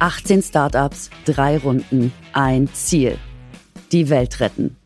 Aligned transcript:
18 0.00 0.42
Startups, 0.42 1.10
drei 1.26 1.58
Runden, 1.58 2.10
ein 2.32 2.72
Ziel. 2.72 3.18
Die 3.92 4.08
Welt 4.08 4.40
retten. 4.40 4.76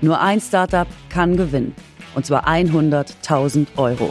Nur 0.00 0.18
ein 0.18 0.40
Startup 0.40 0.88
kann 1.10 1.36
gewinnen. 1.36 1.74
Und 2.14 2.24
zwar 2.24 2.48
100.000 2.48 3.66
Euro. 3.76 4.10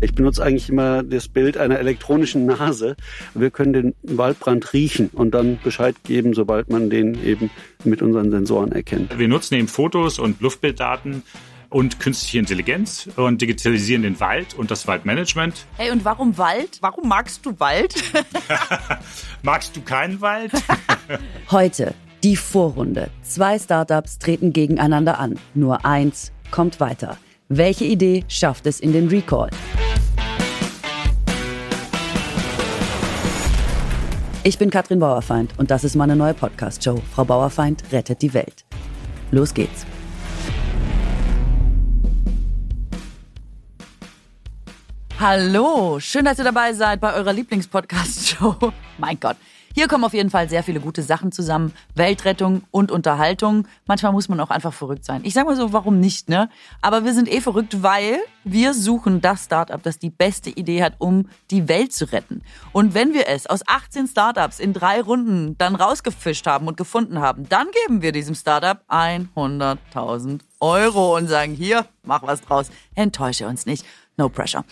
Ich 0.00 0.14
benutze 0.14 0.44
eigentlich 0.44 0.68
immer 0.68 1.02
das 1.02 1.26
Bild 1.26 1.56
einer 1.56 1.78
elektronischen 1.78 2.46
Nase. 2.46 2.96
Wir 3.34 3.50
können 3.50 3.72
den 3.72 3.94
Waldbrand 4.02 4.72
riechen 4.72 5.10
und 5.12 5.32
dann 5.32 5.58
Bescheid 5.64 5.96
geben, 6.04 6.34
sobald 6.34 6.70
man 6.70 6.88
den 6.88 7.20
eben 7.24 7.50
mit 7.84 8.00
unseren 8.00 8.30
Sensoren 8.30 8.70
erkennt. 8.70 9.18
Wir 9.18 9.26
nutzen 9.26 9.54
eben 9.54 9.66
Fotos 9.66 10.20
und 10.20 10.40
Luftbilddaten 10.40 11.24
und 11.68 11.98
künstliche 11.98 12.38
Intelligenz 12.38 13.10
und 13.16 13.42
digitalisieren 13.42 14.02
den 14.02 14.20
Wald 14.20 14.54
und 14.54 14.70
das 14.70 14.86
Waldmanagement. 14.86 15.66
Hey, 15.76 15.90
und 15.90 16.04
warum 16.04 16.38
Wald? 16.38 16.78
Warum 16.80 17.08
magst 17.08 17.44
du 17.44 17.58
Wald? 17.58 17.94
Magst 19.42 19.76
du 19.76 19.82
keinen 19.82 20.20
Wald? 20.20 20.52
Heute 21.50 21.94
die 22.22 22.36
Vorrunde. 22.36 23.10
Zwei 23.22 23.58
Startups 23.58 24.18
treten 24.18 24.52
gegeneinander 24.52 25.18
an. 25.18 25.38
Nur 25.54 25.84
eins 25.84 26.32
kommt 26.50 26.80
weiter. 26.80 27.18
Welche 27.50 27.86
Idee 27.86 28.26
schafft 28.28 28.66
es 28.66 28.78
in 28.78 28.92
den 28.92 29.08
Recall? 29.08 29.48
Ich 34.44 34.58
bin 34.58 34.68
Katrin 34.68 34.98
Bauerfeind 34.98 35.54
und 35.56 35.70
das 35.70 35.82
ist 35.82 35.96
meine 35.96 36.14
neue 36.14 36.34
Podcast-Show. 36.34 37.00
Frau 37.10 37.24
Bauerfeind 37.24 37.84
rettet 37.90 38.20
die 38.20 38.34
Welt. 38.34 38.66
Los 39.30 39.54
geht's. 39.54 39.86
Hallo, 45.18 45.98
schön, 46.00 46.26
dass 46.26 46.36
ihr 46.36 46.44
dabei 46.44 46.74
seid 46.74 47.00
bei 47.00 47.14
eurer 47.14 47.32
Lieblingspodcast-Show. 47.32 48.74
Mein 48.98 49.18
Gott, 49.18 49.38
hier 49.74 49.88
kommen 49.88 50.04
auf 50.04 50.14
jeden 50.14 50.30
Fall 50.30 50.48
sehr 50.48 50.62
viele 50.62 50.80
gute 50.80 51.02
Sachen 51.02 51.32
zusammen. 51.32 51.72
Weltrettung 51.94 52.62
und 52.70 52.90
Unterhaltung. 52.90 53.66
Manchmal 53.86 54.12
muss 54.12 54.28
man 54.28 54.40
auch 54.40 54.50
einfach 54.50 54.72
verrückt 54.72 55.04
sein. 55.04 55.20
Ich 55.24 55.34
sag 55.34 55.46
mal 55.46 55.56
so, 55.56 55.72
warum 55.72 56.00
nicht, 56.00 56.28
ne? 56.28 56.48
Aber 56.82 57.04
wir 57.04 57.14
sind 57.14 57.32
eh 57.32 57.40
verrückt, 57.40 57.82
weil 57.82 58.18
wir 58.44 58.74
suchen 58.74 59.20
das 59.20 59.44
Startup, 59.44 59.82
das 59.82 59.98
die 59.98 60.10
beste 60.10 60.50
Idee 60.50 60.82
hat, 60.82 60.94
um 60.98 61.28
die 61.50 61.68
Welt 61.68 61.92
zu 61.92 62.10
retten. 62.10 62.42
Und 62.72 62.94
wenn 62.94 63.14
wir 63.14 63.28
es 63.28 63.46
aus 63.46 63.60
18 63.66 64.08
Startups 64.08 64.58
in 64.58 64.72
drei 64.72 65.00
Runden 65.00 65.56
dann 65.58 65.74
rausgefischt 65.74 66.46
haben 66.46 66.66
und 66.66 66.76
gefunden 66.76 67.20
haben, 67.20 67.48
dann 67.48 67.68
geben 67.86 68.02
wir 68.02 68.12
diesem 68.12 68.34
Startup 68.34 68.80
100.000 68.88 70.40
Euro 70.60 71.16
und 71.16 71.28
sagen, 71.28 71.54
hier, 71.54 71.86
mach 72.02 72.22
was 72.22 72.40
draus. 72.40 72.70
Enttäusche 72.94 73.46
uns 73.46 73.66
nicht. 73.66 73.84
No 74.18 74.28
pressure. 74.28 74.64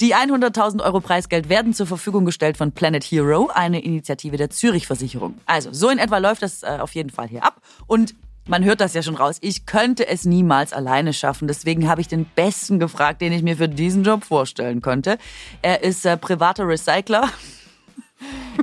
Die 0.00 0.14
100.000 0.14 0.82
Euro 0.82 1.00
Preisgeld 1.00 1.48
werden 1.48 1.72
zur 1.72 1.86
Verfügung 1.86 2.24
gestellt 2.24 2.56
von 2.56 2.72
Planet 2.72 3.04
Hero, 3.04 3.48
eine 3.54 3.80
Initiative 3.80 4.36
der 4.36 4.50
Zürich 4.50 4.88
Versicherung. 4.88 5.38
Also, 5.46 5.72
so 5.72 5.88
in 5.88 5.98
etwa 5.98 6.18
läuft 6.18 6.42
das 6.42 6.64
äh, 6.64 6.78
auf 6.80 6.94
jeden 6.96 7.10
Fall 7.10 7.28
hier 7.28 7.44
ab. 7.44 7.62
Und 7.86 8.16
man 8.48 8.64
hört 8.64 8.80
das 8.80 8.94
ja 8.94 9.02
schon 9.02 9.14
raus. 9.14 9.38
Ich 9.40 9.66
könnte 9.66 10.08
es 10.08 10.24
niemals 10.24 10.72
alleine 10.72 11.12
schaffen. 11.12 11.46
Deswegen 11.46 11.88
habe 11.88 12.00
ich 12.00 12.08
den 12.08 12.24
Besten 12.24 12.80
gefragt, 12.80 13.20
den 13.20 13.32
ich 13.32 13.42
mir 13.42 13.56
für 13.56 13.68
diesen 13.68 14.02
Job 14.02 14.24
vorstellen 14.24 14.82
könnte. 14.82 15.18
Er 15.62 15.84
ist 15.84 16.04
äh, 16.04 16.16
privater 16.16 16.66
Recycler. 16.66 17.28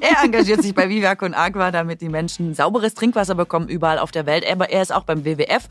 Er 0.02 0.22
engagiert 0.22 0.62
sich 0.62 0.76
bei 0.76 0.90
Vivac 0.90 1.22
und 1.22 1.34
Aqua, 1.34 1.72
damit 1.72 2.02
die 2.02 2.10
Menschen 2.10 2.54
sauberes 2.54 2.94
Trinkwasser 2.94 3.36
bekommen, 3.36 3.70
überall 3.70 4.00
auf 4.00 4.12
der 4.12 4.26
Welt. 4.26 4.46
Aber 4.46 4.70
er 4.70 4.82
ist 4.82 4.94
auch 4.94 5.06
beim 5.06 5.24
WWF 5.24 5.70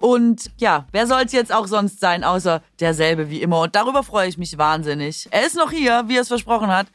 und 0.00 0.50
ja, 0.56 0.86
wer 0.92 1.06
soll 1.06 1.22
es 1.26 1.32
jetzt 1.32 1.52
auch 1.52 1.66
sonst 1.66 2.00
sein, 2.00 2.24
außer 2.24 2.62
derselbe 2.80 3.28
wie 3.28 3.42
immer. 3.42 3.60
Und 3.60 3.74
darüber 3.74 4.02
freue 4.02 4.28
ich 4.28 4.38
mich 4.38 4.56
wahnsinnig. 4.56 5.28
Er 5.30 5.44
ist 5.44 5.56
noch 5.56 5.70
hier, 5.70 6.04
wie 6.06 6.16
er 6.16 6.22
es 6.22 6.28
versprochen 6.28 6.68
hat. 6.68 6.86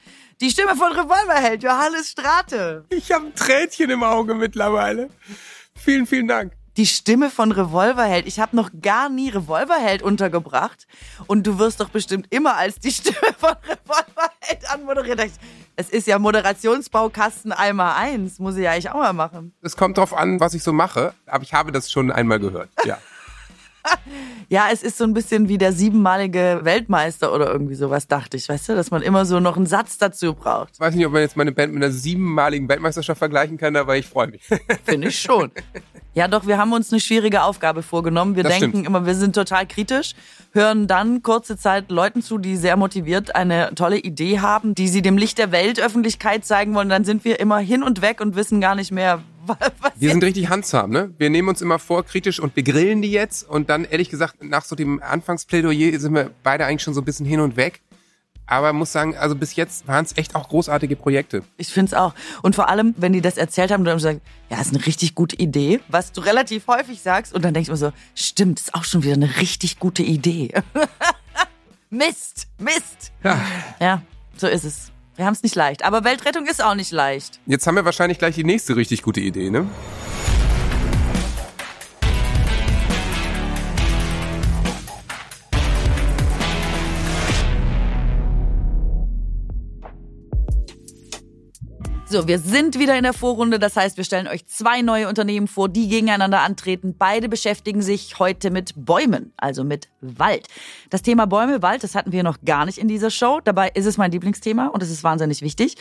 Die 0.41 0.49
Stimme 0.49 0.75
von 0.75 0.91
Revolverheld, 0.91 1.61
Johannes 1.61 2.09
Strate. 2.09 2.83
Ich 2.89 3.11
habe 3.11 3.27
ein 3.27 3.35
Tränchen 3.35 3.91
im 3.91 4.03
Auge 4.03 4.33
mittlerweile. 4.33 5.09
Vielen, 5.75 6.07
vielen 6.07 6.27
Dank. 6.27 6.53
Die 6.77 6.85
Stimme 6.85 7.29
von 7.29 7.51
Revolverheld. 7.51 8.27
Ich 8.27 8.39
habe 8.39 8.55
noch 8.55 8.69
gar 8.81 9.09
nie 9.09 9.29
Revolverheld 9.29 10.01
untergebracht. 10.01 10.87
Und 11.27 11.47
du 11.47 11.57
wirst 11.57 11.79
doch 11.79 11.89
bestimmt 11.89 12.27
immer 12.31 12.57
als 12.57 12.79
die 12.79 12.91
Stimme 12.91 13.33
von 13.37 13.53
Revolverheld 13.63 14.69
anmoderiert. 14.69 15.31
Es 15.77 15.89
ist 15.89 16.07
ja 16.07 16.19
Moderationsbaukasten 16.19 17.51
einmal 17.51 17.95
eins. 17.95 18.39
Muss 18.39 18.57
ich 18.57 18.63
ja 18.63 18.71
eigentlich 18.71 18.89
auch 18.89 18.95
mal 18.95 19.13
machen. 19.13 19.53
Es 19.61 19.77
kommt 19.77 19.97
drauf 19.97 20.13
an, 20.13 20.39
was 20.39 20.53
ich 20.53 20.63
so 20.63 20.73
mache. 20.73 21.13
Aber 21.27 21.43
ich 21.43 21.53
habe 21.53 21.71
das 21.71 21.91
schon 21.91 22.11
einmal 22.11 22.39
gehört. 22.39 22.69
Ja. 22.83 22.97
ja, 24.49 24.67
es 24.71 24.83
ist 24.83 24.97
so 24.97 25.03
ein 25.03 25.13
bisschen 25.13 25.47
wie 25.47 25.57
der 25.57 25.71
siebenmalige 25.73 26.61
Weltmeister 26.63 27.33
oder 27.33 27.51
irgendwie 27.51 27.75
sowas, 27.75 28.07
dachte 28.07 28.37
ich, 28.37 28.47
weißt 28.47 28.69
du, 28.69 28.75
dass 28.75 28.91
man 28.91 29.01
immer 29.01 29.25
so 29.25 29.39
noch 29.39 29.57
einen 29.57 29.65
Satz 29.65 29.97
dazu 29.97 30.33
braucht. 30.33 30.71
Ich 30.73 30.79
weiß 30.79 30.95
nicht, 30.95 31.05
ob 31.05 31.13
man 31.13 31.21
jetzt 31.21 31.37
meine 31.37 31.51
Band 31.51 31.73
mit 31.73 31.83
einer 31.83 31.91
siebenmaligen 31.91 32.67
Weltmeisterschaft 32.69 33.19
vergleichen 33.19 33.57
kann, 33.57 33.75
aber 33.75 33.97
ich 33.97 34.07
freue 34.07 34.27
mich. 34.27 34.43
Finde 34.83 35.07
ich 35.09 35.19
schon. 35.19 35.51
Ja, 36.13 36.27
doch, 36.27 36.47
wir 36.47 36.57
haben 36.57 36.71
uns 36.71 36.91
eine 36.91 37.01
schwierige 37.01 37.43
Aufgabe 37.43 37.83
vorgenommen. 37.83 38.35
Wir 38.35 38.43
Das 38.43 38.53
denken 38.53 38.69
stimmt. 38.69 38.87
immer, 38.87 39.05
wir 39.05 39.15
sind 39.15 39.35
total 39.35 39.67
kritisch, 39.67 40.13
hören 40.53 40.87
dann 40.87 41.21
kurze 41.23 41.57
Zeit 41.57 41.91
Leuten 41.91 42.21
zu, 42.21 42.37
die 42.37 42.55
sehr 42.55 42.77
motiviert 42.77 43.35
eine 43.35 43.75
tolle 43.75 43.97
Idee 43.97 44.39
haben, 44.39 44.75
die 44.75 44.87
sie 44.87 45.01
dem 45.01 45.17
Licht 45.17 45.37
der 45.37 45.51
Weltöffentlichkeit 45.51 46.45
zeigen 46.45 46.73
wollen. 46.73 46.87
Dann 46.89 47.03
sind 47.03 47.25
wir 47.25 47.39
immer 47.41 47.57
hin 47.59 47.83
und 47.83 48.01
weg 48.01 48.21
und 48.21 48.35
wissen 48.37 48.61
gar 48.61 48.75
nicht 48.75 48.91
mehr, 48.93 49.21
was 49.79 49.91
Wir 49.97 50.11
sind 50.11 50.23
richtig 50.23 50.49
handsam, 50.49 50.91
ne? 50.91 51.13
Wir 51.17 51.29
nehmen 51.29 51.49
uns 51.49 51.61
immer 51.61 51.79
vor, 51.79 52.03
kritisch 52.03 52.39
und 52.39 52.55
wir 52.55 52.63
grillen 52.63 53.01
die 53.01 53.11
jetzt 53.11 53.47
und 53.47 53.69
dann 53.69 53.85
ehrlich 53.85 54.09
gesagt, 54.09 54.43
nach 54.43 54.65
so 54.65 54.75
dem 54.75 55.01
Anfangsplädoyer 55.01 55.99
sind 55.99 56.13
wir 56.13 56.31
beide 56.43 56.65
eigentlich 56.65 56.83
schon 56.83 56.93
so 56.93 57.01
ein 57.01 57.05
bisschen 57.05 57.25
hin 57.25 57.39
und 57.39 57.57
weg. 57.57 57.81
Aber 58.47 58.73
muss 58.73 58.91
sagen, 58.91 59.17
also 59.17 59.35
bis 59.35 59.55
jetzt 59.55 59.87
waren 59.87 60.05
es 60.05 60.15
echt 60.17 60.35
auch 60.35 60.49
großartige 60.49 60.95
Projekte. 60.95 61.43
Ich 61.57 61.69
finde 61.69 61.89
es 61.89 61.93
auch. 61.95 62.13
Und 62.43 62.55
vor 62.55 62.69
allem, 62.69 62.93
wenn 62.97 63.11
die 63.11 63.21
das 63.21 63.37
erzählt 63.37 63.71
haben, 63.71 63.83
dann 63.85 63.97
gesagt, 63.97 64.21
ja, 64.49 64.61
ist 64.61 64.73
eine 64.73 64.85
richtig 64.85 65.15
gute 65.15 65.35
Idee, 65.35 65.79
was 65.87 66.11
du 66.11 66.21
relativ 66.21 66.67
häufig 66.67 67.01
sagst. 67.01 67.33
Und 67.33 67.43
dann 67.43 67.53
denke 67.53 67.63
ich 67.63 67.71
mir 67.71 67.77
so, 67.77 67.91
stimmt, 68.13 68.59
ist 68.59 68.75
auch 68.75 68.83
schon 68.83 69.03
wieder 69.03 69.15
eine 69.15 69.37
richtig 69.37 69.79
gute 69.79 70.03
Idee. 70.03 70.53
Mist, 71.89 72.47
Mist. 72.59 73.11
Ja. 73.23 73.41
Ja, 73.79 74.01
so 74.37 74.47
ist 74.47 74.63
es. 74.63 74.91
Wir 75.15 75.25
haben 75.25 75.33
es 75.33 75.43
nicht 75.43 75.55
leicht. 75.55 75.85
Aber 75.85 76.03
Weltrettung 76.03 76.45
ist 76.45 76.63
auch 76.63 76.75
nicht 76.75 76.91
leicht. 76.91 77.39
Jetzt 77.45 77.65
haben 77.67 77.75
wir 77.75 77.85
wahrscheinlich 77.85 78.19
gleich 78.19 78.35
die 78.35 78.43
nächste 78.43 78.75
richtig 78.75 79.01
gute 79.01 79.21
Idee, 79.21 79.49
ne? 79.49 79.67
So, 92.15 92.29
wir 92.29 92.39
sind 92.39 92.79
wieder 92.79 92.95
in 92.95 93.03
der 93.03 93.11
Vorrunde. 93.11 93.59
Das 93.59 93.75
heißt, 93.75 93.97
wir 93.97 94.05
stellen 94.05 94.29
euch 94.29 94.45
zwei 94.45 94.81
neue 94.81 95.09
Unternehmen 95.09 95.49
vor, 95.49 95.67
die 95.67 95.89
gegeneinander 95.89 96.39
antreten. 96.43 96.95
Beide 96.97 97.27
beschäftigen 97.27 97.81
sich 97.81 98.19
heute 98.19 98.51
mit 98.51 98.71
Bäumen, 98.77 99.33
also 99.35 99.65
mit 99.65 99.89
Wald. 99.99 100.47
Das 100.89 101.01
Thema 101.01 101.27
Bäume, 101.27 101.61
Wald, 101.61 101.83
das 101.83 101.93
hatten 101.93 102.13
wir 102.13 102.23
noch 102.23 102.37
gar 102.45 102.65
nicht 102.65 102.77
in 102.77 102.87
dieser 102.87 103.11
Show. 103.11 103.41
Dabei 103.43 103.67
ist 103.67 103.85
es 103.85 103.97
mein 103.97 104.13
Lieblingsthema 104.13 104.67
und 104.67 104.81
es 104.81 104.91
ist 104.91 105.03
wahnsinnig 105.03 105.41
wichtig. 105.41 105.75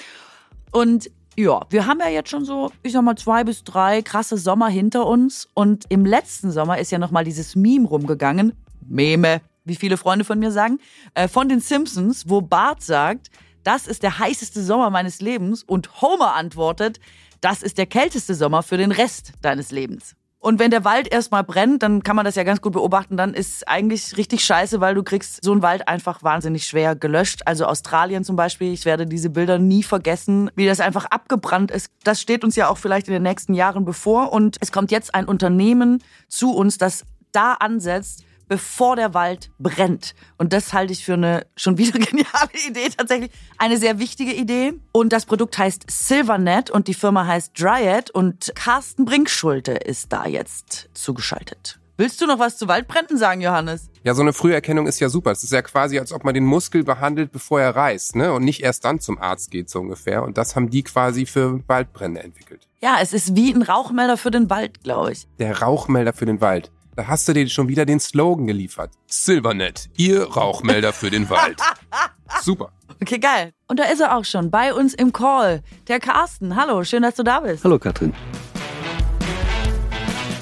Und 0.73 1.09
ja, 1.37 1.61
wir 1.71 1.87
haben 1.87 2.01
ja 2.01 2.09
jetzt 2.09 2.31
schon 2.31 2.45
so, 2.45 2.73
ich 2.83 2.91
sag 2.91 3.03
mal, 3.03 3.15
zwei 3.15 3.45
bis 3.45 3.63
drei 3.63 4.03
krasse 4.03 4.37
Sommer 4.37 4.67
hinter 4.67 5.07
uns. 5.07 5.49
Und 5.55 5.85
im 5.89 6.05
letzten 6.05 6.51
Sommer 6.51 6.81
ist 6.81 6.91
ja 6.91 6.99
nochmal 6.99 7.23
dieses 7.23 7.55
Meme 7.55 7.87
rumgegangen. 7.87 8.55
Meme, 8.89 9.41
wie 9.65 9.77
viele 9.77 9.97
Freunde 9.97 10.25
von 10.25 10.41
mir 10.41 10.51
sagen, 10.51 10.81
äh, 11.15 11.29
von 11.29 11.49
den 11.49 11.61
Simpsons, 11.61 12.29
wo 12.29 12.41
Bart 12.41 12.83
sagt, 12.83 13.31
das 13.65 13.87
ist 13.87 14.03
der 14.03 14.19
heißeste 14.19 14.63
Sommer 14.63 14.91
meines 14.91 15.21
Lebens 15.21 15.63
und 15.63 16.01
Homer 16.01 16.35
antwortet, 16.35 17.01
das 17.41 17.63
ist 17.63 17.79
der 17.79 17.87
kälteste 17.87 18.35
Sommer 18.35 18.63
für 18.63 18.77
den 18.77 18.93
Rest 18.93 19.33
deines 19.43 19.71
Lebens. 19.71 20.15
Und 20.45 20.59
wenn 20.59 20.71
der 20.71 20.85
Wald 20.85 21.11
erstmal 21.11 21.43
brennt, 21.43 21.83
dann 21.83 22.03
kann 22.03 22.17
man 22.17 22.27
das 22.27 22.35
ja 22.35 22.43
ganz 22.43 22.61
gut 22.61 22.75
beobachten, 22.75 23.17
dann 23.17 23.33
ist 23.33 23.67
eigentlich 23.67 24.19
richtig 24.19 24.45
scheiße, 24.45 24.79
weil 24.79 24.95
du 24.95 25.03
kriegst 25.03 25.43
so 25.43 25.53
einen 25.53 25.63
Wald 25.63 25.89
einfach 25.89 26.23
wahnsinnig 26.23 26.67
schwer 26.67 26.95
gelöscht. 26.95 27.41
Also 27.47 27.65
Australien 27.65 28.25
zum 28.25 28.37
Beispiel, 28.37 28.71
ich 28.71 28.85
werde 28.85 29.07
diese 29.07 29.31
Bilder 29.31 29.59
nie 29.59 29.83
vergessen, 29.83 30.51
wie 30.55 30.67
das 30.67 30.81
einfach 30.81 31.07
abgebrannt 31.07 31.71
ist. 31.71 31.89
Das 32.03 32.21
steht 32.21 32.45
uns 32.45 32.57
ja 32.57 32.69
auch 32.69 32.77
vielleicht 32.77 33.09
in 33.09 33.15
den 33.15 33.23
nächsten 33.23 33.55
Jahren 33.55 33.87
bevor. 33.87 34.35
Und 34.35 34.59
es 34.61 34.71
kommt 34.71 34.91
jetzt 34.91 35.15
ein 35.15 35.25
Unternehmen 35.25 36.03
zu 36.29 36.55
uns, 36.55 36.77
das 36.77 37.05
da 37.33 37.55
ansetzt, 37.55 38.24
bevor 38.49 38.97
der 38.97 39.15
Wald 39.15 39.51
brennt. 39.59 40.15
Und 40.39 40.53
das 40.53 40.73
halte 40.73 40.93
ich 40.93 41.05
für 41.05 41.15
eine 41.15 41.47
schon 41.57 41.79
wieder 41.79 41.99
geniale 41.99 42.51
Idee, 42.69 42.89
tatsächlich 42.97 43.31
eine 43.59 43.77
sehr 43.77 43.99
wichtige 43.99 44.33
Idee. 44.33 44.75
Und 44.93 45.13
das 45.13 45.27
Produkt 45.27 45.59
heißt 45.59 45.85
Silvernet 45.91 46.71
und 46.71 46.89
die 46.89 46.95
Firma 46.95 47.27
heißt 47.27 47.59
Dryad 47.59 48.11
und 48.11 48.53
Carsten 48.55 49.05
Brinkschulte 49.05 49.73
ist 49.73 50.13
da 50.13 50.27
jetzt 50.27 50.89
zugeschaltet. 50.95 51.79
Willst 51.97 52.21
du 52.21 52.27
noch 52.27 52.41
was 52.41 52.59
zu 52.59 52.67
Waldbränden 52.67 53.17
sagen, 53.17 53.41
Johannes? 53.41 53.89
Ja, 54.03 54.15
so 54.15 54.23
eine 54.23 54.33
Früherkennung 54.33 54.89
ist 54.89 54.99
ja 54.99 55.09
super. 55.09 55.31
Es 55.31 55.45
ist 55.45 55.53
ja 55.53 55.63
quasi, 55.63 55.97
als 56.01 56.13
ob 56.13 56.25
man 56.25 56.35
den 56.35 56.45
Muskel 56.45 56.83
behandelt, 56.83 57.31
bevor 57.31 57.61
er 57.61 57.77
reißt, 57.77 58.17
ne? 58.17 58.33
Und 58.33 58.45
nicht 58.45 58.65
erst 58.65 58.85
dann 58.85 58.99
zum 58.99 59.17
Arzt 59.17 59.53
geht, 59.53 59.71
so 59.71 59.79
ungefähr. 59.79 60.25
Und 60.25 60.37
das 60.37 60.57
haben 60.57 60.71
die 60.71 60.83
quasi 60.83 61.25
für 61.25 61.61
Waldbrände 61.69 62.21
entwickelt. 62.21 62.67
Ja, 62.81 62.97
es 63.01 63.13
ist 63.13 63.37
wie 63.37 63.53
ein 63.53 63.63
Rauchmelder 63.63 64.17
für 64.17 64.33
den 64.33 64.51
Wald, 64.51 64.83
glaube 64.83 65.13
ich. 65.13 65.29
Der 65.39 65.63
Rauchmelder 65.63 66.13
für 66.13 66.27
den 66.27 66.41
Wald. 66.41 66.73
Da 66.97 67.09
hast 67.09 67.27
du 67.27 67.33
dir 67.33 67.49
schon 67.49 67.67
wieder 67.67 67.85
den 67.85 67.99
Slogan 67.99 68.47
geliefert. 68.47 68.93
Silvernet, 69.09 69.91
ihr 69.97 70.23
Rauchmelder 70.23 70.93
für 70.93 71.11
den 71.11 71.29
Wald. 71.29 71.59
Super. 72.43 72.71
Okay, 73.03 73.19
geil. 73.19 73.53
Und 73.67 73.81
da 73.81 73.85
ist 73.87 74.01
er 74.01 74.17
auch 74.17 74.25
schon 74.25 74.49
bei 74.53 74.73
uns 74.73 74.95
im 74.95 75.13
Call. 75.13 75.65
Der 75.89 75.99
Carsten. 75.99 76.55
Hallo, 76.55 76.85
schön, 76.85 77.03
dass 77.03 77.17
du 77.17 77.25
da 77.25 77.41
bist. 77.41 77.65
Hallo 77.65 77.81
Katrin. 77.81 78.15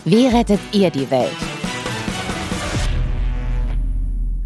Wie 0.05 0.27
rettet 0.27 0.61
ihr 0.73 0.91
die 0.91 1.11
Welt? 1.11 1.33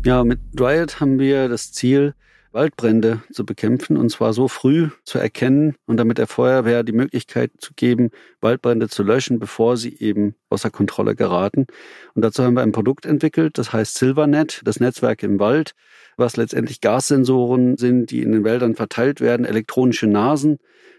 Ja, 0.04 0.22
mit 0.22 0.38
Dryad 0.54 1.00
haben 1.00 1.18
wir 1.18 1.48
das 1.48 1.72
Ziel, 1.72 2.14
Waldbrände 2.56 3.22
zu 3.30 3.44
bekämpfen 3.44 3.98
und 3.98 4.08
zwar 4.08 4.32
so 4.32 4.48
früh 4.48 4.88
zu 5.04 5.18
erkennen 5.18 5.76
und 5.84 5.98
damit 5.98 6.16
der 6.16 6.26
Feuerwehr 6.26 6.84
die 6.84 6.92
Möglichkeit 6.92 7.52
zu 7.58 7.74
geben, 7.76 8.10
Waldbrände 8.40 8.88
zu 8.88 9.02
löschen, 9.02 9.38
bevor 9.38 9.76
sie 9.76 9.94
eben 9.98 10.36
außer 10.48 10.70
Kontrolle 10.70 11.14
geraten. 11.14 11.66
Und 12.14 12.24
dazu 12.24 12.42
haben 12.42 12.54
wir 12.54 12.62
ein 12.62 12.72
Produkt 12.72 13.04
entwickelt, 13.04 13.58
das 13.58 13.74
heißt 13.74 13.96
Silvernet, 13.96 14.62
das 14.64 14.80
Netzwerk 14.80 15.22
im 15.22 15.38
Wald, 15.38 15.74
was 16.16 16.38
letztendlich 16.38 16.80
Gassensoren 16.80 17.76
sind, 17.76 18.10
die 18.10 18.22
in 18.22 18.32
den 18.32 18.42
Wäldern 18.42 18.74
verteilt 18.74 19.20
werden, 19.20 19.44
elektronische 19.44 20.06
Nasen, 20.06 20.56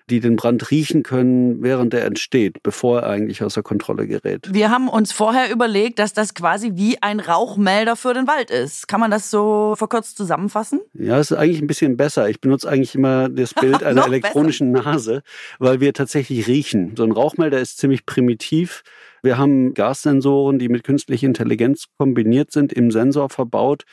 die 0.09 0.19
den 0.19 0.35
Brand 0.37 0.71
riechen 0.71 1.03
können, 1.03 1.61
während 1.61 1.93
er 1.93 2.05
entsteht, 2.05 2.63
bevor 2.63 3.01
er 3.01 3.09
eigentlich 3.09 3.43
außer 3.43 3.61
Kontrolle 3.61 4.07
gerät. 4.07 4.47
Wir 4.51 4.71
haben 4.71 4.87
uns 4.87 5.11
vorher 5.11 5.51
überlegt, 5.51 5.99
dass 5.99 6.13
das 6.13 6.33
quasi 6.33 6.71
wie 6.75 7.01
ein 7.01 7.19
Rauchmelder 7.19 7.95
für 7.95 8.13
den 8.13 8.27
Wald 8.27 8.49
ist. 8.49 8.87
Kann 8.87 8.99
man 8.99 9.11
das 9.11 9.29
so 9.29 9.75
verkürzt 9.77 10.17
zusammenfassen? 10.17 10.79
Ja, 10.93 11.19
es 11.19 11.31
ist 11.31 11.37
eigentlich 11.37 11.61
ein 11.61 11.67
bisschen 11.67 11.97
besser. 11.97 12.29
Ich 12.29 12.39
benutze 12.39 12.69
eigentlich 12.69 12.95
immer 12.95 13.29
das 13.29 13.53
Bild 13.59 13.83
einer 13.83 14.05
elektronischen 14.05 14.71
Nase, 14.71 15.23
weil 15.59 15.81
wir 15.81 15.93
tatsächlich 15.93 16.47
riechen. 16.47 16.93
So 16.95 17.03
ein 17.03 17.11
Rauchmelder 17.11 17.59
ist 17.59 17.77
ziemlich 17.77 18.05
primitiv. 18.05 18.83
Wir 19.23 19.37
haben 19.37 19.73
Gassensoren, 19.73 20.59
die 20.59 20.69
mit 20.69 20.83
künstlicher 20.83 21.27
Intelligenz 21.27 21.87
kombiniert 21.97 22.51
sind, 22.51 22.71
im 22.71 22.91
Sensor 22.91 23.29
verbaut. 23.29 23.83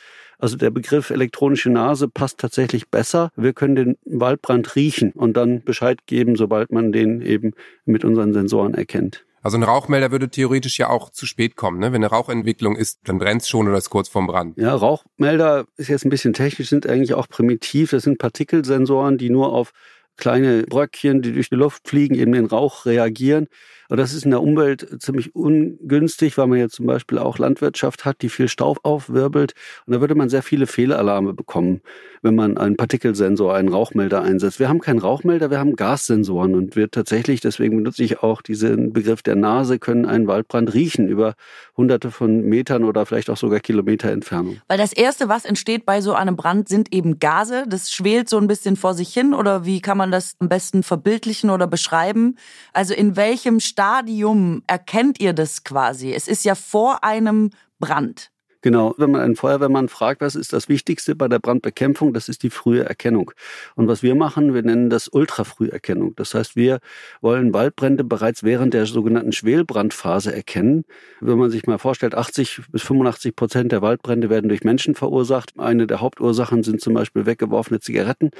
Also 0.45 0.57
der 0.57 0.69
Begriff 0.69 1.09
elektronische 1.09 1.71
Nase 1.71 2.07
passt 2.07 2.37
tatsächlich 2.37 2.89
besser. 2.89 3.31
Wir 3.35 3.51
können 3.53 3.73
den 3.73 3.97
Waldbrand 4.05 4.75
riechen 4.75 5.11
und 5.13 5.35
dann 5.35 5.63
Bescheid 5.63 6.05
geben, 6.05 6.35
sobald 6.35 6.71
man 6.71 6.91
den 6.91 7.23
eben 7.23 7.53
mit 7.85 8.05
unseren 8.05 8.31
Sensoren 8.31 8.75
erkennt. 8.75 9.25
Also 9.41 9.57
ein 9.57 9.63
Rauchmelder 9.63 10.11
würde 10.11 10.29
theoretisch 10.29 10.77
ja 10.77 10.87
auch 10.91 11.09
zu 11.09 11.25
spät 11.25 11.55
kommen. 11.55 11.79
Ne? 11.79 11.87
Wenn 11.87 12.03
eine 12.03 12.11
Rauchentwicklung 12.11 12.75
ist, 12.75 12.99
dann 13.05 13.17
brennt's 13.17 13.49
schon 13.49 13.67
oder 13.67 13.79
ist 13.79 13.89
kurz 13.89 14.07
vorm 14.07 14.27
Brand. 14.27 14.55
Ja, 14.55 14.75
Rauchmelder 14.75 15.65
ist 15.77 15.87
jetzt 15.87 16.05
ein 16.05 16.11
bisschen 16.11 16.33
technisch, 16.33 16.69
sind 16.69 16.87
eigentlich 16.87 17.15
auch 17.15 17.27
primitiv. 17.27 17.89
Das 17.89 18.03
sind 18.03 18.19
Partikelsensoren, 18.19 19.17
die 19.17 19.31
nur 19.31 19.51
auf 19.51 19.71
kleine 20.15 20.61
Bröckchen, 20.61 21.23
die 21.23 21.33
durch 21.33 21.49
die 21.49 21.55
Luft 21.55 21.89
fliegen, 21.89 22.13
eben 22.13 22.33
den 22.33 22.45
Rauch 22.45 22.85
reagieren. 22.85 23.47
Und 23.89 23.97
das 23.97 24.13
ist 24.13 24.25
in 24.25 24.31
der 24.31 24.41
Umwelt 24.41 25.01
ziemlich 25.01 25.35
ungünstig, 25.35 26.37
weil 26.37 26.47
man 26.47 26.59
ja 26.59 26.69
zum 26.69 26.85
Beispiel 26.85 27.17
auch 27.17 27.37
Landwirtschaft 27.37 28.05
hat, 28.05 28.21
die 28.21 28.29
viel 28.29 28.47
Staub 28.47 28.79
aufwirbelt. 28.83 29.53
Und 29.85 29.93
da 29.93 30.01
würde 30.01 30.15
man 30.15 30.29
sehr 30.29 30.43
viele 30.43 30.67
Fehlalarme 30.67 31.33
bekommen, 31.33 31.81
wenn 32.21 32.35
man 32.35 32.57
einen 32.57 32.75
Partikelsensor, 32.75 33.53
einen 33.53 33.69
Rauchmelder 33.69 34.21
einsetzt. 34.21 34.59
Wir 34.59 34.69
haben 34.69 34.79
keinen 34.79 34.99
Rauchmelder, 34.99 35.51
wir 35.51 35.59
haben 35.59 35.75
Gassensoren. 35.75 36.55
Und 36.55 36.75
wir 36.75 36.89
tatsächlich, 36.89 37.41
deswegen 37.41 37.77
benutze 37.77 38.03
ich 38.03 38.23
auch 38.23 38.41
diesen 38.41 38.93
Begriff 38.93 39.21
der 39.21 39.35
Nase, 39.35 39.79
können 39.79 40.05
einen 40.05 40.27
Waldbrand 40.27 40.73
riechen 40.73 41.07
über 41.07 41.35
hunderte 41.77 42.09
von 42.11 42.41
Metern 42.41 42.83
oder 42.83 43.05
vielleicht 43.05 43.29
auch 43.29 43.37
sogar 43.37 43.59
Kilometer 43.59 44.09
Entfernung. 44.11 44.57
Weil 44.67 44.77
das 44.77 44.93
Erste, 44.93 45.29
was 45.29 45.45
entsteht 45.45 45.85
bei 45.85 46.01
so 46.01 46.13
einem 46.13 46.35
Brand, 46.35 46.67
sind 46.69 46.93
eben 46.93 47.19
Gase. 47.19 47.65
Das 47.67 47.91
schwelt 47.91 48.29
so 48.29 48.37
ein 48.37 48.47
bisschen 48.47 48.75
vor 48.75 48.93
sich 48.93 49.13
hin. 49.13 49.33
Oder 49.33 49.65
wie 49.65 49.81
kann 49.81 49.97
man 49.97 50.11
das 50.11 50.35
am 50.39 50.49
besten 50.49 50.83
verbildlichen 50.83 51.49
oder 51.49 51.67
beschreiben? 51.67 52.37
Also 52.73 52.93
in 52.93 53.15
welchem 53.15 53.59
Stadium 53.75 54.63
erkennt 54.67 55.19
ihr 55.19 55.33
das 55.33 55.65
quasi? 55.65 56.13
Es 56.13 56.29
ist 56.29 56.45
ja 56.45 56.55
vor 56.55 57.03
einem 57.03 57.49
Brand. 57.77 58.31
Genau, 58.61 58.95
wenn 58.97 59.11
man 59.11 59.19
einen 59.19 59.35
Feuerwehrmann 59.35 59.89
fragt, 59.89 60.21
was 60.21 60.33
ist 60.33 60.53
das 60.53 60.69
Wichtigste 60.69 61.13
bei 61.13 61.27
der 61.27 61.39
Brandbekämpfung, 61.39 62.13
das 62.13 62.29
ist 62.29 62.41
die 62.43 62.49
frühe 62.49 62.85
Erkennung. 62.85 63.31
Und 63.75 63.89
was 63.89 64.01
wir 64.01 64.15
machen, 64.15 64.53
wir 64.53 64.63
nennen 64.63 64.89
das 64.89 65.09
Ultrafrüherkennung. 65.09 66.15
Das 66.15 66.33
heißt, 66.33 66.55
wir 66.55 66.79
wollen 67.19 67.53
Waldbrände 67.53 68.05
bereits 68.05 68.43
während 68.43 68.73
der 68.73 68.85
sogenannten 68.85 69.33
Schwelbrandphase 69.33 70.33
erkennen. 70.33 70.85
Wenn 71.19 71.37
man 71.37 71.51
sich 71.51 71.67
mal 71.67 71.77
vorstellt, 71.77 72.15
80 72.15 72.61
bis 72.71 72.81
85 72.81 73.35
Prozent 73.35 73.73
der 73.73 73.81
Waldbrände 73.81 74.29
werden 74.29 74.47
durch 74.47 74.63
Menschen 74.63 74.95
verursacht. 74.95 75.59
Eine 75.59 75.85
der 75.85 75.99
Hauptursachen 75.99 76.63
sind 76.63 76.79
zum 76.79 76.93
Beispiel 76.93 77.25
weggeworfene 77.25 77.81
Zigaretten. 77.81 78.31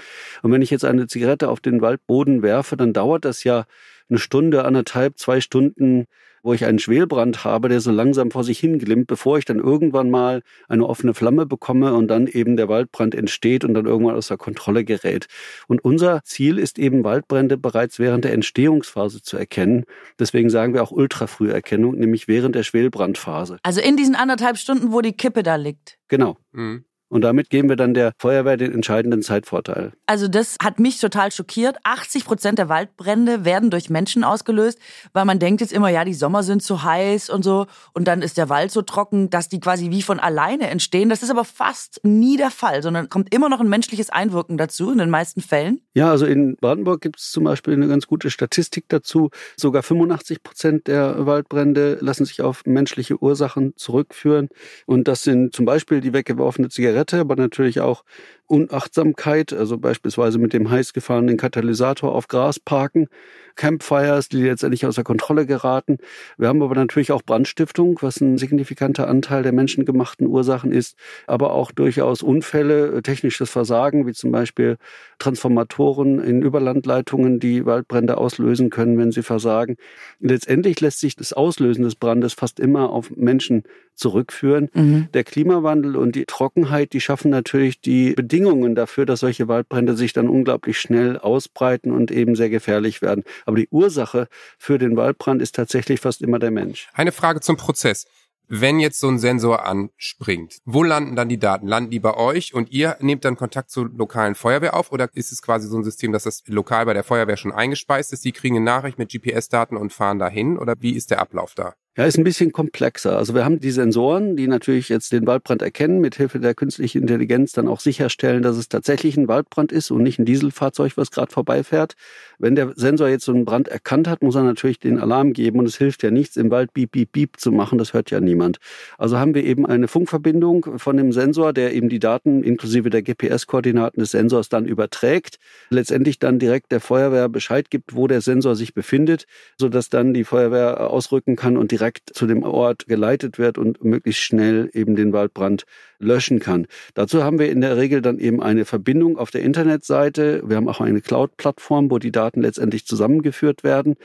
Und 0.43 0.51
wenn 0.53 0.61
ich 0.61 0.69
jetzt 0.69 0.85
eine 0.85 1.07
Zigarette 1.07 1.49
auf 1.49 1.59
den 1.59 1.81
Waldboden 1.81 2.41
werfe, 2.41 2.77
dann 2.77 2.93
dauert 2.93 3.25
das 3.25 3.43
ja 3.43 3.65
eine 4.09 4.19
Stunde, 4.19 4.65
anderthalb, 4.65 5.17
zwei 5.17 5.41
Stunden, 5.41 6.05
wo 6.45 6.53
ich 6.53 6.63
einen 6.65 6.77
Schwelbrand 6.77 7.43
habe, 7.43 7.69
der 7.69 7.81
so 7.81 7.91
langsam 7.91 8.29
vor 8.29 8.43
sich 8.43 8.59
hinglimmt, 8.59 9.07
bevor 9.07 9.39
ich 9.39 9.45
dann 9.45 9.57
irgendwann 9.57 10.11
mal 10.11 10.43
eine 10.67 10.85
offene 10.85 11.15
Flamme 11.15 11.47
bekomme 11.47 11.95
und 11.95 12.07
dann 12.07 12.27
eben 12.27 12.55
der 12.55 12.69
Waldbrand 12.69 13.15
entsteht 13.15 13.65
und 13.65 13.73
dann 13.73 13.87
irgendwann 13.87 14.15
außer 14.15 14.37
Kontrolle 14.37 14.85
gerät. 14.85 15.25
Und 15.67 15.83
unser 15.83 16.21
Ziel 16.23 16.59
ist 16.59 16.77
eben, 16.77 17.03
Waldbrände 17.03 17.57
bereits 17.57 17.97
während 17.97 18.25
der 18.25 18.33
Entstehungsphase 18.33 19.23
zu 19.23 19.37
erkennen. 19.37 19.85
Deswegen 20.19 20.51
sagen 20.51 20.75
wir 20.75 20.83
auch 20.83 20.91
Ultrafrüherkennung, 20.91 21.95
nämlich 21.95 22.27
während 22.27 22.53
der 22.53 22.63
Schwelbrandphase. 22.63 23.57
Also 23.63 23.81
in 23.81 23.97
diesen 23.97 24.13
anderthalb 24.13 24.57
Stunden, 24.57 24.91
wo 24.91 25.01
die 25.01 25.13
Kippe 25.13 25.41
da 25.41 25.55
liegt. 25.55 25.97
Genau. 26.09 26.37
Mhm. 26.51 26.85
Und 27.09 27.21
damit 27.21 27.49
geben 27.49 27.69
wir 27.69 27.75
dann 27.75 27.93
der 27.93 28.13
Feuerwehr 28.17 28.57
den 28.57 28.73
entscheidenden 28.73 29.21
Zeitvorteil. 29.21 29.93
Also 30.07 30.27
das 30.27 30.57
hat 30.61 30.79
mich 30.79 30.99
total 30.99 31.31
schockiert. 31.31 31.77
80 31.83 32.25
Prozent 32.25 32.59
der 32.59 32.67
Waldbrände 32.67 33.45
werden 33.45 33.69
durch 33.69 33.89
Menschen 33.89 34.23
ausgelöst, 34.23 34.79
weil 35.13 35.25
man 35.25 35.39
denkt 35.39 35.61
jetzt 35.61 35.71
immer, 35.71 35.89
ja, 35.89 36.03
die 36.03 36.13
Sommer 36.13 36.43
sind 36.43 36.63
zu 36.63 36.83
heiß 36.83 37.29
und 37.29 37.43
so 37.43 37.67
und 37.93 38.07
dann 38.07 38.21
ist 38.21 38.37
der 38.37 38.49
Wald 38.49 38.71
so 38.71 38.81
trocken, 38.81 39.29
dass 39.29 39.49
die 39.49 39.59
quasi 39.59 39.91
wie 39.91 40.01
von 40.01 40.19
alleine 40.19 40.69
entstehen. 40.69 41.09
Das 41.09 41.23
ist 41.23 41.29
aber 41.29 41.45
fast 41.45 42.01
nie 42.03 42.37
der 42.37 42.51
Fall, 42.51 42.81
sondern 42.81 43.07
kommt 43.07 43.33
immer 43.33 43.49
noch 43.49 43.59
ein 43.59 43.69
menschliches 43.69 44.09
Einwirken 44.09 44.57
dazu 44.57 44.91
in 44.91 44.97
den 44.97 45.09
meisten 45.09 45.41
Fällen. 45.41 45.81
Ja, 45.93 46.09
also 46.09 46.25
in 46.25 46.55
Brandenburg 46.57 47.01
gibt 47.01 47.19
es 47.19 47.31
zum 47.31 47.43
Beispiel 47.43 47.73
eine 47.73 47.87
ganz 47.87 48.07
gute 48.07 48.31
Statistik 48.31 48.85
dazu. 48.89 49.29
Sogar 49.57 49.83
85 49.83 50.43
Prozent 50.43 50.87
der 50.87 51.25
Waldbrände 51.25 51.99
lassen 52.01 52.25
sich 52.25 52.41
auf 52.41 52.63
menschliche 52.65 53.21
Ursachen 53.21 53.73
zurückführen. 53.77 54.49
Und 54.85 55.07
das 55.07 55.23
sind 55.23 55.53
zum 55.53 55.65
Beispiel 55.65 56.01
die 56.01 56.13
weggeworfene 56.13 56.69
Zigarette, 56.69 56.94
aber 57.19 57.35
natürlich 57.35 57.79
auch 57.81 58.03
Unachtsamkeit, 58.47 59.53
also 59.53 59.77
beispielsweise 59.77 60.37
mit 60.37 60.53
dem 60.53 60.69
heiß 60.69 60.93
gefahrenen 60.93 61.37
Katalysator 61.37 62.13
auf 62.13 62.27
Gras 62.27 62.59
parken, 62.59 63.07
Campfires, 63.55 64.29
die 64.29 64.43
letztendlich 64.43 64.85
außer 64.85 65.03
Kontrolle 65.03 65.45
geraten. 65.45 65.97
Wir 66.37 66.49
haben 66.49 66.61
aber 66.61 66.75
natürlich 66.75 67.11
auch 67.11 67.23
Brandstiftung, 67.23 67.97
was 68.01 68.19
ein 68.19 68.37
signifikanter 68.37 69.07
Anteil 69.07 69.43
der 69.43 69.53
menschengemachten 69.53 70.27
Ursachen 70.27 70.71
ist, 70.71 70.95
aber 71.25 71.53
auch 71.53 71.71
durchaus 71.71 72.21
Unfälle, 72.21 73.01
technisches 73.01 73.49
Versagen, 73.49 74.05
wie 74.07 74.13
zum 74.13 74.31
Beispiel 74.31 74.77
Transformatoren 75.19 76.19
in 76.19 76.41
Überlandleitungen, 76.41 77.39
die 77.39 77.65
Waldbrände 77.65 78.17
auslösen 78.17 78.69
können, 78.69 78.97
wenn 78.97 79.11
sie 79.11 79.23
versagen. 79.23 79.77
Letztendlich 80.19 80.81
lässt 80.81 80.99
sich 80.99 81.15
das 81.15 81.31
Auslösen 81.31 81.83
des 81.83 81.95
Brandes 81.95 82.33
fast 82.33 82.59
immer 82.59 82.89
auf 82.89 83.09
Menschen 83.15 83.63
zurückführen. 83.95 84.69
Mhm. 84.73 85.07
Der 85.13 85.23
Klimawandel 85.23 85.95
und 85.95 86.15
die 86.15 86.25
Trockenheit, 86.25 86.91
die 86.91 86.99
schaffen 86.99 87.31
natürlich 87.31 87.79
die 87.79 88.13
Bedingungen 88.13 88.34
dafür, 88.75 89.05
dass 89.05 89.21
solche 89.21 89.47
Waldbrände 89.47 89.95
sich 89.95 90.13
dann 90.13 90.27
unglaublich 90.27 90.79
schnell 90.79 91.17
ausbreiten 91.17 91.91
und 91.91 92.11
eben 92.11 92.35
sehr 92.35 92.49
gefährlich 92.49 93.01
werden. 93.01 93.23
Aber 93.45 93.57
die 93.57 93.67
Ursache 93.69 94.27
für 94.57 94.77
den 94.77 94.95
Waldbrand 94.97 95.41
ist 95.41 95.55
tatsächlich 95.55 95.99
fast 95.99 96.21
immer 96.21 96.39
der 96.39 96.51
Mensch. 96.51 96.89
Eine 96.93 97.11
Frage 97.11 97.41
zum 97.41 97.57
Prozess. 97.57 98.05
Wenn 98.47 98.79
jetzt 98.79 98.99
so 98.99 99.07
ein 99.07 99.17
Sensor 99.17 99.65
anspringt, 99.65 100.59
wo 100.65 100.83
landen 100.83 101.15
dann 101.15 101.29
die 101.29 101.39
Daten? 101.39 101.67
Landen 101.67 101.89
die 101.89 101.99
bei 101.99 102.15
euch 102.15 102.53
und 102.53 102.71
ihr 102.71 102.95
nehmt 102.99 103.25
dann 103.25 103.37
Kontakt 103.37 103.71
zur 103.71 103.89
lokalen 103.89 104.35
Feuerwehr 104.35 104.75
auf 104.75 104.91
oder 104.91 105.09
ist 105.13 105.31
es 105.31 105.41
quasi 105.41 105.67
so 105.67 105.77
ein 105.77 105.83
System, 105.83 106.11
dass 106.11 106.23
das 106.23 106.43
lokal 106.45 106.85
bei 106.85 106.93
der 106.93 107.03
Feuerwehr 107.03 107.37
schon 107.37 107.51
eingespeist 107.51 108.13
ist? 108.13 108.23
Die 108.23 108.33
kriegen 108.33 108.55
eine 108.55 108.65
Nachricht 108.65 108.99
mit 108.99 109.11
GPS-Daten 109.11 109.77
und 109.77 109.93
fahren 109.93 110.19
dahin 110.19 110.59
oder 110.59 110.75
wie 110.79 110.91
ist 110.91 111.09
der 111.09 111.21
Ablauf 111.21 111.55
da? 111.55 111.73
Ja, 111.97 112.03
ist 112.03 112.17
ein 112.17 112.25
bisschen 112.25 112.51
komplexer. 112.51 113.17
Also 113.17 113.33
wir 113.35 113.45
haben 113.45 113.61
die 113.61 113.71
Sensoren, 113.71 114.35
die 114.35 114.47
natürlich 114.49 114.89
jetzt 114.89 115.13
den 115.13 115.25
Waldbrand 115.25 115.61
erkennen, 115.61 116.01
mit 116.01 116.15
Hilfe 116.15 116.41
der 116.41 116.53
künstlichen 116.53 117.03
Intelligenz 117.03 117.53
dann 117.53 117.69
auch 117.69 117.79
sicherstellen, 117.79 118.43
dass 118.43 118.57
es 118.57 118.67
tatsächlich 118.67 119.15
ein 119.15 119.29
Waldbrand 119.29 119.71
ist 119.71 119.91
und 119.91 120.03
nicht 120.03 120.19
ein 120.19 120.25
Dieselfahrzeug, 120.25 120.97
was 120.97 121.09
gerade 121.09 121.31
vorbeifährt. 121.31 121.95
Wenn 122.37 122.55
der 122.55 122.73
Sensor 122.75 123.07
jetzt 123.07 123.23
so 123.23 123.31
einen 123.31 123.45
Brand 123.45 123.69
erkannt 123.69 124.09
hat, 124.09 124.23
muss 124.23 124.35
er 124.35 124.43
natürlich 124.43 124.77
den 124.79 124.99
Alarm 124.99 125.31
geben 125.31 125.57
und 125.59 125.67
es 125.67 125.77
hilft 125.77 126.03
ja 126.03 126.11
nichts, 126.11 126.35
im 126.35 126.51
Wald 126.51 126.73
beep, 126.73 126.91
beep, 126.91 127.13
beep 127.13 127.39
zu 127.39 127.53
machen, 127.53 127.77
das 127.77 127.93
hört 127.93 128.11
ja 128.11 128.19
niemand. 128.19 128.57
Also 128.97 129.17
haben 129.17 129.33
wir 129.33 129.45
eben 129.45 129.65
eine 129.65 129.87
Funkverbindung 129.87 130.77
von 130.77 130.97
dem 130.97 131.13
Sensor, 131.13 131.53
der 131.53 131.73
eben 131.73 131.87
die 131.87 131.99
Daten 131.99 132.43
inklusive 132.43 132.89
der 132.89 133.03
GPS-Koordinaten 133.03 134.01
des 134.01 134.11
Sensors 134.11 134.49
dann 134.49 134.65
überträgt, 134.65 135.39
letztendlich 135.69 136.19
dann 136.19 136.39
direkt 136.39 136.73
der 136.73 136.81
Feuerwehr 136.81 137.29
Bescheid 137.29 137.69
gibt, 137.69 137.95
wo 137.95 138.07
der 138.07 138.19
Sensor 138.19 138.57
sich 138.57 138.73
befindet, 138.73 139.27
sodass 139.57 139.89
dann 139.89 140.13
die 140.13 140.25
Feuerwehr 140.25 140.89
ausrücken 140.89 141.37
kann 141.37 141.55
und 141.55 141.71
direkt 141.71 141.84
direkt 141.85 142.15
zu 142.15 142.25
dem 142.25 142.41
Ort 142.41 142.87
geleitet 142.87 143.37
wird 143.37 143.59
und 143.59 143.83
möglichst 143.83 144.21
schnell 144.23 144.71
eben 144.73 144.95
den 144.95 145.13
Waldbrand 145.13 145.65
löschen 145.99 146.39
kann. 146.39 146.65
Dazu 146.95 147.23
haben 147.23 147.37
wir 147.37 147.51
in 147.51 147.61
der 147.61 147.77
Regel 147.77 148.01
dann 148.01 148.17
eben 148.17 148.41
eine 148.41 148.65
Verbindung 148.65 149.19
auf 149.19 149.29
der 149.29 149.41
Internetseite. 149.41 150.41
Wir 150.45 150.57
haben 150.57 150.67
auch 150.67 150.81
eine 150.81 151.01
Cloud-Plattform, 151.01 151.91
wo 151.91 151.99
die 151.99 152.11
Daten 152.11 152.41
letztendlich 152.41 152.87
zusammengeführt 152.87 153.63
werden, 153.63 153.95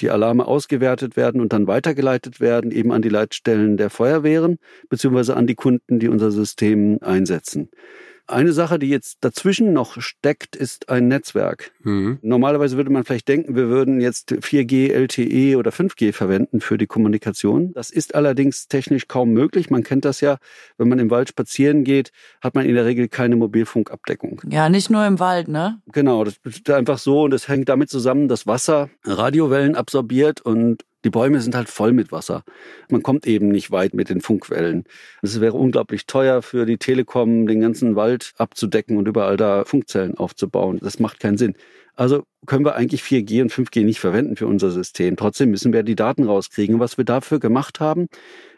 die 0.00 0.10
Alarme 0.10 0.46
ausgewertet 0.46 1.16
werden 1.16 1.40
und 1.40 1.54
dann 1.54 1.66
weitergeleitet 1.66 2.40
werden, 2.40 2.72
eben 2.72 2.92
an 2.92 3.00
die 3.00 3.08
Leitstellen 3.08 3.78
der 3.78 3.88
Feuerwehren 3.88 4.58
beziehungsweise 4.90 5.34
an 5.34 5.46
die 5.46 5.54
Kunden, 5.54 5.98
die 5.98 6.08
unser 6.08 6.30
System 6.30 6.98
einsetzen. 7.00 7.70
Eine 8.30 8.52
Sache, 8.52 8.78
die 8.78 8.88
jetzt 8.88 9.18
dazwischen 9.22 9.72
noch 9.72 10.00
steckt, 10.00 10.54
ist 10.54 10.88
ein 10.88 11.08
Netzwerk. 11.08 11.72
Mhm. 11.82 12.18
Normalerweise 12.22 12.76
würde 12.76 12.90
man 12.90 13.04
vielleicht 13.04 13.26
denken, 13.26 13.56
wir 13.56 13.68
würden 13.68 14.00
jetzt 14.00 14.32
4G, 14.32 14.92
LTE 14.92 15.56
oder 15.56 15.72
5G 15.72 16.12
verwenden 16.12 16.60
für 16.60 16.78
die 16.78 16.86
Kommunikation. 16.86 17.72
Das 17.72 17.90
ist 17.90 18.14
allerdings 18.14 18.68
technisch 18.68 19.08
kaum 19.08 19.32
möglich. 19.32 19.70
Man 19.70 19.82
kennt 19.82 20.04
das 20.04 20.20
ja, 20.20 20.38
wenn 20.78 20.88
man 20.88 21.00
im 21.00 21.10
Wald 21.10 21.28
spazieren 21.28 21.82
geht, 21.82 22.12
hat 22.40 22.54
man 22.54 22.66
in 22.66 22.74
der 22.74 22.84
Regel 22.84 23.08
keine 23.08 23.34
Mobilfunkabdeckung. 23.34 24.42
Ja, 24.48 24.68
nicht 24.68 24.90
nur 24.90 25.04
im 25.06 25.18
Wald, 25.18 25.48
ne? 25.48 25.80
Genau, 25.92 26.22
das 26.22 26.36
ist 26.44 26.70
einfach 26.70 26.98
so 26.98 27.22
und 27.22 27.34
es 27.34 27.48
hängt 27.48 27.68
damit 27.68 27.90
zusammen, 27.90 28.28
dass 28.28 28.46
Wasser 28.46 28.90
Radiowellen 29.04 29.74
absorbiert 29.74 30.40
und 30.40 30.84
die 31.04 31.10
Bäume 31.10 31.40
sind 31.40 31.54
halt 31.54 31.68
voll 31.68 31.92
mit 31.92 32.12
Wasser. 32.12 32.44
Man 32.90 33.02
kommt 33.02 33.26
eben 33.26 33.48
nicht 33.48 33.70
weit 33.70 33.94
mit 33.94 34.08
den 34.08 34.20
Funkwellen. 34.20 34.84
Es 35.22 35.40
wäre 35.40 35.54
unglaublich 35.54 36.06
teuer 36.06 36.42
für 36.42 36.66
die 36.66 36.78
Telekom, 36.78 37.46
den 37.46 37.60
ganzen 37.60 37.96
Wald 37.96 38.32
abzudecken 38.36 38.96
und 38.96 39.08
überall 39.08 39.36
da 39.36 39.64
Funkzellen 39.64 40.16
aufzubauen. 40.16 40.78
Das 40.82 40.98
macht 40.98 41.20
keinen 41.20 41.38
Sinn. 41.38 41.54
Also 42.00 42.24
können 42.46 42.64
wir 42.64 42.76
eigentlich 42.76 43.02
4G 43.02 43.42
und 43.42 43.52
5G 43.52 43.84
nicht 43.84 44.00
verwenden 44.00 44.34
für 44.34 44.46
unser 44.46 44.70
System. 44.70 45.16
Trotzdem 45.16 45.50
müssen 45.50 45.74
wir 45.74 45.82
die 45.82 45.96
Daten 45.96 46.24
rauskriegen. 46.24 46.80
Was 46.80 46.96
wir 46.96 47.04
dafür 47.04 47.38
gemacht 47.40 47.78
haben, 47.78 48.06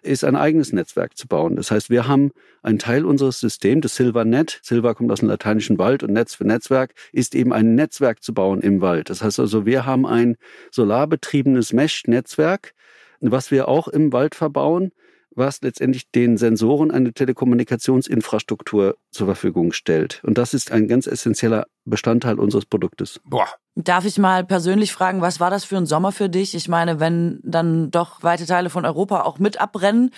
ist 0.01 0.23
ein 0.23 0.37
eigenes 0.37 0.73
Netzwerk 0.73 1.17
zu 1.17 1.27
bauen. 1.27 1.57
Das 1.57 1.73
heißt, 1.73 1.91
wir 1.91 2.07
haben 2.07 2.31
einen 2.63 2.79
Teil 2.79 3.05
unseres 3.05 3.41
Systems, 3.41 3.83
das 3.83 3.97
SilverNet, 3.97 4.61
Silver 4.63 4.95
kommt 4.95 5.11
aus 5.11 5.19
dem 5.19 5.29
lateinischen 5.29 5.77
Wald 5.79 6.05
und 6.05 6.13
Netz 6.13 6.37
für 6.37 6.45
Netzwerk, 6.45 6.95
ist 7.11 7.35
eben 7.35 7.53
ein 7.53 7.75
Netzwerk 7.75 8.23
zu 8.23 8.33
bauen 8.33 8.61
im 8.61 8.81
Wald. 8.81 9.11
Das 9.11 9.25
heißt 9.25 9.41
also, 9.41 9.67
wir 9.67 9.87
haben 9.87 10.07
ein 10.07 10.37
solarbetriebenes 10.71 11.73
Mesh-Netzwerk, 11.73 12.75
was 13.19 13.51
wir 13.51 13.67
auch 13.67 13.89
im 13.89 14.13
Wald 14.13 14.37
verbauen 14.37 14.93
was 15.35 15.61
letztendlich 15.63 16.11
den 16.11 16.37
Sensoren 16.37 16.91
eine 16.91 17.13
Telekommunikationsinfrastruktur 17.13 18.97
zur 19.11 19.27
Verfügung 19.27 19.73
stellt. 19.73 20.23
Und 20.25 20.39
das 20.39 20.55
ist 20.55 20.73
ein 20.73 20.89
ganz 20.89 21.07
essentieller 21.07 21.67
Bestandteil 21.85 22.39
unseres 22.39 22.67
Produktes. 22.67 23.21
Boah. 23.25 23.49
Darf 23.75 24.05
ich 24.05 24.19
mal 24.19 24.45
persönlich 24.45 24.93
fragen, 24.93 25.23
was 25.23 25.41
war 25.41 25.51
das 25.51 25.65
für 25.65 25.79
ein 25.79 25.87
Sommer 25.87 26.13
für 26.13 26.29
dich? 26.29 26.55
Ich 26.55 26.69
meine, 26.69 27.01
wenn 27.01 27.41
dann 27.43 27.91
doch 27.91 28.23
weite 28.23 28.45
Teile 28.45 28.69
von 28.69 28.85
Europa 28.85 29.23
auch 29.23 29.39
mit 29.39 29.61
abbrennen, 29.61 30.11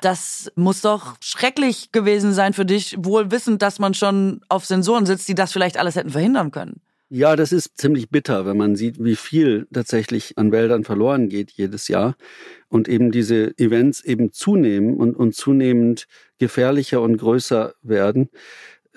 das 0.00 0.52
muss 0.56 0.82
doch 0.82 1.16
schrecklich 1.20 1.92
gewesen 1.92 2.32
sein 2.32 2.52
für 2.52 2.66
dich, 2.66 2.96
wohl 2.98 3.30
wissend, 3.30 3.62
dass 3.62 3.78
man 3.78 3.94
schon 3.94 4.40
auf 4.48 4.66
Sensoren 4.66 5.06
sitzt, 5.06 5.28
die 5.28 5.34
das 5.34 5.52
vielleicht 5.52 5.78
alles 5.78 5.96
hätten 5.96 6.10
verhindern 6.10 6.50
können. 6.50 6.80
Ja, 7.08 7.36
das 7.36 7.52
ist 7.52 7.78
ziemlich 7.78 8.10
bitter, 8.10 8.46
wenn 8.46 8.56
man 8.56 8.74
sieht, 8.74 9.02
wie 9.02 9.14
viel 9.14 9.68
tatsächlich 9.72 10.36
an 10.38 10.50
Wäldern 10.50 10.82
verloren 10.82 11.28
geht 11.28 11.52
jedes 11.52 11.86
Jahr 11.86 12.16
und 12.68 12.88
eben 12.88 13.12
diese 13.12 13.56
Events 13.58 14.02
eben 14.04 14.32
zunehmen 14.32 14.96
und, 14.96 15.14
und 15.14 15.32
zunehmend 15.32 16.08
gefährlicher 16.38 17.00
und 17.00 17.16
größer 17.18 17.74
werden 17.82 18.28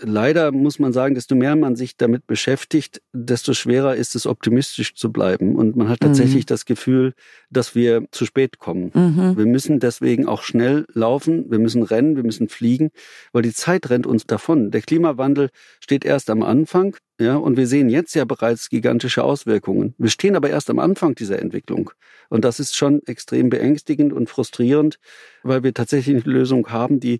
leider 0.01 0.51
muss 0.51 0.79
man 0.79 0.93
sagen, 0.93 1.15
desto 1.15 1.35
mehr 1.35 1.55
man 1.55 1.75
sich 1.75 1.97
damit 1.97 2.27
beschäftigt, 2.27 3.01
desto 3.13 3.53
schwerer 3.53 3.95
ist 3.95 4.15
es, 4.15 4.25
optimistisch 4.25 4.95
zu 4.95 5.11
bleiben. 5.11 5.55
Und 5.55 5.75
man 5.75 5.89
hat 5.89 6.01
tatsächlich 6.01 6.43
mhm. 6.43 6.47
das 6.47 6.65
Gefühl, 6.65 7.13
dass 7.49 7.75
wir 7.75 8.05
zu 8.11 8.25
spät 8.25 8.59
kommen. 8.59 8.91
Mhm. 8.93 9.37
Wir 9.37 9.45
müssen 9.45 9.79
deswegen 9.79 10.27
auch 10.27 10.43
schnell 10.43 10.85
laufen, 10.93 11.49
wir 11.49 11.59
müssen 11.59 11.83
rennen, 11.83 12.15
wir 12.15 12.23
müssen 12.23 12.49
fliegen, 12.49 12.89
weil 13.31 13.41
die 13.41 13.53
Zeit 13.53 13.89
rennt 13.89 14.07
uns 14.07 14.25
davon. 14.25 14.71
Der 14.71 14.81
Klimawandel 14.81 15.49
steht 15.79 16.05
erst 16.05 16.29
am 16.29 16.43
Anfang. 16.43 16.95
Ja, 17.19 17.35
und 17.35 17.57
wir 17.57 17.67
sehen 17.67 17.89
jetzt 17.89 18.15
ja 18.15 18.23
bereits 18.23 18.69
gigantische 18.69 19.25
Auswirkungen. 19.25 19.93
Wir 19.97 20.09
stehen 20.09 20.37
aber 20.37 20.49
erst 20.49 20.69
am 20.69 20.79
Anfang 20.79 21.15
dieser 21.15 21.39
Entwicklung. 21.39 21.91
Und 22.29 22.45
das 22.45 22.61
ist 22.61 22.77
schon 22.77 23.01
extrem 23.07 23.49
beängstigend 23.49 24.13
und 24.13 24.29
frustrierend, 24.29 24.99
weil 25.43 25.63
wir 25.63 25.73
tatsächlich 25.73 26.15
eine 26.15 26.33
Lösung 26.33 26.69
haben, 26.69 27.01
die 27.01 27.19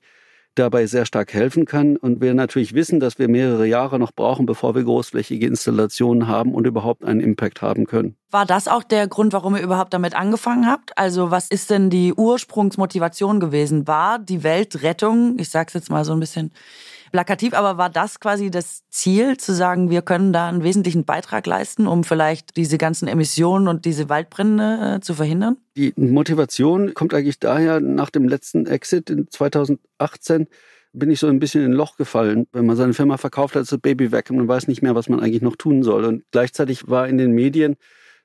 dabei 0.60 0.86
sehr 0.86 1.06
stark 1.06 1.34
helfen 1.34 1.66
kann. 1.66 1.98
Und 1.98 2.22
wir 2.22 2.34
natürlich 2.34 2.74
wissen, 2.74 3.00
dass 3.00 3.18
wir 3.18 3.28
mehrere 3.28 3.66
Jahre 3.66 3.98
noch 3.98 4.12
brauchen, 4.12 4.46
bevor 4.46 4.76
wir 4.76 4.84
großflächige 4.84 5.48
Installationen 5.48 6.28
haben 6.28 6.54
und 6.54 6.68
überhaupt 6.68 7.04
einen 7.04 7.20
Impact 7.20 7.62
haben 7.62 7.86
können. 7.86 8.16
War 8.30 8.46
das 8.46 8.68
auch 8.68 8.84
der 8.84 9.08
Grund, 9.08 9.34
warum 9.34 9.56
ihr 9.56 9.64
überhaupt 9.64 9.94
damit 9.94 10.16
angefangen 10.16 10.68
habt? 10.68 10.98
Also 10.98 11.32
was 11.32 11.50
ist 11.50 11.70
denn 11.70 11.90
die 11.90 12.14
Ursprungsmotivation 12.14 13.40
gewesen? 13.40 13.88
War 13.88 14.20
die 14.20 14.44
Weltrettung, 14.44 15.38
ich 15.40 15.50
sage 15.50 15.68
es 15.70 15.74
jetzt 15.74 15.90
mal 15.90 16.06
so 16.06 16.14
ein 16.14 16.20
bisschen 16.20 16.52
plakativ, 17.12 17.54
aber 17.54 17.78
war 17.78 17.90
das 17.90 18.20
quasi 18.20 18.52
das 18.52 18.84
Ziel, 18.90 19.38
zu 19.38 19.54
sagen, 19.54 19.90
wir 19.90 20.02
können 20.02 20.34
da 20.34 20.48
einen 20.48 20.64
wesentlichen 20.64 21.06
Beitrag 21.06 21.46
leisten, 21.46 21.88
um 21.88 22.04
vielleicht 22.04 22.58
diese 22.58 22.78
ganzen 22.78 23.08
Emissionen 23.08 23.68
und 23.68 23.86
diese 23.86 24.10
Waldbrände 24.10 24.96
äh, 24.98 25.00
zu 25.02 25.14
verhindern? 25.14 25.58
Die 25.76 25.94
Motivation 25.96 26.94
kommt 26.94 27.14
eigentlich 27.14 27.40
daher, 27.40 27.80
nach 27.80 28.10
dem 28.10 28.28
letzten 28.28 28.66
Exit 28.66 29.10
in 29.10 29.28
2018 29.30 30.48
bin 30.92 31.12
ich 31.12 31.20
so 31.20 31.28
ein 31.28 31.40
bisschen 31.40 31.64
in 31.64 31.72
ein 31.72 31.76
Loch 31.76 31.98
gefallen. 31.98 32.48
Wenn 32.52 32.66
man 32.66 32.76
seine 32.76 32.94
Firma 32.94 33.18
verkauft 33.18 33.56
hat, 33.56 33.62
ist 33.62 33.72
das 33.72 33.80
Baby 33.80 34.12
weg 34.12 34.30
und 34.30 34.38
man 34.38 34.48
weiß 34.48 34.68
nicht 34.68 34.82
mehr, 34.82 34.96
was 34.96 35.10
man 35.10 35.20
eigentlich 35.20 35.42
noch 35.42 35.56
tun 35.56 35.84
soll. 35.84 36.06
Und 36.06 36.24
gleichzeitig 36.32 36.88
war 36.88 37.08
in 37.08 37.18
den 37.18 37.32
Medien 37.32 37.76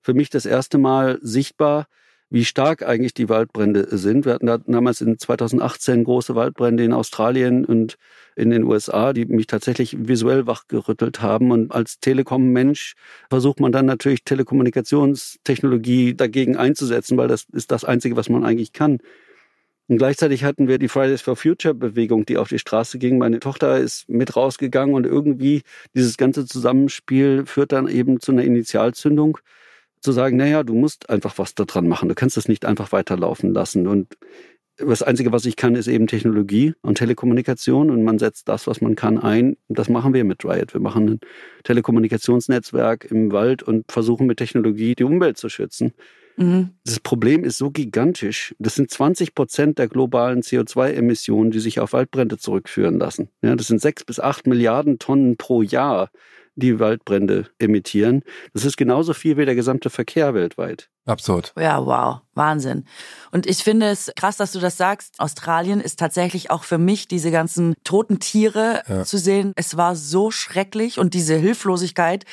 für 0.01 0.15
mich 0.15 0.31
das 0.31 0.47
erste 0.47 0.79
Mal 0.79 1.19
sichtbar, 1.23 1.87
wie 2.35 2.45
stark 2.45 2.83
eigentlich 2.83 3.15
die 3.15 3.29
Waldbrände 3.29 3.97
sind. 3.97 4.25
Wir 4.25 4.33
hatten 4.33 4.47
da 4.47 4.59
damals 4.59 5.01
in 5.01 5.17
2018 5.17 6.03
große 6.03 6.35
Waldbrände 6.35 6.83
in 6.83 6.93
Australien 6.93 7.65
und 7.65 7.97
in 8.35 8.51
den 8.51 8.65
USA, 8.65 9.13
die 9.13 9.25
mich 9.27 9.47
tatsächlich 9.47 9.97
visuell 10.09 10.45
wachgerüttelt 10.49 11.23
haben. 11.23 11.53
Und 11.53 11.71
als 11.71 12.01
Telekom-Mensch 12.01 12.95
versucht 13.31 13.61
man 13.61 13.71
dann 13.71 13.87
natürlich 13.87 14.25
Telekommunikationstechnologie 14.25 16.17
dagegen 16.17 16.57
einzusetzen, 16.57 17.17
weil 17.17 17.29
das 17.29 17.47
ist 17.53 17.71
das 17.71 17.85
Einzige, 17.85 18.17
was 18.17 18.29
man 18.29 18.45
eigentlich 18.45 18.73
kann. 18.73 18.99
Und 19.87 19.99
gleichzeitig 19.99 20.43
hatten 20.43 20.67
wir 20.67 20.79
die 20.79 20.89
Fridays 20.89 21.23
for 21.23 21.37
Future 21.37 21.75
Bewegung, 21.75 22.27
die 22.27 22.37
auf 22.37 22.49
die 22.49 22.59
Straße 22.59 22.99
ging. 22.99 23.17
Meine 23.17 23.39
Tochter 23.39 23.79
ist 23.79 24.09
mit 24.09 24.35
rausgegangen 24.35 24.97
und 24.97 25.07
irgendwie 25.07 25.63
dieses 25.95 26.17
ganze 26.17 26.47
Zusammenspiel 26.47 27.47
führt 27.47 27.71
dann 27.71 27.87
eben 27.87 28.19
zu 28.19 28.33
einer 28.33 28.43
Initialzündung 28.43 29.39
zu 30.05 30.13
sagen, 30.13 30.37
naja, 30.37 30.63
du 30.63 30.75
musst 30.75 31.09
einfach 31.09 31.39
was 31.39 31.55
daran 31.55 31.89
machen. 31.89 32.09
Du 32.09 32.15
kannst 32.15 32.37
das 32.37 32.47
nicht 32.47 32.65
einfach 32.65 32.93
weiterlaufen 32.93 33.53
lassen. 33.53 33.87
Und 33.87 34.17
das 34.77 35.03
Einzige, 35.03 35.33
was 35.33 35.47
ich 35.47 35.57
kann, 35.57 35.77
ist 35.77 35.87
eben 35.87 36.07
Technologie 36.07 36.75
und 36.83 36.99
Telekommunikation 36.99 37.91
und 37.91 38.05
man 38.05 38.19
setzt 38.19 38.49
das, 38.49 38.67
was 38.67 38.81
man 38.81 38.97
kann, 38.97 39.19
ein. 39.19 39.57
Das 39.69 39.89
machen 39.89 40.13
wir 40.13 40.25
mit 40.25 40.45
Riot. 40.45 40.75
Wir 40.75 40.81
machen 40.81 41.09
ein 41.09 41.21
Telekommunikationsnetzwerk 41.63 43.07
im 43.11 43.33
Wald 43.33 43.63
und 43.63 43.91
versuchen 43.91 44.27
mit 44.27 44.39
Technologie 44.39 44.95
die 44.95 45.05
Umwelt 45.05 45.39
zu 45.39 45.49
schützen. 45.49 45.95
Mhm. 46.37 46.71
Das 46.85 47.01
Problem 47.01 47.45
ist 47.45 47.57
so 47.57 47.71
gigantisch. 47.71 48.55
Das 48.59 48.75
sind 48.75 48.91
20 48.91 49.35
Prozent 49.35 49.79
der 49.79 49.89
globalen 49.89 50.43
CO2-Emissionen, 50.43 51.51
die 51.51 51.61
sich 51.61 51.81
auf 51.81 51.93
Waldbrände 51.93 52.37
zurückführen 52.37 52.99
lassen. 52.99 53.31
Ja, 53.43 53.55
das 53.57 53.69
sind 53.69 53.81
sechs 53.81 54.05
bis 54.05 54.21
acht 54.21 54.47
Milliarden 54.47 54.99
Tonnen 54.99 55.37
pro 55.37 55.63
Jahr 55.63 56.11
die 56.57 56.79
Waldbrände 56.79 57.51
emittieren. 57.59 58.23
Das 58.53 58.65
ist 58.65 58.77
genauso 58.77 59.15
viel 59.15 59.37
wie 59.37 59.45
der 59.45 59.55
gesamte 59.55 59.91
Verkehr 59.91 60.35
weltweit. 60.35 60.91
Absurd. 61.07 61.53
Ja, 61.59 61.85
wow. 61.85 62.21
Wahnsinn. 62.35 62.85
Und 63.31 63.47
ich 63.47 63.59
finde 63.59 63.87
es 63.87 64.11
krass, 64.17 64.37
dass 64.37 64.53
du 64.53 64.59
das 64.59 64.77
sagst. 64.77 65.15
Australien 65.19 65.81
ist 65.81 65.99
tatsächlich 65.99 66.51
auch 66.51 66.65
für 66.65 66.79
mich 66.79 67.07
diese 67.07 67.31
ganzen 67.31 67.75
toten 67.85 68.19
Tiere 68.19 68.83
ja. 68.89 69.05
zu 69.05 69.19
sehen. 69.19 69.53
Es 69.55 69.77
war 69.77 69.95
so 69.95 70.31
schrecklich 70.31 70.99
und 70.99 71.15
diese 71.15 71.37
Hilflosigkeit, 71.37 72.25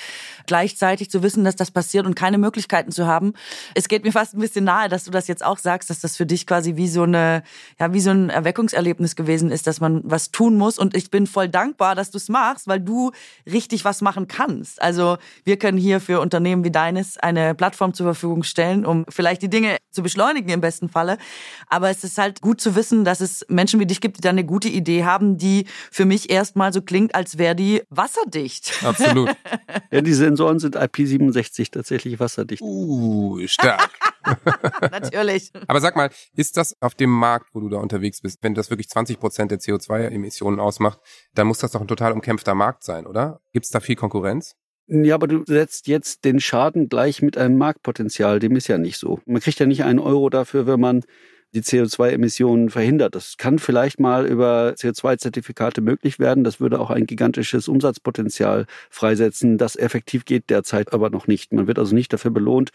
gleichzeitig 0.48 1.12
zu 1.12 1.22
wissen, 1.22 1.44
dass 1.44 1.56
das 1.56 1.70
passiert 1.70 2.06
und 2.06 2.16
keine 2.16 2.38
Möglichkeiten 2.40 2.92
zu 2.92 3.06
haben. 3.06 3.34
Es 3.75 3.88
geht 3.88 4.04
mir 4.04 4.12
fast 4.12 4.34
ein 4.34 4.40
bisschen 4.40 4.66
nahe, 4.66 4.90
dass 4.90 5.04
du 5.04 5.12
das 5.12 5.28
jetzt 5.28 5.46
auch 5.46 5.60
sagst, 5.60 5.90
dass 5.90 6.00
das 6.00 6.18
für 6.18 6.25
dich 6.25 6.48
quasi 6.48 6.78
wie 6.78 6.88
so 6.88 7.04
eine, 7.04 7.44
ja, 7.80 7.94
wie 7.94 8.01
so 8.01 8.10
ein 8.10 8.30
Erweckungserlebnis 8.30 9.16
gewesen 9.16 9.51
ist, 9.51 9.68
dass 9.68 9.82
man 9.82 10.01
was 10.04 10.32
tun 10.32 10.58
muss. 10.58 10.80
Und 10.80 10.96
ich 10.96 11.12
bin 11.12 11.28
voll 11.28 11.50
dankbar, 11.50 11.94
dass 11.94 12.10
du 12.10 12.18
es 12.18 12.30
machst, 12.30 12.68
weil 12.68 12.80
du 12.80 13.12
richtig 13.46 13.86
was 13.86 14.01
machen 14.01 14.28
kannst. 14.28 14.82
Also 14.82 15.18
wir 15.44 15.58
können 15.58 15.78
hier 15.78 16.00
für 16.00 16.22
Unternehmen 16.22 16.63
wie 16.63 16.72
deines 16.72 17.18
eine 17.18 17.54
Plattform 17.54 17.94
zur 17.94 18.06
Verfügung 18.06 18.42
stellen 18.44 18.61
stellen, 18.62 18.86
um 18.86 19.06
vielleicht 19.10 19.41
die 19.41 19.50
Dinge 19.50 19.77
zu 19.89 20.03
beschleunigen 20.03 20.50
im 20.50 20.62
besten 20.62 20.88
Falle. 20.88 21.18
Aber 21.68 21.89
es 21.89 22.03
ist 22.03 22.18
halt 22.20 22.41
gut 22.41 22.62
zu 22.62 22.75
wissen, 22.75 23.03
dass 23.03 23.20
es 23.20 23.44
Menschen 23.50 23.80
wie 23.80 23.88
dich 23.88 24.01
gibt, 24.01 24.18
die 24.18 24.22
da 24.22 24.30
eine 24.30 24.46
gute 24.46 24.70
Idee 24.70 25.03
haben, 25.03 25.38
die 25.38 25.65
für 25.91 26.06
mich 26.06 26.30
erstmal 26.30 26.72
so 26.72 26.82
klingt, 26.82 27.15
als 27.15 27.39
wäre 27.39 27.56
die 27.56 27.82
wasserdicht. 27.89 28.84
Absolut. 28.84 29.30
ja, 29.91 30.01
die 30.01 30.13
Sensoren 30.13 30.60
sind 30.60 30.77
IP67 30.77 31.72
tatsächlich 31.72 32.20
wasserdicht. 32.20 32.62
Uh, 32.62 33.39
stark. 33.48 33.89
Natürlich. 34.91 35.51
Aber 35.68 35.82
sag 35.82 35.96
mal, 35.96 36.12
ist 36.36 36.58
das 36.58 36.75
auf 36.82 36.94
dem 36.94 37.10
Markt, 37.10 37.48
wo 37.53 37.62
du 37.62 37.70
da 37.70 37.77
unterwegs 37.77 38.22
bist, 38.22 38.38
wenn 38.44 38.53
das 38.53 38.70
wirklich 38.70 38.89
20 38.89 39.20
Prozent 39.20 39.50
der 39.50 39.60
CO2-Emissionen 39.60 40.60
ausmacht, 40.60 41.00
dann 41.34 41.48
muss 41.48 41.58
das 41.58 41.72
doch 41.72 41.82
ein 41.82 41.88
total 41.88 42.12
umkämpfter 42.12 42.53
Markt 42.53 42.84
sein, 42.84 43.08
oder? 43.08 43.41
Gibt 43.53 43.65
es 43.65 43.72
da 43.72 43.80
viel 43.80 43.96
Konkurrenz? 43.96 44.56
Ja, 44.93 45.15
aber 45.15 45.27
du 45.27 45.45
setzt 45.45 45.88
jetzt 45.88 46.25
den 46.25 46.41
Schaden 46.41 46.89
gleich 46.89 47.21
mit 47.21 47.38
einem 47.38 47.57
Marktpotenzial. 47.57 48.39
Dem 48.39 48.57
ist 48.57 48.67
ja 48.67 48.77
nicht 48.77 48.98
so. 48.98 49.21
Man 49.25 49.41
kriegt 49.41 49.57
ja 49.57 49.65
nicht 49.65 49.86
einen 49.86 50.00
Euro 50.00 50.29
dafür, 50.29 50.67
wenn 50.67 50.81
man 50.81 51.03
die 51.53 51.62
CO2-Emissionen 51.62 52.69
verhindert. 52.69 53.15
Das 53.15 53.38
kann 53.38 53.57
vielleicht 53.57 54.01
mal 54.01 54.25
über 54.25 54.74
CO2-Zertifikate 54.77 55.79
möglich 55.79 56.19
werden. 56.19 56.43
Das 56.43 56.60
würde 56.60 56.77
auch 56.81 56.89
ein 56.89 57.05
gigantisches 57.05 57.69
Umsatzpotenzial 57.69 58.65
freisetzen. 58.89 59.57
Das 59.57 59.77
effektiv 59.77 60.25
geht 60.25 60.50
derzeit 60.50 60.91
aber 60.91 61.10
noch 61.10 61.25
nicht. 61.25 61.53
Man 61.53 61.67
wird 61.67 61.79
also 61.79 61.95
nicht 61.95 62.12
dafür 62.12 62.31
belohnt, 62.31 62.71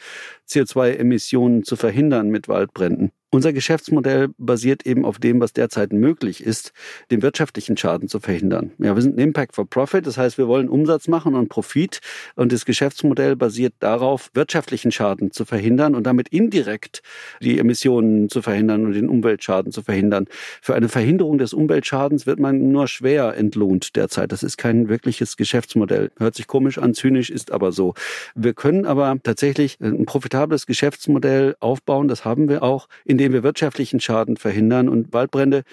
CO2-Emissionen 0.48 1.64
zu 1.64 1.76
verhindern 1.76 2.28
mit 2.30 2.48
Waldbränden. 2.48 3.12
Unser 3.30 3.52
Geschäftsmodell 3.52 4.28
basiert 4.38 4.86
eben 4.86 5.04
auf 5.04 5.18
dem, 5.18 5.40
was 5.40 5.52
derzeit 5.52 5.92
möglich 5.92 6.44
ist, 6.44 6.72
den 7.10 7.22
wirtschaftlichen 7.22 7.76
Schaden 7.76 8.08
zu 8.08 8.20
verhindern. 8.20 8.70
Ja, 8.78 8.94
wir 8.94 9.02
sind 9.02 9.16
ein 9.16 9.20
Impact 9.20 9.54
for 9.56 9.68
Profit, 9.68 10.06
das 10.06 10.16
heißt, 10.16 10.38
wir 10.38 10.46
wollen 10.46 10.68
Umsatz 10.68 11.08
machen 11.08 11.34
und 11.34 11.48
Profit 11.48 11.98
und 12.36 12.52
das 12.52 12.64
Geschäftsmodell 12.64 13.34
basiert 13.34 13.74
darauf, 13.80 14.30
wirtschaftlichen 14.32 14.92
Schaden 14.92 15.32
zu 15.32 15.44
verhindern 15.44 15.96
und 15.96 16.06
damit 16.06 16.28
indirekt 16.28 17.02
die 17.42 17.58
Emissionen 17.58 18.28
zu 18.28 18.42
verhindern 18.42 18.86
und 18.86 18.92
den 18.92 19.08
Umweltschaden 19.08 19.72
zu 19.72 19.82
verhindern. 19.82 20.26
Für 20.62 20.76
eine 20.76 20.88
Verhinderung 20.88 21.38
des 21.38 21.52
Umweltschadens 21.52 22.26
wird 22.26 22.38
man 22.38 22.70
nur 22.70 22.86
schwer 22.86 23.36
entlohnt 23.36 23.96
derzeit. 23.96 24.30
Das 24.30 24.44
ist 24.44 24.56
kein 24.56 24.88
wirkliches 24.88 25.36
Geschäftsmodell. 25.36 26.12
Hört 26.16 26.36
sich 26.36 26.46
komisch 26.46 26.78
an, 26.78 26.94
zynisch 26.94 27.30
ist 27.30 27.50
aber 27.50 27.72
so. 27.72 27.94
Wir 28.36 28.54
können 28.54 28.86
aber 28.86 29.16
tatsächlich 29.22 29.78
ein 29.80 30.06
profitables 30.06 30.66
Geschäftsmodell 30.66 31.56
aufbauen, 31.58 32.06
das 32.06 32.24
haben 32.24 32.48
wir 32.48 32.62
auch, 32.62 32.88
indem 33.04 33.25
indem 33.26 33.34
wir 33.34 33.42
wirtschaftlichen 33.42 33.98
Schaden 33.98 34.36
verhindern. 34.36 34.88
Und 34.88 35.12
Waldbrände 35.12 35.64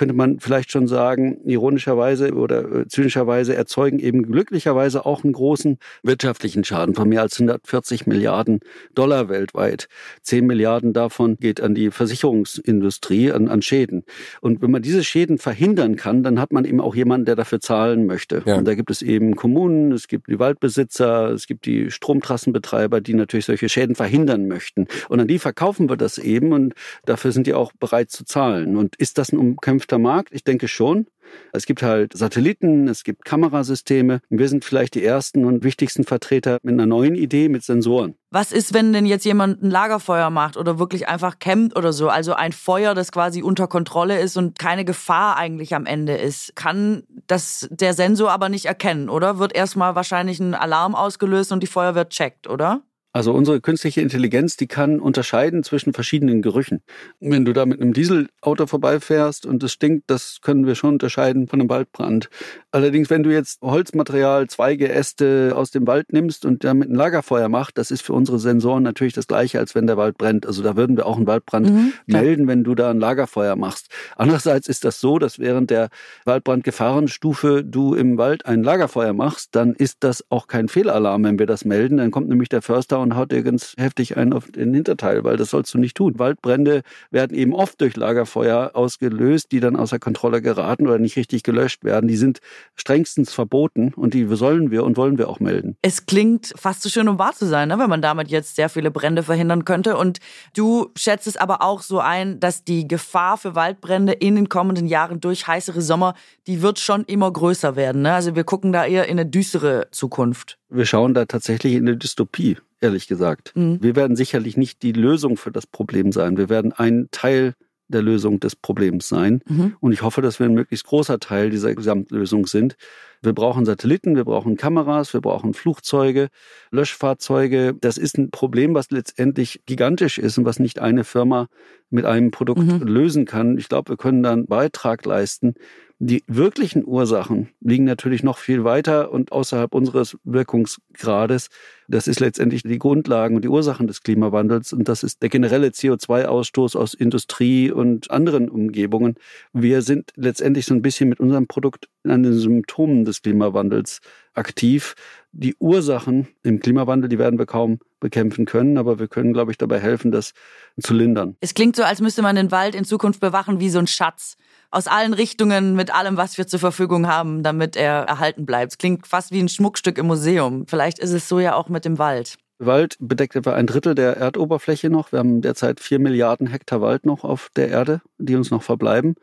könnte 0.00 0.14
man 0.14 0.40
vielleicht 0.40 0.72
schon 0.72 0.88
sagen, 0.88 1.42
ironischerweise 1.44 2.32
oder 2.32 2.64
äh, 2.74 2.88
zynischerweise 2.88 3.54
erzeugen 3.54 3.98
eben 3.98 4.22
glücklicherweise 4.22 5.04
auch 5.04 5.24
einen 5.24 5.34
großen 5.34 5.76
wirtschaftlichen 6.02 6.64
Schaden 6.64 6.94
von 6.94 7.06
mehr 7.06 7.20
als 7.20 7.38
140 7.38 8.06
Milliarden 8.06 8.60
Dollar 8.94 9.28
weltweit. 9.28 9.88
10 10.22 10.46
Milliarden 10.46 10.94
davon 10.94 11.36
geht 11.36 11.60
an 11.60 11.74
die 11.74 11.90
Versicherungsindustrie, 11.90 13.30
an, 13.30 13.48
an 13.48 13.60
Schäden. 13.60 14.04
Und 14.40 14.62
wenn 14.62 14.70
man 14.70 14.80
diese 14.80 15.04
Schäden 15.04 15.36
verhindern 15.36 15.96
kann, 15.96 16.22
dann 16.22 16.40
hat 16.40 16.50
man 16.50 16.64
eben 16.64 16.80
auch 16.80 16.94
jemanden, 16.94 17.26
der 17.26 17.36
dafür 17.36 17.60
zahlen 17.60 18.06
möchte. 18.06 18.42
Ja. 18.46 18.56
Und 18.56 18.66
da 18.66 18.74
gibt 18.74 18.90
es 18.90 19.02
eben 19.02 19.36
Kommunen, 19.36 19.92
es 19.92 20.08
gibt 20.08 20.28
die 20.28 20.38
Waldbesitzer, 20.38 21.28
es 21.28 21.46
gibt 21.46 21.66
die 21.66 21.90
Stromtrassenbetreiber, 21.90 23.02
die 23.02 23.12
natürlich 23.12 23.44
solche 23.44 23.68
Schäden 23.68 23.94
verhindern 23.96 24.48
möchten. 24.48 24.86
Und 25.10 25.20
an 25.20 25.28
die 25.28 25.38
verkaufen 25.38 25.90
wir 25.90 25.98
das 25.98 26.16
eben 26.16 26.54
und 26.54 26.72
dafür 27.04 27.32
sind 27.32 27.46
die 27.46 27.52
auch 27.52 27.74
bereit 27.78 28.10
zu 28.10 28.24
zahlen. 28.24 28.78
Und 28.78 28.96
ist 28.96 29.18
das 29.18 29.30
ein 29.30 29.36
umkämpfter 29.36 29.89
umkämpfter 29.90 29.98
Markt? 29.98 30.32
Ich 30.32 30.44
denke 30.44 30.68
schon. 30.68 31.06
Es 31.52 31.64
gibt 31.64 31.82
halt 31.82 32.16
Satelliten, 32.16 32.88
es 32.88 33.04
gibt 33.04 33.24
Kamerasysteme. 33.24 34.20
Wir 34.30 34.48
sind 34.48 34.64
vielleicht 34.64 34.96
die 34.96 35.04
ersten 35.04 35.44
und 35.44 35.62
wichtigsten 35.62 36.02
Vertreter 36.02 36.58
mit 36.64 36.72
einer 36.72 36.86
neuen 36.86 37.14
Idee 37.14 37.48
mit 37.48 37.62
Sensoren. 37.62 38.16
Was 38.32 38.50
ist, 38.50 38.74
wenn 38.74 38.92
denn 38.92 39.06
jetzt 39.06 39.24
jemand 39.24 39.62
ein 39.62 39.70
Lagerfeuer 39.70 40.30
macht 40.30 40.56
oder 40.56 40.80
wirklich 40.80 41.08
einfach 41.08 41.38
campt 41.38 41.76
oder 41.76 41.92
so? 41.92 42.08
Also 42.08 42.34
ein 42.34 42.50
Feuer, 42.50 42.94
das 42.94 43.12
quasi 43.12 43.42
unter 43.42 43.68
Kontrolle 43.68 44.18
ist 44.18 44.36
und 44.36 44.58
keine 44.58 44.84
Gefahr 44.84 45.36
eigentlich 45.36 45.74
am 45.76 45.86
Ende 45.86 46.16
ist. 46.16 46.56
Kann 46.56 47.04
das 47.28 47.68
der 47.70 47.94
Sensor 47.94 48.32
aber 48.32 48.48
nicht 48.48 48.66
erkennen, 48.66 49.08
oder? 49.08 49.38
Wird 49.38 49.54
erstmal 49.54 49.94
wahrscheinlich 49.94 50.40
ein 50.40 50.54
Alarm 50.54 50.96
ausgelöst 50.96 51.52
und 51.52 51.62
die 51.62 51.68
Feuerwehr 51.68 52.08
checkt, 52.08 52.48
oder? 52.48 52.82
Also 53.12 53.32
unsere 53.32 53.60
künstliche 53.60 54.00
Intelligenz, 54.00 54.56
die 54.56 54.68
kann 54.68 55.00
unterscheiden 55.00 55.64
zwischen 55.64 55.92
verschiedenen 55.92 56.42
Gerüchen. 56.42 56.82
Wenn 57.18 57.44
du 57.44 57.52
da 57.52 57.66
mit 57.66 57.80
einem 57.80 57.92
Dieselauto 57.92 58.66
vorbeifährst 58.66 59.46
und 59.46 59.62
es 59.64 59.72
stinkt, 59.72 60.08
das 60.08 60.38
können 60.42 60.64
wir 60.64 60.76
schon 60.76 60.94
unterscheiden 60.94 61.48
von 61.48 61.60
einem 61.60 61.68
Waldbrand. 61.68 62.30
Allerdings, 62.70 63.10
wenn 63.10 63.24
du 63.24 63.30
jetzt 63.30 63.62
Holzmaterial, 63.62 64.46
Zweige, 64.46 64.88
Äste 64.88 65.54
aus 65.56 65.72
dem 65.72 65.88
Wald 65.88 66.12
nimmst 66.12 66.44
und 66.44 66.62
damit 66.62 66.88
ein 66.88 66.94
Lagerfeuer 66.94 67.48
machst, 67.48 67.78
das 67.78 67.90
ist 67.90 68.02
für 68.02 68.12
unsere 68.12 68.38
Sensoren 68.38 68.84
natürlich 68.84 69.14
das 69.14 69.26
gleiche, 69.26 69.58
als 69.58 69.74
wenn 69.74 69.88
der 69.88 69.96
Wald 69.96 70.16
brennt. 70.16 70.46
Also 70.46 70.62
da 70.62 70.76
würden 70.76 70.96
wir 70.96 71.06
auch 71.06 71.16
einen 71.16 71.26
Waldbrand 71.26 71.68
mhm, 71.68 71.92
melden, 72.06 72.46
wenn 72.46 72.62
du 72.62 72.76
da 72.76 72.90
ein 72.90 73.00
Lagerfeuer 73.00 73.56
machst. 73.56 73.88
Andererseits 74.14 74.68
ist 74.68 74.84
das 74.84 75.00
so, 75.00 75.18
dass 75.18 75.40
während 75.40 75.70
der 75.70 75.88
Waldbrandgefahrenstufe 76.26 77.64
du 77.64 77.94
im 77.94 78.18
Wald 78.18 78.46
ein 78.46 78.62
Lagerfeuer 78.62 79.14
machst, 79.14 79.56
dann 79.56 79.74
ist 79.74 80.04
das 80.04 80.24
auch 80.30 80.46
kein 80.46 80.68
Fehlalarm, 80.68 81.24
wenn 81.24 81.40
wir 81.40 81.46
das 81.46 81.64
melden. 81.64 81.96
Dann 81.96 82.12
kommt 82.12 82.28
nämlich 82.28 82.48
der 82.48 82.62
Förster 82.62 82.99
und 83.00 83.16
haut 83.16 83.32
dir 83.32 83.42
ganz 83.42 83.74
heftig 83.78 84.16
einen 84.16 84.32
auf 84.32 84.50
den 84.50 84.74
Hinterteil, 84.74 85.24
weil 85.24 85.36
das 85.36 85.50
sollst 85.50 85.72
du 85.74 85.78
nicht 85.78 85.96
tun. 85.96 86.18
Waldbrände 86.18 86.82
werden 87.10 87.36
eben 87.36 87.54
oft 87.54 87.80
durch 87.80 87.96
Lagerfeuer 87.96 88.72
ausgelöst, 88.74 89.52
die 89.52 89.60
dann 89.60 89.76
außer 89.76 89.98
Kontrolle 89.98 90.42
geraten 90.42 90.86
oder 90.86 90.98
nicht 90.98 91.16
richtig 91.16 91.42
gelöscht 91.42 91.84
werden. 91.84 92.08
Die 92.08 92.16
sind 92.16 92.40
strengstens 92.76 93.32
verboten 93.32 93.92
und 93.94 94.14
die 94.14 94.26
sollen 94.36 94.70
wir 94.70 94.84
und 94.84 94.96
wollen 94.96 95.18
wir 95.18 95.28
auch 95.28 95.40
melden. 95.40 95.76
Es 95.82 96.06
klingt 96.06 96.52
fast 96.56 96.82
so 96.82 96.88
schön, 96.88 97.08
um 97.08 97.18
wahr 97.18 97.32
zu 97.32 97.46
sein, 97.46 97.68
ne? 97.68 97.78
wenn 97.78 97.90
man 97.90 98.02
damit 98.02 98.28
jetzt 98.28 98.56
sehr 98.56 98.68
viele 98.68 98.90
Brände 98.90 99.22
verhindern 99.22 99.64
könnte. 99.64 99.96
Und 99.96 100.18
du 100.54 100.90
schätzt 100.96 101.26
es 101.26 101.36
aber 101.36 101.62
auch 101.62 101.82
so 101.82 102.00
ein, 102.00 102.40
dass 102.40 102.64
die 102.64 102.86
Gefahr 102.86 103.36
für 103.38 103.54
Waldbrände 103.54 104.12
in 104.12 104.36
den 104.36 104.48
kommenden 104.48 104.86
Jahren 104.86 105.20
durch 105.20 105.46
heißere 105.46 105.82
Sommer, 105.82 106.14
die 106.46 106.62
wird 106.62 106.78
schon 106.78 107.04
immer 107.04 107.32
größer 107.32 107.76
werden. 107.76 108.02
Ne? 108.02 108.14
Also 108.14 108.36
wir 108.36 108.44
gucken 108.44 108.72
da 108.72 108.84
eher 108.84 109.06
in 109.06 109.18
eine 109.18 109.28
düstere 109.28 109.88
Zukunft. 109.90 110.59
Wir 110.70 110.86
schauen 110.86 111.14
da 111.14 111.24
tatsächlich 111.24 111.74
in 111.74 111.88
eine 111.88 111.96
Dystopie 111.96 112.56
ehrlich 112.80 113.06
gesagt. 113.06 113.52
Mhm. 113.54 113.82
Wir 113.82 113.96
werden 113.96 114.16
sicherlich 114.16 114.56
nicht 114.56 114.82
die 114.82 114.92
Lösung 114.92 115.36
für 115.36 115.52
das 115.52 115.66
Problem 115.66 116.12
sein. 116.12 116.36
Wir 116.36 116.48
werden 116.48 116.72
ein 116.72 117.08
Teil 117.10 117.54
der 117.88 118.02
Lösung 118.02 118.40
des 118.40 118.56
Problems 118.56 119.08
sein. 119.08 119.42
Mhm. 119.48 119.76
Und 119.80 119.92
ich 119.92 120.02
hoffe, 120.02 120.22
dass 120.22 120.38
wir 120.38 120.46
ein 120.46 120.54
möglichst 120.54 120.86
großer 120.86 121.18
Teil 121.18 121.50
dieser 121.50 121.74
Gesamtlösung 121.74 122.46
sind. 122.46 122.76
Wir 123.22 123.34
brauchen 123.34 123.66
Satelliten, 123.66 124.16
wir 124.16 124.24
brauchen 124.24 124.56
Kameras, 124.56 125.12
wir 125.12 125.20
brauchen 125.20 125.52
Flugzeuge, 125.52 126.28
Löschfahrzeuge. 126.70 127.74
Das 127.78 127.98
ist 127.98 128.16
ein 128.16 128.30
Problem, 128.30 128.74
was 128.74 128.90
letztendlich 128.90 129.60
gigantisch 129.66 130.18
ist 130.18 130.38
und 130.38 130.46
was 130.46 130.58
nicht 130.58 130.78
eine 130.78 131.04
Firma 131.04 131.48
mit 131.90 132.06
einem 132.06 132.30
Produkt 132.30 132.62
mhm. 132.62 132.86
lösen 132.86 133.26
kann. 133.26 133.58
Ich 133.58 133.68
glaube, 133.68 133.90
wir 133.90 133.96
können 133.98 134.22
da 134.22 134.32
einen 134.32 134.46
Beitrag 134.46 135.04
leisten. 135.04 135.54
Die 136.02 136.24
wirklichen 136.26 136.86
Ursachen 136.86 137.50
liegen 137.60 137.84
natürlich 137.84 138.22
noch 138.22 138.38
viel 138.38 138.64
weiter 138.64 139.12
und 139.12 139.32
außerhalb 139.32 139.74
unseres 139.74 140.16
Wirkungsgrades. 140.24 141.48
Das 141.88 142.08
ist 142.08 142.20
letztendlich 142.20 142.62
die 142.62 142.78
Grundlagen 142.78 143.36
und 143.36 143.44
die 143.44 143.50
Ursachen 143.50 143.86
des 143.86 144.02
Klimawandels 144.02 144.72
und 144.72 144.88
das 144.88 145.02
ist 145.02 145.20
der 145.20 145.28
generelle 145.28 145.68
CO2-Ausstoß 145.68 146.74
aus 146.74 146.94
Industrie 146.94 147.70
und 147.70 148.10
anderen 148.10 148.48
Umgebungen. 148.48 149.16
Wir 149.52 149.82
sind 149.82 150.10
letztendlich 150.16 150.64
so 150.64 150.72
ein 150.72 150.80
bisschen 150.80 151.10
mit 151.10 151.20
unserem 151.20 151.46
Produkt 151.46 151.89
an 152.04 152.22
den 152.22 152.32
Symptomen 152.34 153.04
des 153.04 153.22
Klimawandels 153.22 154.00
aktiv. 154.34 154.94
Die 155.32 155.54
Ursachen 155.58 156.28
im 156.42 156.60
Klimawandel, 156.60 157.08
die 157.08 157.18
werden 157.18 157.38
wir 157.38 157.46
kaum 157.46 157.78
bekämpfen 158.00 158.46
können, 158.46 158.78
aber 158.78 158.98
wir 158.98 159.08
können, 159.08 159.32
glaube 159.32 159.52
ich, 159.52 159.58
dabei 159.58 159.78
helfen, 159.78 160.10
das 160.10 160.32
zu 160.80 160.94
lindern. 160.94 161.36
Es 161.40 161.54
klingt 161.54 161.76
so, 161.76 161.82
als 161.82 162.00
müsste 162.00 162.22
man 162.22 162.36
den 162.36 162.50
Wald 162.50 162.74
in 162.74 162.84
Zukunft 162.84 163.20
bewachen 163.20 163.60
wie 163.60 163.70
so 163.70 163.78
ein 163.78 163.86
Schatz. 163.86 164.36
Aus 164.70 164.86
allen 164.86 165.14
Richtungen, 165.14 165.74
mit 165.74 165.94
allem, 165.94 166.16
was 166.16 166.38
wir 166.38 166.46
zur 166.46 166.60
Verfügung 166.60 167.06
haben, 167.06 167.42
damit 167.42 167.76
er 167.76 168.02
erhalten 168.02 168.46
bleibt. 168.46 168.72
Es 168.72 168.78
klingt 168.78 169.06
fast 169.06 169.32
wie 169.32 169.40
ein 169.40 169.48
Schmuckstück 169.48 169.98
im 169.98 170.06
Museum. 170.06 170.66
Vielleicht 170.66 170.98
ist 170.98 171.12
es 171.12 171.28
so 171.28 171.40
ja 171.40 171.54
auch 171.54 171.68
mit 171.68 171.84
dem 171.84 171.98
Wald. 171.98 172.36
Wald 172.58 172.96
bedeckt 173.00 173.36
etwa 173.36 173.54
ein 173.54 173.66
Drittel 173.66 173.94
der 173.94 174.16
Erdoberfläche 174.16 174.90
noch. 174.90 175.12
Wir 175.12 175.18
haben 175.18 175.40
derzeit 175.40 175.80
vier 175.80 175.98
Milliarden 175.98 176.46
Hektar 176.46 176.80
Wald 176.80 177.06
noch 177.06 177.24
auf 177.24 177.48
der 177.56 177.68
Erde, 177.68 178.02
die 178.18 178.36
uns 178.36 178.50
noch 178.50 178.62
verbleiben. 178.62 179.16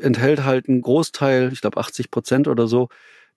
Enthält 0.00 0.44
halt 0.44 0.68
einen 0.68 0.82
Großteil, 0.82 1.52
ich 1.52 1.60
glaube 1.60 1.78
80 1.78 2.10
Prozent 2.10 2.48
oder 2.48 2.66
so, 2.66 2.88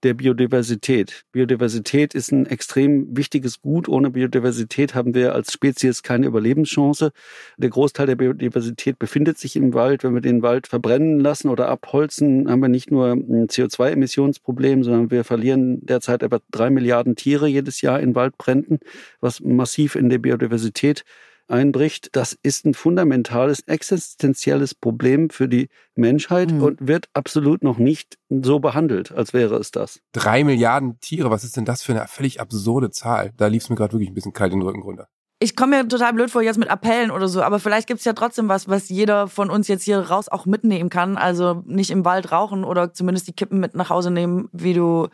der 0.04 0.14
Biodiversität. 0.16 1.26
Biodiversität 1.32 2.16
ist 2.16 2.32
ein 2.32 2.46
extrem 2.46 3.16
wichtiges 3.16 3.62
Gut. 3.62 3.88
Ohne 3.88 4.10
Biodiversität 4.10 4.96
haben 4.96 5.14
wir 5.14 5.36
als 5.36 5.54
Spezies 5.54 6.02
keine 6.02 6.28
Überlebenschance. 6.28 7.12
Der 7.58 7.70
Großteil 7.70 8.08
der 8.08 8.16
Biodiversität 8.16 8.98
befindet 8.98 9.38
sich 9.38 9.56
im 9.56 9.74
Wald. 9.74 10.04
Wenn 10.04 10.14
wir 10.14 10.22
den 10.22 10.42
Wald 10.42 10.68
verbrennen 10.68 11.20
lassen 11.20 11.50
oder 11.50 11.68
abholzen, 11.68 12.50
haben 12.50 12.62
wir 12.62 12.70
nicht 12.70 12.90
nur 12.90 13.12
ein 13.12 13.48
CO2-Emissionsproblem, 13.48 14.84
sondern 14.84 15.12
wir 15.12 15.24
verlieren 15.24 15.86
derzeit 15.86 16.24
etwa 16.24 16.40
drei 16.50 16.70
Milliarden 16.70 17.16
Tiere 17.16 17.48
jedes 17.48 17.82
Jahr 17.82 18.00
in 18.00 18.16
Waldbränden, 18.16 18.80
was 19.20 19.40
massiv 19.40 19.96
in 19.96 20.10
der 20.10 20.18
Biodiversität 20.18 21.04
einbricht, 21.52 22.10
das 22.16 22.38
ist 22.42 22.66
ein 22.66 22.74
fundamentales, 22.74 23.62
existenzielles 23.68 24.74
Problem 24.74 25.30
für 25.30 25.48
die 25.48 25.70
Menschheit 25.96 26.52
mhm. 26.52 26.64
und 26.64 26.88
wird 26.88 27.08
absolut 27.14 27.64
noch 27.64 27.78
nicht 27.78 28.18
so 28.30 28.60
behandelt, 28.60 29.12
als 29.12 29.34
wäre 29.34 29.56
es 29.56 29.72
das. 29.72 30.00
Drei 30.14 30.44
Milliarden 30.44 31.00
Tiere, 31.00 31.30
was 31.30 31.44
ist 31.44 31.58
denn 31.58 31.66
das 31.66 31.84
für 31.84 31.94
eine 31.94 32.08
völlig 32.08 32.40
absurde 32.40 32.92
Zahl? 32.92 33.32
Da 33.38 33.48
lief 33.48 33.64
es 33.64 33.70
mir 33.70 33.76
gerade 33.76 33.94
wirklich 33.94 34.10
ein 34.10 34.16
bisschen 34.16 34.34
kalt 34.34 34.54
in 34.54 34.60
den 34.60 34.68
Rücken 34.68 34.82
runter 34.82 35.08
ich 35.42 35.56
komme 35.56 35.78
mir 35.78 35.88
total 35.88 36.14
blöd 36.14 36.30
vor 36.30 36.44
jetzt 36.44 36.60
mit 36.60 36.70
Appellen 36.70 37.10
oder 37.10 37.28
so, 37.28 37.42
aber 37.42 37.60
vielleicht 37.60 37.88
gibt's 37.88 38.06
ja 38.06 38.14
trotzdem 38.14 38.48
was, 38.48 38.70
was 38.70 38.90
jeder 38.90 39.28
von 39.28 39.50
uns 39.50 39.68
jetzt 39.68 39.84
hier 39.84 40.00
raus 40.00 40.30
auch 40.30 40.46
mitnehmen 40.46 40.92
kann. 40.92 41.18
Also 41.18 41.64
nicht 41.66 41.90
im 41.90 42.06
Wald 42.06 42.32
rauchen 42.32 42.64
oder 42.64 42.94
zumindest 42.94 43.28
die 43.28 43.34
Kippen 43.34 43.60
mit 43.60 43.74
nach 43.74 43.90
Hause 43.90 44.12
nehmen, 44.12 44.50
wie 44.54 44.76
du 44.76 45.08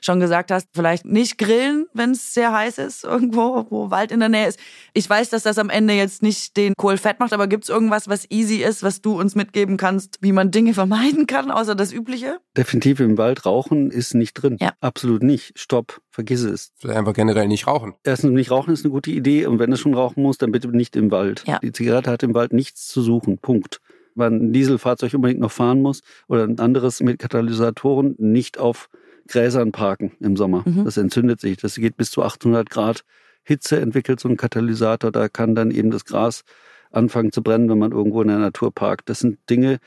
schon 0.00 0.20
gesagt 0.20 0.50
hast. 0.50 0.70
Vielleicht 0.72 1.04
nicht 1.04 1.36
grillen, 1.36 1.84
wenn 1.92 2.12
es 2.12 2.32
sehr 2.32 2.50
heiß 2.50 2.78
ist, 2.78 3.04
irgendwo, 3.04 3.66
wo 3.68 3.90
Wald 3.90 4.10
in 4.10 4.20
der 4.20 4.30
Nähe 4.30 4.48
ist. 4.48 4.58
Ich 4.94 5.08
weiß, 5.08 5.28
dass 5.28 5.42
das 5.42 5.58
am 5.58 5.68
Ende 5.68 5.92
jetzt 5.92 6.22
nicht 6.22 6.56
den 6.56 6.72
Kohl 6.76 6.96
fett 6.96 7.20
macht, 7.20 7.34
aber 7.34 7.46
gibt's 7.46 7.68
irgendwas, 7.68 8.08
was 8.08 8.30
easy 8.30 8.62
ist, 8.62 8.82
was 8.82 9.02
du 9.02 9.20
uns 9.20 9.34
mitgeben 9.34 9.76
kannst, 9.76 10.16
wie 10.22 10.32
man 10.32 10.50
Dinge 10.50 10.72
vermeiden 10.74 11.26
kann, 11.26 11.50
außer 11.50 11.74
das 11.74 11.92
Übliche? 11.92 12.38
Definitiv 12.56 13.00
im 13.00 13.18
Wald 13.18 13.44
rauchen 13.44 13.90
ist 13.90 14.14
nicht 14.14 14.32
drin. 14.32 14.56
Ja. 14.60 14.72
Absolut 14.80 15.22
nicht. 15.22 15.58
Stopp 15.58 16.00
vergiss 16.14 16.42
es. 16.42 16.72
Vielleicht 16.76 16.96
einfach 16.96 17.12
generell 17.12 17.48
nicht 17.48 17.66
rauchen. 17.66 17.94
Erstens, 18.04 18.30
nicht 18.30 18.52
rauchen 18.52 18.72
ist 18.72 18.84
eine 18.84 18.92
gute 18.92 19.10
Idee 19.10 19.46
und 19.46 19.58
wenn 19.58 19.70
du 19.70 19.76
schon 19.76 19.94
rauchen 19.94 20.22
musst, 20.22 20.42
dann 20.42 20.52
bitte 20.52 20.68
nicht 20.68 20.94
im 20.94 21.10
Wald. 21.10 21.42
Ja. 21.46 21.58
Die 21.58 21.72
Zigarette 21.72 22.10
hat 22.10 22.22
im 22.22 22.34
Wald 22.34 22.52
nichts 22.52 22.86
zu 22.86 23.02
suchen. 23.02 23.38
Punkt. 23.38 23.80
Wenn 24.14 24.34
ein 24.34 24.52
Dieselfahrzeug 24.52 25.12
unbedingt 25.14 25.40
noch 25.40 25.50
fahren 25.50 25.82
muss 25.82 26.02
oder 26.28 26.44
ein 26.44 26.60
anderes 26.60 27.00
mit 27.00 27.18
Katalysatoren, 27.18 28.14
nicht 28.18 28.58
auf 28.58 28.88
Gräsern 29.26 29.72
parken 29.72 30.12
im 30.20 30.36
Sommer. 30.36 30.62
Mhm. 30.64 30.84
Das 30.84 30.96
entzündet 30.96 31.40
sich. 31.40 31.56
Das 31.56 31.74
geht 31.74 31.96
bis 31.96 32.12
zu 32.12 32.22
800 32.22 32.70
Grad 32.70 33.04
Hitze 33.42 33.80
entwickelt 33.80 34.20
so 34.20 34.28
ein 34.28 34.36
Katalysator. 34.36 35.10
Da 35.10 35.28
kann 35.28 35.54
dann 35.56 35.72
eben 35.72 35.90
das 35.90 36.04
Gras 36.04 36.44
anfangen 36.92 37.32
zu 37.32 37.42
brennen, 37.42 37.68
wenn 37.68 37.78
man 37.78 37.90
irgendwo 37.90 38.22
in 38.22 38.28
der 38.28 38.38
Natur 38.38 38.72
parkt. 38.72 39.08
Das 39.08 39.18
sind 39.18 39.38
Dinge, 39.50 39.78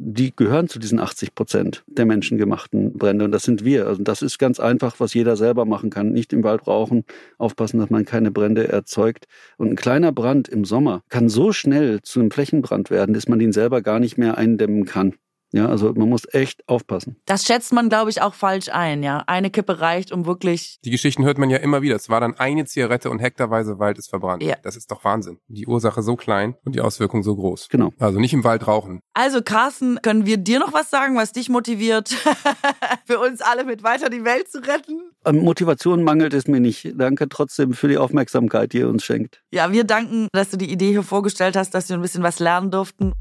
die 0.00 0.34
gehören 0.34 0.68
zu 0.68 0.78
diesen 0.78 1.00
80 1.00 1.34
Prozent 1.34 1.82
der 1.88 2.06
menschengemachten 2.06 2.92
Brände. 2.92 3.24
Und 3.24 3.32
das 3.32 3.42
sind 3.42 3.64
wir. 3.64 3.88
Also 3.88 4.02
das 4.02 4.22
ist 4.22 4.38
ganz 4.38 4.60
einfach, 4.60 5.00
was 5.00 5.12
jeder 5.12 5.36
selber 5.36 5.64
machen 5.64 5.90
kann. 5.90 6.12
Nicht 6.12 6.32
im 6.32 6.44
Wald 6.44 6.68
rauchen, 6.68 7.04
aufpassen, 7.36 7.80
dass 7.80 7.90
man 7.90 8.04
keine 8.04 8.30
Brände 8.30 8.68
erzeugt. 8.68 9.26
Und 9.56 9.70
ein 9.70 9.76
kleiner 9.76 10.12
Brand 10.12 10.48
im 10.48 10.64
Sommer 10.64 11.02
kann 11.08 11.28
so 11.28 11.52
schnell 11.52 12.00
zu 12.02 12.20
einem 12.20 12.30
Flächenbrand 12.30 12.90
werden, 12.90 13.12
dass 13.12 13.28
man 13.28 13.40
den 13.40 13.52
selber 13.52 13.82
gar 13.82 13.98
nicht 13.98 14.18
mehr 14.18 14.38
eindämmen 14.38 14.84
kann. 14.84 15.14
Ja, 15.52 15.66
also 15.66 15.92
man 15.94 16.08
muss 16.08 16.22
echt 16.32 16.68
aufpassen. 16.68 17.20
Das 17.24 17.44
schätzt 17.44 17.72
man, 17.72 17.88
glaube 17.88 18.10
ich, 18.10 18.20
auch 18.20 18.34
falsch 18.34 18.68
ein, 18.68 19.02
ja. 19.02 19.24
Eine 19.26 19.50
Kippe 19.50 19.80
reicht, 19.80 20.12
um 20.12 20.26
wirklich. 20.26 20.78
Die 20.84 20.90
Geschichten 20.90 21.24
hört 21.24 21.38
man 21.38 21.48
ja 21.48 21.58
immer 21.58 21.80
wieder. 21.80 21.96
Es 21.96 22.08
war 22.10 22.20
dann 22.20 22.34
eine 22.34 22.66
Zigarette 22.66 23.10
und 23.10 23.18
hektarweise 23.18 23.78
Wald 23.78 23.98
ist 23.98 24.10
verbrannt. 24.10 24.42
Ja. 24.42 24.56
Das 24.62 24.76
ist 24.76 24.90
doch 24.90 25.04
Wahnsinn. 25.04 25.38
Die 25.48 25.66
Ursache 25.66 26.02
so 26.02 26.16
klein 26.16 26.54
und 26.64 26.74
die 26.74 26.80
Auswirkung 26.80 27.22
so 27.22 27.34
groß. 27.34 27.68
Genau. 27.70 27.92
Also 27.98 28.18
nicht 28.20 28.34
im 28.34 28.44
Wald 28.44 28.66
rauchen. 28.66 29.00
Also, 29.14 29.42
Carsten, 29.42 30.00
können 30.02 30.26
wir 30.26 30.36
dir 30.36 30.58
noch 30.58 30.72
was 30.72 30.90
sagen, 30.90 31.16
was 31.16 31.32
dich 31.32 31.48
motiviert, 31.48 32.08
für 33.06 33.18
uns 33.18 33.40
alle 33.40 33.64
mit 33.64 33.82
weiter 33.82 34.10
die 34.10 34.24
Welt 34.24 34.48
zu 34.50 34.58
retten? 34.58 35.00
An 35.24 35.38
Motivation 35.38 36.04
mangelt 36.04 36.34
es 36.34 36.46
mir 36.46 36.60
nicht. 36.60 36.92
Danke 36.96 37.28
trotzdem 37.28 37.72
für 37.72 37.88
die 37.88 37.98
Aufmerksamkeit, 37.98 38.72
die 38.72 38.78
ihr 38.78 38.88
uns 38.88 39.04
schenkt. 39.04 39.42
Ja, 39.50 39.72
wir 39.72 39.84
danken, 39.84 40.28
dass 40.32 40.50
du 40.50 40.56
die 40.56 40.70
Idee 40.70 40.90
hier 40.90 41.02
vorgestellt 41.02 41.56
hast, 41.56 41.74
dass 41.74 41.88
wir 41.88 41.96
ein 41.96 42.02
bisschen 42.02 42.22
was 42.22 42.38
lernen 42.38 42.70
durften. 42.70 43.12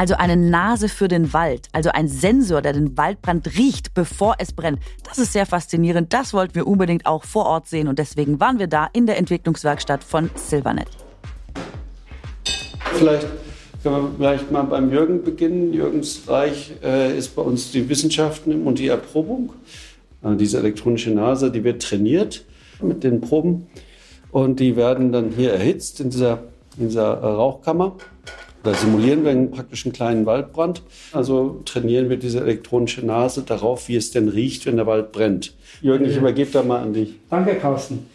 Also 0.00 0.14
eine 0.14 0.34
Nase 0.34 0.88
für 0.88 1.08
den 1.08 1.34
Wald, 1.34 1.68
also 1.72 1.90
ein 1.90 2.08
Sensor, 2.08 2.62
der 2.62 2.72
den 2.72 2.96
Waldbrand 2.96 3.58
riecht, 3.58 3.92
bevor 3.92 4.36
es 4.38 4.50
brennt. 4.50 4.78
Das 5.06 5.18
ist 5.18 5.34
sehr 5.34 5.44
faszinierend. 5.44 6.14
Das 6.14 6.32
wollten 6.32 6.54
wir 6.54 6.66
unbedingt 6.66 7.04
auch 7.04 7.22
vor 7.24 7.44
Ort 7.44 7.68
sehen 7.68 7.86
und 7.86 7.98
deswegen 7.98 8.40
waren 8.40 8.58
wir 8.58 8.66
da 8.66 8.88
in 8.94 9.04
der 9.04 9.18
Entwicklungswerkstatt 9.18 10.02
von 10.02 10.30
Silvernet. 10.36 10.86
Vielleicht 12.94 13.26
können 13.82 13.96
wir 13.96 14.10
vielleicht 14.16 14.50
mal 14.50 14.62
beim 14.62 14.90
Jürgen 14.90 15.22
beginnen. 15.22 15.74
Jürgens 15.74 16.22
Reich 16.26 16.72
äh, 16.82 17.14
ist 17.18 17.36
bei 17.36 17.42
uns 17.42 17.70
die 17.70 17.86
Wissenschaften 17.86 18.62
und 18.66 18.78
die 18.78 18.88
Erprobung. 18.88 19.52
Äh, 20.24 20.34
diese 20.36 20.56
elektronische 20.56 21.10
Nase, 21.10 21.50
die 21.50 21.62
wird 21.62 21.82
trainiert 21.82 22.46
mit 22.80 23.04
den 23.04 23.20
Proben 23.20 23.66
und 24.30 24.60
die 24.60 24.76
werden 24.76 25.12
dann 25.12 25.28
hier 25.28 25.52
erhitzt 25.52 26.00
in 26.00 26.08
dieser, 26.08 26.44
in 26.78 26.88
dieser 26.88 27.20
Rauchkammer. 27.20 27.96
Da 28.62 28.74
simulieren 28.74 29.24
wir 29.24 29.30
einen 29.30 29.50
praktischen 29.50 29.92
kleinen 29.92 30.26
Waldbrand. 30.26 30.82
Also 31.12 31.62
trainieren 31.64 32.10
wir 32.10 32.18
diese 32.18 32.40
elektronische 32.40 33.04
Nase 33.04 33.42
darauf, 33.42 33.88
wie 33.88 33.96
es 33.96 34.10
denn 34.10 34.28
riecht, 34.28 34.66
wenn 34.66 34.76
der 34.76 34.86
Wald 34.86 35.12
brennt. 35.12 35.54
Jürgen, 35.80 36.04
ich 36.04 36.16
übergebe 36.16 36.50
da 36.50 36.62
mal 36.62 36.82
an 36.82 36.92
dich. 36.92 37.14
Danke, 37.30 37.54
Carsten. 37.54 38.06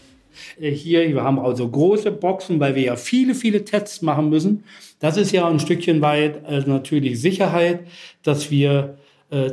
Äh, 0.59 0.71
Hier, 0.71 1.07
wir 1.07 1.23
haben 1.23 1.39
also 1.39 1.67
große 1.67 2.11
Boxen, 2.11 2.59
weil 2.59 2.75
wir 2.75 2.83
ja 2.83 2.95
viele, 2.95 3.33
viele 3.33 3.65
Tests 3.65 4.01
machen 4.01 4.29
müssen. 4.29 4.63
Das 4.99 5.17
ist 5.17 5.31
ja 5.31 5.47
ein 5.47 5.59
Stückchen 5.59 6.01
weit 6.01 6.43
äh, 6.47 6.61
natürlich 6.65 7.19
Sicherheit, 7.19 7.79
dass 8.23 8.51
wir 8.51 8.97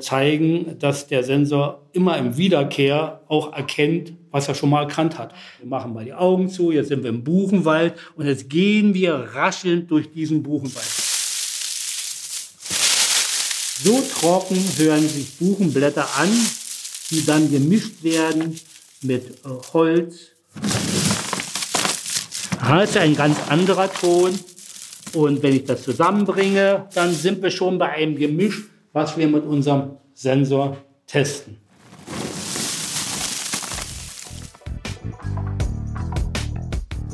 zeigen, 0.01 0.79
dass 0.79 1.07
der 1.07 1.25
Sensor 1.25 1.83
immer 1.93 2.19
im 2.19 2.37
Wiederkehr 2.37 3.23
auch 3.29 3.53
erkennt, 3.53 4.13
was 4.31 4.49
er 4.49 4.55
schon 4.55 4.71
mal 4.71 4.83
erkannt 4.83 5.19
hat. 5.19 5.35
Wir 5.61 5.69
machen 5.69 5.93
mal 5.93 6.05
die 6.05 6.15
Augen 6.15 6.49
zu, 6.49 6.71
jetzt 6.71 6.89
sind 6.89 7.03
wir 7.03 7.11
im 7.11 7.25
Buchenwald 7.25 7.95
und 8.17 8.27
jetzt 8.27 8.51
gehen 8.51 8.95
wir 8.95 9.15
raschelnd 9.15 9.91
durch 9.91 10.13
diesen 10.13 10.43
Buchenwald. 10.43 11.13
So 13.85 14.01
trocken 14.15 14.57
hören 14.77 15.09
sich 15.09 15.39
Buchenblätter 15.39 16.07
an, 16.17 16.29
die 17.11 17.27
dann 17.27 17.51
gemischt 17.51 18.03
werden 18.05 18.59
mit 19.03 19.45
äh, 19.45 19.49
Holz. 19.73 20.29
Ist 22.85 22.97
ein 22.97 23.17
ganz 23.17 23.37
anderer 23.49 23.93
Ton. 23.93 24.39
Und 25.15 25.43
wenn 25.43 25.57
ich 25.57 25.65
das 25.65 25.83
zusammenbringe, 25.83 26.87
dann 26.95 27.13
sind 27.13 27.43
wir 27.43 27.51
schon 27.51 27.77
bei 27.79 27.91
einem 27.91 28.17
Gemisch, 28.17 28.63
was 28.93 29.17
wir 29.17 29.29
mit 29.29 29.45
unserem 29.45 29.93
Sensor 30.15 30.77
testen. 31.07 31.57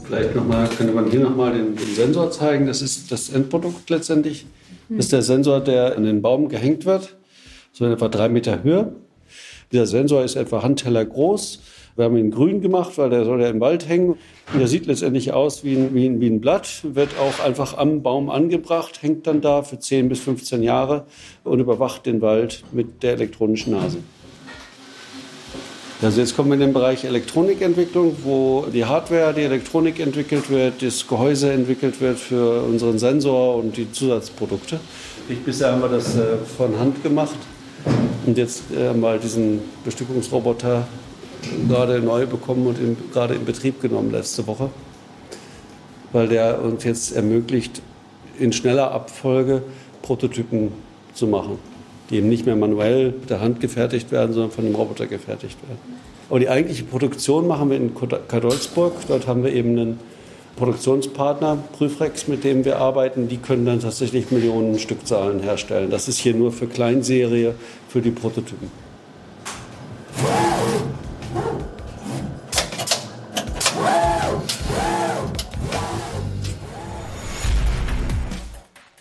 Vielleicht 0.04 0.34
nochmal, 0.34 0.68
könnte 0.68 0.92
man 0.94 1.10
hier 1.10 1.20
nochmal 1.20 1.52
den, 1.52 1.76
den 1.76 1.94
Sensor 1.94 2.30
zeigen. 2.30 2.66
Das 2.66 2.80
ist 2.80 3.12
das 3.12 3.28
Endprodukt 3.28 3.90
letztendlich. 3.90 4.46
Das 4.88 5.06
ist 5.06 5.12
der 5.12 5.22
Sensor, 5.22 5.60
der 5.60 5.96
an 5.96 6.04
den 6.04 6.22
Baum 6.22 6.48
gehängt 6.48 6.86
wird, 6.86 7.16
so 7.72 7.84
in 7.84 7.92
etwa 7.92 8.08
drei 8.08 8.30
Meter 8.30 8.62
Höhe. 8.62 8.94
Dieser 9.70 9.86
Sensor 9.86 10.24
ist 10.24 10.36
etwa 10.36 10.62
Handteller 10.62 11.04
groß. 11.04 11.60
Wir 11.98 12.04
haben 12.04 12.16
ihn 12.16 12.30
grün 12.30 12.60
gemacht, 12.60 12.92
weil 12.96 13.10
der 13.10 13.24
soll 13.24 13.40
ja 13.40 13.48
im 13.48 13.58
Wald 13.58 13.88
hängen. 13.88 14.10
Und 14.52 14.60
der 14.60 14.68
sieht 14.68 14.86
letztendlich 14.86 15.32
aus 15.32 15.64
wie 15.64 15.74
ein, 15.74 15.92
wie, 15.96 16.06
ein, 16.06 16.20
wie 16.20 16.28
ein 16.28 16.40
Blatt, 16.40 16.82
wird 16.84 17.08
auch 17.18 17.44
einfach 17.44 17.76
am 17.76 18.02
Baum 18.04 18.30
angebracht, 18.30 19.02
hängt 19.02 19.26
dann 19.26 19.40
da 19.40 19.64
für 19.64 19.80
10 19.80 20.08
bis 20.08 20.20
15 20.20 20.62
Jahre 20.62 21.06
und 21.42 21.58
überwacht 21.58 22.06
den 22.06 22.22
Wald 22.22 22.62
mit 22.70 23.02
der 23.02 23.14
elektronischen 23.14 23.72
Nase. 23.72 23.98
Also 26.00 26.20
jetzt 26.20 26.36
kommen 26.36 26.50
wir 26.50 26.54
in 26.54 26.60
den 26.60 26.72
Bereich 26.72 27.04
Elektronikentwicklung, 27.04 28.14
wo 28.22 28.66
die 28.72 28.84
Hardware, 28.84 29.34
die 29.34 29.42
Elektronik 29.42 29.98
entwickelt 29.98 30.50
wird, 30.50 30.80
das 30.80 31.04
Gehäuse 31.04 31.50
entwickelt 31.50 32.00
wird 32.00 32.20
für 32.20 32.62
unseren 32.62 33.00
Sensor 33.00 33.56
und 33.56 33.76
die 33.76 33.90
Zusatzprodukte. 33.90 34.78
Ich, 35.28 35.40
bisher 35.40 35.72
haben 35.72 35.82
wir 35.82 35.88
das 35.88 36.16
äh, 36.16 36.36
von 36.56 36.78
Hand 36.78 37.02
gemacht 37.02 37.38
und 38.24 38.38
jetzt 38.38 38.70
äh, 38.70 38.86
haben 38.86 39.00
wir 39.00 39.08
halt 39.08 39.24
diesen 39.24 39.58
Bestückungsroboter 39.84 40.86
gerade 41.68 42.00
neu 42.00 42.26
bekommen 42.26 42.66
und 42.66 42.78
in, 42.78 42.96
gerade 43.12 43.34
in 43.34 43.44
Betrieb 43.44 43.80
genommen 43.80 44.10
letzte 44.10 44.46
Woche, 44.46 44.70
weil 46.12 46.28
der 46.28 46.62
uns 46.62 46.84
jetzt 46.84 47.14
ermöglicht, 47.14 47.82
in 48.38 48.52
schneller 48.52 48.92
Abfolge 48.92 49.62
Prototypen 50.02 50.72
zu 51.12 51.26
machen 51.26 51.58
die 52.10 52.16
eben 52.16 52.28
nicht 52.28 52.46
mehr 52.46 52.56
manuell 52.56 53.12
mit 53.12 53.30
der 53.30 53.40
Hand 53.40 53.60
gefertigt 53.60 54.10
werden, 54.12 54.32
sondern 54.32 54.50
von 54.50 54.64
dem 54.64 54.74
Roboter 54.74 55.06
gefertigt 55.06 55.58
werden. 55.68 55.78
Aber 56.30 56.40
die 56.40 56.48
eigentliche 56.48 56.84
Produktion 56.84 57.46
machen 57.46 57.70
wir 57.70 57.76
in 57.76 57.92
Kadolzburg. 58.28 58.94
Dort 59.08 59.26
haben 59.26 59.44
wir 59.44 59.52
eben 59.52 59.70
einen 59.78 60.00
Produktionspartner, 60.56 61.58
Prüfrex, 61.76 62.28
mit 62.28 62.44
dem 62.44 62.64
wir 62.64 62.78
arbeiten. 62.78 63.28
Die 63.28 63.38
können 63.38 63.64
dann 63.64 63.80
tatsächlich 63.80 64.30
Millionen 64.30 64.78
Stückzahlen 64.78 65.40
herstellen. 65.40 65.90
Das 65.90 66.08
ist 66.08 66.18
hier 66.18 66.34
nur 66.34 66.52
für 66.52 66.66
Kleinserie, 66.66 67.54
für 67.88 68.00
die 68.00 68.10
Prototypen. 68.10 68.70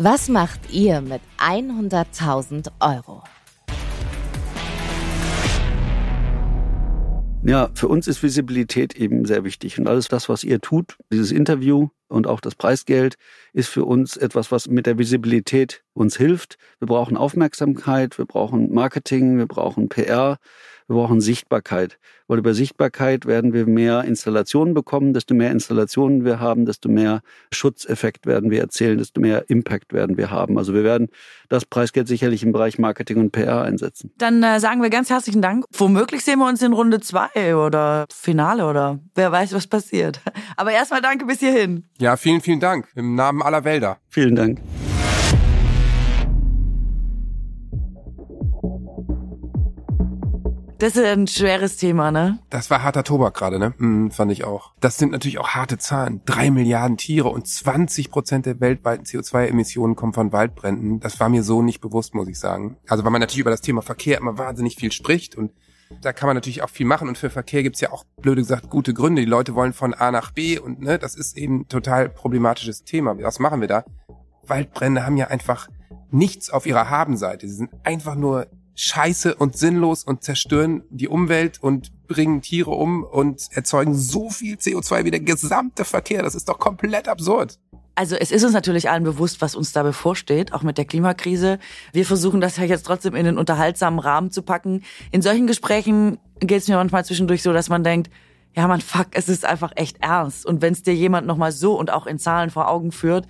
Was 0.09 0.29
macht 0.29 0.71
ihr 0.71 1.01
mit 1.01 1.19
100.000 1.37 2.69
Euro? 2.79 3.23
Ja, 7.43 7.69
für 7.73 7.89
uns 7.89 8.07
ist 8.07 8.23
Visibilität 8.23 8.95
eben 8.95 9.25
sehr 9.25 9.43
wichtig. 9.43 9.77
Und 9.77 9.89
alles 9.89 10.07
das, 10.07 10.29
was 10.29 10.45
ihr 10.45 10.61
tut, 10.61 10.95
dieses 11.11 11.33
Interview 11.33 11.89
und 12.07 12.27
auch 12.27 12.39
das 12.39 12.55
Preisgeld, 12.55 13.15
ist 13.53 13.69
für 13.69 13.85
uns 13.85 14.17
etwas, 14.17 14.51
was 14.51 14.67
mit 14.67 14.85
der 14.85 14.97
Visibilität 14.97 15.83
uns 15.93 16.17
hilft. 16.17 16.57
Wir 16.79 16.87
brauchen 16.87 17.17
Aufmerksamkeit, 17.17 18.17
wir 18.17 18.25
brauchen 18.25 18.73
Marketing, 18.73 19.37
wir 19.37 19.47
brauchen 19.47 19.89
PR, 19.89 20.37
wir 20.87 20.95
brauchen 20.95 21.19
Sichtbarkeit. 21.19 21.99
Weil 22.27 22.39
über 22.39 22.53
Sichtbarkeit 22.53 23.25
werden 23.25 23.53
wir 23.53 23.65
mehr 23.65 24.03
Installationen 24.03 24.73
bekommen. 24.73 25.13
Desto 25.13 25.33
mehr 25.33 25.51
Installationen 25.51 26.25
wir 26.25 26.39
haben, 26.39 26.65
desto 26.65 26.89
mehr 26.89 27.21
Schutzeffekt 27.51 28.25
werden 28.25 28.51
wir 28.51 28.59
erzielen, 28.59 28.97
desto 28.97 29.21
mehr 29.21 29.49
Impact 29.49 29.93
werden 29.93 30.17
wir 30.17 30.29
haben. 30.29 30.57
Also 30.57 30.73
wir 30.73 30.83
werden 30.83 31.09
das 31.49 31.65
Preisgeld 31.65 32.07
sicherlich 32.07 32.43
im 32.43 32.51
Bereich 32.51 32.79
Marketing 32.79 33.17
und 33.17 33.31
PR 33.31 33.61
einsetzen. 33.61 34.11
Dann 34.17 34.43
äh, 34.43 34.59
sagen 34.59 34.81
wir 34.81 34.89
ganz 34.89 35.09
herzlichen 35.09 35.41
Dank. 35.41 35.65
Womöglich 35.71 36.23
sehen 36.23 36.39
wir 36.39 36.47
uns 36.47 36.61
in 36.61 36.73
Runde 36.73 36.99
zwei 36.99 37.55
oder 37.55 38.05
Finale 38.13 38.65
oder 38.65 38.99
wer 39.15 39.31
weiß, 39.31 39.53
was 39.53 39.67
passiert. 39.67 40.21
Aber 40.57 40.71
erstmal 40.71 41.01
danke 41.01 41.25
bis 41.25 41.39
hierhin. 41.39 41.85
Ja, 41.99 42.15
vielen, 42.15 42.41
vielen 42.41 42.59
Dank. 42.59 42.87
Im 42.95 43.15
Namen 43.15 43.41
aller 43.41 43.63
Wälder. 43.63 43.97
Vielen 44.09 44.35
Dank. 44.35 44.61
Das 50.77 50.95
ist 50.95 51.03
ein 51.05 51.25
schweres 51.25 51.77
Thema, 51.77 52.11
ne? 52.11 52.37
Das 52.51 52.69
war 52.69 52.83
harter 52.83 53.03
Tobak 53.03 53.33
gerade, 53.33 53.57
ne? 53.57 53.73
Hm, 53.79 54.11
fand 54.11 54.31
ich 54.31 54.43
auch. 54.43 54.73
Das 54.79 54.97
sind 54.97 55.11
natürlich 55.11 55.39
auch 55.39 55.49
harte 55.49 55.79
Zahlen. 55.79 56.21
Drei 56.25 56.51
Milliarden 56.51 56.97
Tiere 56.97 57.29
und 57.29 57.47
20 57.47 58.11
Prozent 58.11 58.45
der 58.45 58.59
weltweiten 58.59 59.03
CO2-Emissionen 59.03 59.95
kommen 59.95 60.13
von 60.13 60.31
Waldbränden. 60.31 60.99
Das 60.99 61.19
war 61.19 61.29
mir 61.29 61.41
so 61.41 61.63
nicht 61.63 61.81
bewusst, 61.81 62.13
muss 62.13 62.27
ich 62.27 62.37
sagen. 62.37 62.77
Also 62.87 63.03
weil 63.03 63.11
man 63.11 63.21
natürlich 63.21 63.39
über 63.41 63.49
das 63.49 63.61
Thema 63.61 63.81
Verkehr 63.81 64.19
immer 64.19 64.37
wahnsinnig 64.37 64.75
viel 64.75 64.91
spricht 64.91 65.35
und 65.35 65.51
Da 66.01 66.13
kann 66.13 66.27
man 66.27 66.35
natürlich 66.35 66.61
auch 66.61 66.69
viel 66.69 66.85
machen 66.85 67.07
und 67.07 67.17
für 67.17 67.29
Verkehr 67.29 67.63
gibt's 67.63 67.81
ja 67.81 67.91
auch, 67.91 68.03
blöde 68.21 68.41
gesagt, 68.41 68.69
gute 68.69 68.93
Gründe. 68.93 69.21
Die 69.21 69.27
Leute 69.27 69.55
wollen 69.55 69.73
von 69.73 69.93
A 69.93 70.11
nach 70.11 70.31
B 70.31 70.59
und 70.59 70.81
ne, 70.81 70.99
das 70.99 71.15
ist 71.15 71.37
eben 71.37 71.67
total 71.67 72.09
problematisches 72.09 72.83
Thema. 72.83 73.17
Was 73.19 73.39
machen 73.39 73.61
wir 73.61 73.67
da? 73.67 73.85
Waldbrände 74.45 75.05
haben 75.05 75.17
ja 75.17 75.27
einfach 75.27 75.67
nichts 76.11 76.49
auf 76.49 76.65
ihrer 76.65 76.89
Habenseite. 76.89 77.47
Sie 77.47 77.55
sind 77.55 77.71
einfach 77.83 78.15
nur 78.15 78.47
scheiße 78.75 79.35
und 79.35 79.57
sinnlos 79.57 80.03
und 80.03 80.23
zerstören 80.23 80.83
die 80.89 81.07
Umwelt 81.07 81.61
und 81.61 82.07
bringen 82.07 82.41
Tiere 82.41 82.71
um 82.71 83.03
und 83.03 83.47
erzeugen 83.51 83.95
so 83.95 84.29
viel 84.29 84.55
CO2 84.55 85.03
wie 85.03 85.11
der 85.11 85.19
gesamte 85.19 85.83
Verkehr. 85.83 86.21
Das 86.21 86.35
ist 86.35 86.47
doch 86.47 86.59
komplett 86.59 87.07
absurd. 87.07 87.59
Also 87.97 88.15
es 88.15 88.31
ist 88.31 88.43
uns 88.43 88.53
natürlich 88.53 88.91
allen 88.91 89.03
bewusst, 89.03 89.41
was 89.41 89.55
uns 89.55 89.71
da 89.71 89.81
bevorsteht, 89.81 90.53
auch 90.53 90.61
mit 90.61 90.77
der 90.77 90.85
Klimakrise. 90.85 91.57
Wir 91.93 92.05
versuchen 92.05 92.41
das 92.41 92.55
ja 92.57 92.63
jetzt 92.63 92.85
trotzdem 92.85 93.15
in 93.15 93.25
einen 93.25 93.39
unterhaltsamen 93.39 93.99
Rahmen 93.99 94.29
zu 94.29 94.43
packen. 94.43 94.83
In 95.09 95.23
solchen 95.23 95.47
Gesprächen 95.47 96.19
geht 96.39 96.61
es 96.61 96.67
mir 96.67 96.75
manchmal 96.75 97.05
zwischendurch 97.05 97.41
so, 97.41 97.53
dass 97.53 97.69
man 97.69 97.83
denkt, 97.83 98.11
ja 98.55 98.67
man, 98.67 98.81
fuck, 98.81 99.07
es 99.13 99.29
ist 99.29 99.45
einfach 99.45 99.71
echt 99.77 99.97
ernst. 99.99 100.45
Und 100.45 100.61
wenn 100.61 100.73
es 100.73 100.83
dir 100.83 100.93
jemand 100.93 101.25
nochmal 101.25 101.51
so 101.51 101.73
und 101.73 101.91
auch 101.91 102.05
in 102.05 102.19
Zahlen 102.19 102.51
vor 102.51 102.69
Augen 102.69 102.91
führt, 102.91 103.25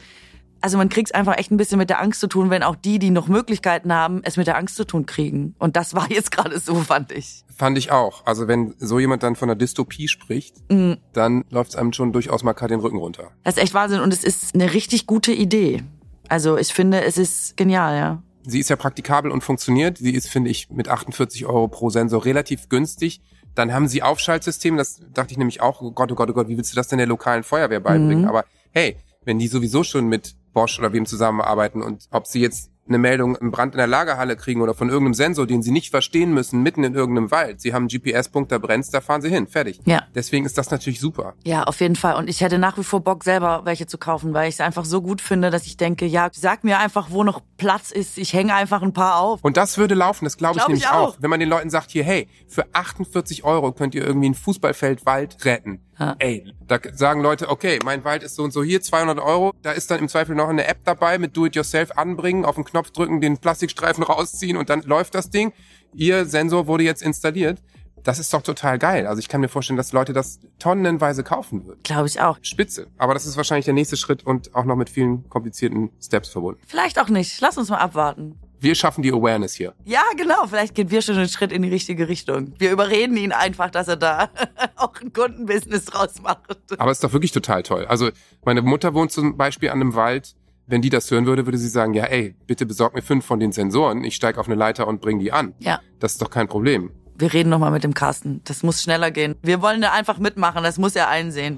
also 0.62 0.78
man 0.78 0.90
kriegt 0.90 1.10
es 1.10 1.14
einfach 1.14 1.38
echt 1.38 1.52
ein 1.52 1.58
bisschen 1.58 1.78
mit 1.78 1.90
der 1.90 2.02
Angst 2.02 2.20
zu 2.20 2.28
tun, 2.28 2.50
wenn 2.50 2.64
auch 2.64 2.76
die, 2.76 3.00
die 3.00 3.10
noch 3.10 3.28
Möglichkeiten 3.28 3.94
haben, 3.94 4.22
es 4.24 4.38
mit 4.38 4.48
der 4.48 4.58
Angst 4.58 4.76
zu 4.76 4.86
tun 4.86 5.06
kriegen. 5.06 5.56
Und 5.60 5.76
das 5.76 5.94
war 5.94 6.10
jetzt 6.12 6.32
gerade 6.32 6.60
so, 6.60 6.76
fand 6.76 7.12
ich. 7.12 7.44
Fand 7.56 7.78
ich 7.78 7.92
auch. 7.92 8.26
Also 8.26 8.48
wenn 8.48 8.76
so 8.80 9.00
jemand 9.00 9.24
dann 9.24 9.36
von 9.36 9.50
einer 9.50 9.56
Dystopie 9.58 10.08
spricht, 10.08 10.56
Mhm. 10.72 10.98
dann 11.14 11.44
läuft 11.50 11.72
es 11.72 11.76
einem 11.76 11.94
schon 11.94 12.14
durchaus 12.14 12.44
mal 12.44 12.54
gerade 12.54 12.74
den 12.74 12.80
Rücken 12.82 12.98
runter. 12.98 13.32
Das 13.44 13.58
ist 13.58 13.64
echt 13.64 13.74
Wahnsinn 13.74 14.00
und 14.02 14.14
es 14.14 14.24
ist 14.24 14.54
eine 14.56 14.74
richtig 14.74 15.08
gute 15.08 15.32
Idee. 15.32 15.84
Also 16.30 16.58
ich 16.58 16.74
finde, 16.74 17.04
es 17.04 17.18
ist 17.18 17.56
genial, 17.58 17.96
ja. 17.98 18.24
Sie 18.46 18.60
ist 18.60 18.70
ja 18.70 18.76
praktikabel 18.76 19.32
und 19.32 19.44
funktioniert. 19.44 19.98
Sie 19.98 20.12
ist, 20.14 20.30
finde 20.30 20.50
ich, 20.50 20.70
mit 20.70 20.88
48 20.88 21.46
Euro 21.46 21.68
pro 21.68 21.90
Sensor 21.90 22.24
relativ 22.26 22.70
günstig. 22.70 23.22
Dann 23.56 23.74
haben 23.74 23.88
sie 23.88 24.04
Aufschaltsysteme, 24.04 24.78
das 24.78 25.02
dachte 25.14 25.32
ich 25.32 25.38
nämlich 25.38 25.62
auch, 25.62 25.82
oh 25.82 25.92
Gott, 25.92 26.12
oh 26.12 26.16
Gott, 26.16 26.30
oh 26.30 26.34
Gott, 26.34 26.48
wie 26.48 26.58
willst 26.58 26.72
du 26.72 26.76
das 26.76 26.88
denn 26.88 26.98
der 27.00 27.08
lokalen 27.08 27.44
Feuerwehr 27.44 27.80
beibringen? 27.80 28.22
Mhm. 28.22 28.28
Aber 28.28 28.46
hey, 28.72 28.98
wenn 29.26 29.40
die 29.40 29.48
sowieso 29.48 29.84
schon 29.84 30.08
mit 30.08 30.36
Bosch 30.54 30.80
oder 30.80 30.94
wem 30.94 31.06
zusammenarbeiten 31.06 31.82
und 31.82 32.08
ob 32.12 32.28
sie 32.28 32.42
jetzt 32.42 32.72
eine 32.88 32.98
Meldung 32.98 33.36
im 33.36 33.52
Brand 33.52 33.74
in 33.74 33.78
der 33.78 33.88
Lagerhalle 33.88 34.36
kriegen 34.36 34.62
oder 34.62 34.74
von 34.74 34.90
irgendeinem 34.90 35.14
Sensor, 35.14 35.46
den 35.46 35.62
sie 35.62 35.72
nicht 35.72 35.92
verstehen 35.92 36.34
müssen, 36.34 36.64
mitten 36.64 36.84
in 36.84 36.94
irgendeinem 36.96 37.32
Wald. 37.32 37.62
Sie 37.62 37.74
haben 37.74 37.88
einen 37.90 38.02
GPS-Punkt, 38.02 38.52
da 38.52 38.58
brennt's, 38.58 38.90
da 38.90 39.02
fahren 39.02 39.22
sie 39.22 39.30
hin. 39.30 39.48
Fertig. 39.48 39.80
Ja. 39.86 40.04
Deswegen 40.16 40.46
ist 40.46 40.58
das 40.58 40.72
natürlich 40.72 41.00
super. 41.00 41.34
Ja, 41.44 41.64
auf 41.64 41.80
jeden 41.82 41.96
Fall. 41.96 42.16
Und 42.16 42.30
ich 42.30 42.42
hätte 42.42 42.60
nach 42.60 42.78
wie 42.78 42.84
vor 42.84 43.02
Bock, 43.02 43.24
selber 43.24 43.62
welche 43.66 43.88
zu 43.88 43.98
kaufen, 43.98 44.34
weil 44.34 44.50
ich 44.50 44.56
es 44.56 44.62
einfach 44.62 44.86
so 44.86 45.02
gut 45.02 45.22
finde, 45.22 45.50
dass 45.50 45.66
ich 45.66 45.78
denke, 45.78 46.06
ja, 46.06 46.30
sag 46.32 46.64
mir 46.64 46.80
einfach, 46.80 47.08
wo 47.12 47.24
noch 47.24 47.42
Platz 47.58 47.92
ist. 47.92 48.18
Ich 48.18 48.34
hänge 48.34 48.54
einfach 48.54 48.82
ein 48.82 48.94
paar 48.94 49.20
auf. 49.20 49.40
Und 49.44 49.58
das 49.58 49.78
würde 49.78 49.96
laufen, 49.96 50.26
das 50.26 50.38
glaube 50.38 50.58
ich 50.58 50.66
Glaub 50.66 50.70
ich 50.70 50.82
nämlich 50.84 50.90
auch. 50.90 51.16
auch. 51.16 51.18
Wenn 51.20 51.30
man 51.30 51.40
den 51.40 51.50
Leuten 51.50 51.70
sagt, 51.70 51.92
hier, 51.92 52.04
hey, 52.04 52.28
für 52.48 52.66
48 52.74 53.44
Euro 53.44 53.72
könnt 53.72 53.96
ihr 53.96 54.06
irgendwie 54.06 54.30
ein 54.30 54.36
Fußballfeld 54.36 55.06
Wald 55.06 55.44
retten. 55.46 55.82
Ja. 56.00 56.16
Ey, 56.20 56.54
da 56.68 56.80
sagen 56.94 57.22
Leute, 57.22 57.50
okay, 57.50 57.80
mein 57.84 58.04
Wald 58.04 58.24
ist 58.24 58.36
so 58.36 58.44
und 58.44 58.52
so 58.52 58.64
hier, 58.64 58.82
200 58.82 59.20
Euro. 59.20 59.54
Da 59.62 59.72
ist 59.72 59.90
dann 59.90 60.00
im 60.00 60.08
Zweifel 60.08 60.36
noch 60.36 60.50
eine 60.50 60.68
App 60.68 60.80
dabei 60.86 61.18
mit 61.18 61.36
Do-it-yourself 61.36 61.92
anbringen, 61.98 62.46
auf 62.46 62.56
den 62.56 62.66
Knopf 62.66 62.92
drücken, 62.92 63.22
den 63.22 63.38
Plastikstreifen 63.40 64.04
rausziehen 64.04 64.58
und 64.58 64.70
dann 64.70 64.82
läuft 64.84 65.16
das 65.16 65.30
Ding. 65.30 65.54
Ihr 65.94 66.26
Sensor 66.26 66.68
wurde 66.68 66.84
jetzt 66.84 67.02
installiert. 67.02 67.62
Das 68.04 68.20
ist 68.20 68.34
doch 68.34 68.42
total 68.42 68.80
geil. 68.80 69.06
Also 69.08 69.20
ich 69.20 69.28
kann 69.28 69.42
mir 69.42 69.50
vorstellen, 69.50 69.76
dass 69.76 69.92
Leute 69.92 70.14
das 70.14 70.40
tonnenweise 70.60 71.24
kaufen 71.24 71.66
würden. 71.66 71.82
Glaube 71.84 72.08
ich 72.08 72.22
auch. 72.22 72.38
Spitze. 72.42 72.88
Aber 72.98 73.14
das 73.14 73.26
ist 73.26 73.36
wahrscheinlich 73.36 73.66
der 73.66 73.74
nächste 73.74 73.98
Schritt 73.98 74.26
und 74.26 74.56
auch 74.56 74.64
noch 74.64 74.76
mit 74.76 74.90
vielen 74.90 75.28
komplizierten 75.30 75.90
Steps 76.02 76.30
verbunden. 76.30 76.62
Vielleicht 76.68 77.00
auch 77.00 77.10
nicht. 77.10 77.42
Lass 77.42 77.58
uns 77.58 77.70
mal 77.70 77.80
abwarten. 77.80 78.40
Wir 78.60 78.76
schaffen 78.76 79.04
die 79.04 79.12
Awareness 79.12 79.54
hier. 79.54 79.74
Ja, 79.86 80.02
genau. 80.16 80.48
Vielleicht 80.48 80.76
gehen 80.76 80.90
wir 80.90 81.02
schon 81.02 81.16
einen 81.16 81.30
Schritt 81.30 81.52
in 81.52 81.62
die 81.62 81.70
richtige 81.70 82.08
Richtung. 82.08 82.54
Wir 82.58 82.72
überreden 82.72 83.16
ihn 83.18 83.32
einfach, 83.32 83.70
dass 83.70 83.88
er 83.88 83.98
da 83.98 84.30
auch 84.76 84.94
ein 85.02 85.14
Kundenbusiness 85.14 85.86
draus 85.86 86.22
macht. 86.22 86.42
Aber 86.78 86.92
es 86.92 86.98
ist 86.98 87.04
doch 87.04 87.14
wirklich 87.14 87.32
total 87.32 87.64
toll. 87.64 87.86
Also 87.86 88.10
meine 88.44 88.62
Mutter 88.62 88.94
wohnt 88.94 89.12
zum 89.12 89.38
Beispiel 89.38 89.70
an 89.70 89.82
einem 89.82 89.96
Wald. 89.96 90.36
Wenn 90.66 90.82
die 90.82 90.90
das 90.90 91.10
hören 91.10 91.26
würde, 91.26 91.46
würde 91.46 91.58
sie 91.58 91.70
sagen, 91.70 91.94
ja 91.94 92.04
ey, 92.06 92.36
bitte 92.46 92.66
besorg 92.66 92.94
mir 92.94 93.02
fünf 93.02 93.26
von 93.26 93.40
den 93.40 93.54
Sensoren. 93.54 94.04
Ich 94.04 94.16
steig 94.16 94.38
auf 94.38 94.48
eine 94.48 94.56
Leiter 94.56 94.88
und 94.88 95.00
bring 95.00 95.20
die 95.20 95.32
an. 95.32 95.54
Ja. 95.60 95.80
Das 96.00 96.14
ist 96.14 96.22
doch 96.22 96.30
kein 96.30 96.48
Problem. 96.48 96.92
Wir 97.16 97.34
reden 97.34 97.50
nochmal 97.50 97.72
mit 97.72 97.84
dem 97.84 97.94
Carsten. 97.94 98.42
Das 98.44 98.64
muss 98.64 98.84
schneller 98.84 99.12
gehen. 99.12 99.36
Wir 99.42 99.62
wollen 99.62 99.82
da 99.82 99.92
einfach 99.94 100.18
mitmachen. 100.18 100.64
Das 100.64 100.78
muss 100.78 100.96
er 100.96 101.08
einsehen. 101.08 101.58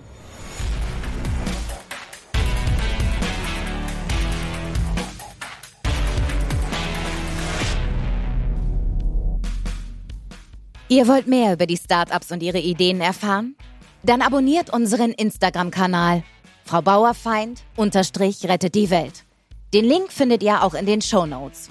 Ihr 10.92 11.08
wollt 11.08 11.28
mehr 11.28 11.54
über 11.54 11.68
die 11.68 11.78
Startups 11.78 12.32
und 12.32 12.42
ihre 12.42 12.58
Ideen 12.58 13.00
erfahren? 13.00 13.56
Dann 14.02 14.24
abonniert 14.24 14.74
unseren 14.74 15.12
Instagram-Kanal. 15.12 16.24
Frau 16.66 16.82
Bauerfeind 16.82 17.62
unterstrich 17.76 18.44
rettet 18.46 18.74
die 18.74 18.90
Welt. 18.90 19.24
Den 19.72 19.86
Link 19.86 20.12
findet 20.12 20.42
ihr 20.42 20.64
auch 20.64 20.74
in 20.74 20.88
den 20.88 21.04
Show 21.04 21.28
Notes. 21.28 21.70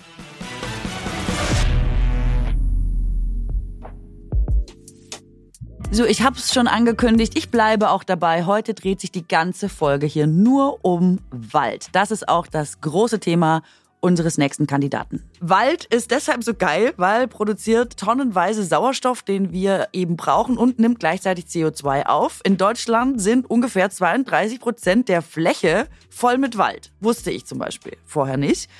So, 5.90 6.04
ich 6.04 6.22
habe 6.22 6.36
es 6.36 6.54
schon 6.54 6.68
angekündigt. 6.68 7.36
Ich 7.36 7.50
bleibe 7.50 7.90
auch 7.90 8.04
dabei. 8.04 8.44
Heute 8.44 8.72
dreht 8.72 9.00
sich 9.00 9.10
die 9.10 9.26
ganze 9.26 9.68
Folge 9.68 10.06
hier 10.06 10.28
nur 10.28 10.84
um 10.84 11.18
Wald. 11.32 11.88
Das 11.90 12.12
ist 12.12 12.28
auch 12.28 12.46
das 12.46 12.80
große 12.82 13.18
Thema 13.18 13.62
unseres 14.00 14.38
nächsten 14.38 14.66
Kandidaten. 14.66 15.22
Wald 15.40 15.84
ist 15.86 16.10
deshalb 16.10 16.44
so 16.44 16.54
geil, 16.54 16.92
weil 16.96 17.28
produziert 17.28 17.96
tonnenweise 17.96 18.64
Sauerstoff, 18.64 19.22
den 19.22 19.52
wir 19.52 19.88
eben 19.92 20.16
brauchen 20.16 20.56
und 20.56 20.78
nimmt 20.78 21.00
gleichzeitig 21.00 21.46
CO2 21.46 22.06
auf. 22.06 22.40
In 22.44 22.56
Deutschland 22.56 23.20
sind 23.20 23.48
ungefähr 23.48 23.90
32 23.90 24.60
Prozent 24.60 25.08
der 25.08 25.22
Fläche 25.22 25.88
voll 26.10 26.38
mit 26.38 26.58
Wald. 26.58 26.92
Wusste 27.00 27.30
ich 27.30 27.46
zum 27.46 27.58
Beispiel 27.58 27.96
vorher 28.04 28.36
nicht. 28.36 28.70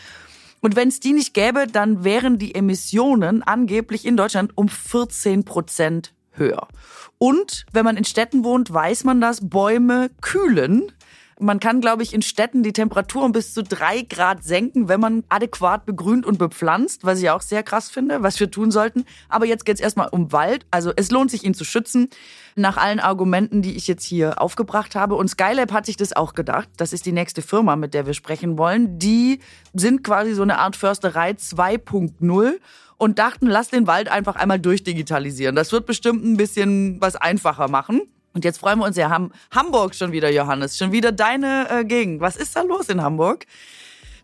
Und 0.61 0.77
wenn 0.77 0.89
es 0.89 1.01
die 1.01 1.13
nicht 1.13 1.35
gäbe, 1.35 1.67
dann 1.67 2.05
wären 2.05 2.39
die 2.39 2.55
Emissionen 2.55 3.43
angeblich 3.43 4.05
in 4.05 4.17
Deutschland 4.17 4.57
um 4.57 4.69
14 4.69 5.45
Prozent 5.45 6.13
höher. 6.33 6.69
Und 7.19 7.67
wenn 7.73 7.85
man 7.85 7.97
in 7.97 8.05
Städten 8.05 8.45
wohnt, 8.45 8.73
weiß 8.73 9.05
man, 9.05 9.21
dass 9.21 9.49
Bäume 9.49 10.11
kühlen. 10.21 10.93
Man 11.41 11.61
kann, 11.61 11.81
glaube 11.81 12.03
ich, 12.03 12.13
in 12.13 12.23
Städten 12.23 12.63
die 12.63 12.73
Temperatur 12.73 13.25
um 13.25 13.33
bis 13.33 13.55
zu 13.55 13.63
drei 13.63 14.03
Grad 14.03 14.43
senken, 14.43 14.89
wenn 14.89 14.99
man 14.99 15.25
adäquat 15.29 15.87
begrünt 15.87 16.27
und 16.27 16.39
bepflanzt, 16.39 17.05
was 17.05 17.21
ich 17.21 17.31
auch 17.31 17.43
sehr 17.43 17.63
krass 17.63 17.91
finde, 17.91 18.23
was 18.23 18.41
wir 18.41 18.51
tun 18.51 18.71
sollten. 18.71 19.05
Aber 19.29 19.47
jetzt 19.47 19.65
geht 19.65 19.77
es 19.77 19.81
erstmal 19.81 20.09
um 20.09 20.33
Wald. 20.33 20.67
Also 20.71 20.93
es 20.97 21.11
lohnt 21.11 21.31
sich, 21.31 21.45
ihn 21.45 21.55
zu 21.55 21.65
schützen, 21.65 22.09
nach 22.57 22.77
allen 22.77 22.99
Argumenten, 22.99 23.63
die 23.63 23.77
ich 23.77 23.87
jetzt 23.87 24.05
hier 24.05 24.41
aufgebracht 24.41 24.97
habe. 24.97 25.15
Und 25.15 25.29
Skylab 25.29 25.73
hat 25.73 25.87
sich 25.87 25.97
das 25.97 26.15
auch 26.15 26.35
gedacht. 26.35 26.69
Das 26.77 26.93
ist 26.93 27.07
die 27.07 27.13
nächste 27.13 27.43
Firma, 27.43 27.77
mit 27.77 27.95
der 27.95 28.07
wir 28.07 28.15
sprechen 28.15 28.59
wollen. 28.59 28.99
Die 28.99 29.39
sind 29.75 30.03
quasi 30.03 30.35
so 30.35 30.43
eine 30.43 30.59
Art 30.59 30.75
Försterei 30.75 31.31
2.0 31.33 32.59
und 32.97 33.19
dachten, 33.19 33.47
lass 33.47 33.69
den 33.69 33.87
Wald 33.87 34.09
einfach 34.09 34.37
einmal 34.37 34.59
durchdigitalisieren. 34.59 35.55
Das 35.55 35.71
wird 35.71 35.87
bestimmt 35.87 36.25
ein 36.25 36.37
bisschen 36.37 37.01
was 37.01 37.15
einfacher 37.15 37.69
machen. 37.69 38.03
Und 38.39 38.45
jetzt 38.45 38.59
freuen 38.59 38.79
wir 38.79 38.85
uns 38.87 38.97
ja, 38.97 39.11
haben 39.11 39.33
Hamburg 39.53 39.97
schon 39.97 40.13
wieder, 40.13 40.31
Johannes, 40.31 40.79
schon 40.79 40.93
wieder 40.93 41.11
deine 41.11 41.69
äh, 41.71 41.85
Gegend. 41.85 42.21
Was 42.21 42.37
ist 42.37 42.55
da 42.55 42.63
los 42.63 42.89
in 42.89 43.03
Hamburg? 43.03 43.47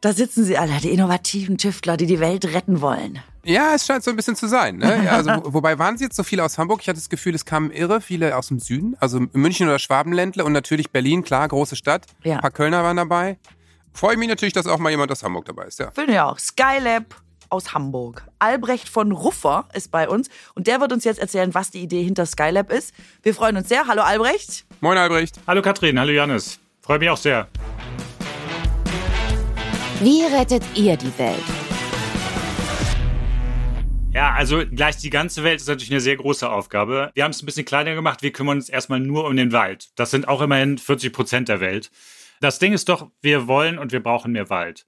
Da 0.01 0.13
sitzen 0.13 0.45
sie 0.45 0.57
alle, 0.57 0.79
die 0.81 0.91
innovativen 0.91 1.59
Tüftler, 1.59 1.97
die 1.97 2.07
die 2.07 2.21
Welt 2.21 2.45
retten 2.45 2.81
wollen. 2.81 3.19
Ja, 3.43 3.75
es 3.75 3.87
scheint 3.87 4.05
so 4.05 4.11
ein 4.11 4.17
bisschen 4.17 4.37
zu 4.37 4.47
sein. 4.47 4.77
Ne? 4.77 5.11
Also, 5.11 5.31
wo- 5.31 5.53
wobei 5.55 5.79
waren 5.81 5.99
sie 5.99 6.05
jetzt 6.05 6.15
so 6.15 6.23
viele 6.23 6.45
aus 6.45 6.59
Hamburg? 6.59 6.81
Ich 6.83 6.89
hatte 6.89 6.99
das 7.01 7.09
Gefühl, 7.09 7.35
es 7.35 7.45
kamen 7.45 7.73
irre 7.73 8.01
viele 8.01 8.37
aus 8.37 8.49
dem 8.49 8.61
Süden, 8.61 8.97
also 9.01 9.21
München 9.33 9.67
oder 9.67 9.81
Schwabenländle 9.81 10.45
und 10.45 10.53
natürlich 10.53 10.91
Berlin, 10.93 11.25
klar, 11.25 11.49
große 11.49 11.75
Stadt. 11.75 12.07
Ja. 12.23 12.37
Ein 12.37 12.41
paar 12.41 12.53
Kölner 12.53 12.85
waren 12.85 12.97
dabei. 12.97 13.37
Freue 13.93 14.13
ich 14.13 14.19
mich 14.19 14.29
natürlich, 14.29 14.53
dass 14.55 14.67
auch 14.69 14.79
mal 14.79 14.91
jemand 14.91 15.11
aus 15.11 15.25
Hamburg 15.25 15.47
dabei 15.47 15.65
ist. 15.65 15.81
Ja. 15.81 15.91
Finde 15.91 16.13
ich 16.13 16.21
auch. 16.21 16.39
Skylab 16.39 17.17
aus 17.51 17.75
Hamburg. 17.75 18.27
Albrecht 18.39 18.89
von 18.89 19.13
Ruffer 19.13 19.69
ist 19.73 19.91
bei 19.91 20.09
uns 20.09 20.29
und 20.55 20.67
der 20.67 20.81
wird 20.81 20.93
uns 20.93 21.05
jetzt 21.05 21.19
erzählen, 21.19 21.55
was 21.55 21.71
die 21.71 21.81
Idee 21.81 22.03
hinter 22.03 22.27
Skylab 22.27 22.71
ist. 22.71 22.95
Wir 23.23 23.35
freuen 23.35 23.57
uns 23.57 23.69
sehr. 23.69 23.87
Hallo 23.87 24.03
Albrecht. 24.03 24.65
Moin 24.81 24.99
Albrecht. 24.99 25.41
Hallo 25.47 25.63
Katrin, 25.63 25.99
hallo 25.99 26.13
Janis. 26.13 26.59
Freue 26.81 26.99
mich 26.99 27.11
auch 27.11 27.17
sehr. 27.17 27.49
Wie 30.01 30.23
rettet 30.23 30.63
ihr 30.75 30.97
die 30.97 31.19
Welt? 31.19 31.43
Ja, 34.15 34.33
also 34.33 34.63
gleich 34.65 34.97
die 34.99 35.11
ganze 35.11 35.43
Welt 35.43 35.61
ist 35.61 35.67
natürlich 35.67 35.91
eine 35.91 36.01
sehr 36.01 36.17
große 36.17 36.49
Aufgabe. 36.49 37.11
Wir 37.15 37.25
haben 37.25 37.33
es 37.33 37.43
ein 37.43 37.47
bisschen 37.47 37.65
kleiner 37.65 37.97
gemacht. 37.97 38.23
Wir 38.23 38.31
kümmern 38.31 38.59
uns 38.59 38.69
erstmal 38.69 39.01
nur 39.01 39.27
um 39.27 39.37
den 39.37 39.51
Wald. 39.51 39.89
Das 39.97 40.13
sind 40.13 40.29
auch 40.29 40.41
immerhin 40.41 40.79
40 40.79 41.13
Prozent 41.13 41.49
der 41.49 41.59
Welt. 41.61 41.91
Das 42.41 42.61
Ding 42.61 42.73
ist 42.73 42.89
doch, 42.89 43.11
wir 43.23 43.49
wollen 43.49 43.77
und 43.77 43.91
wir 43.91 44.03
brauchen 44.03 44.31
mehr 44.31 44.51
Wald. 44.51 44.87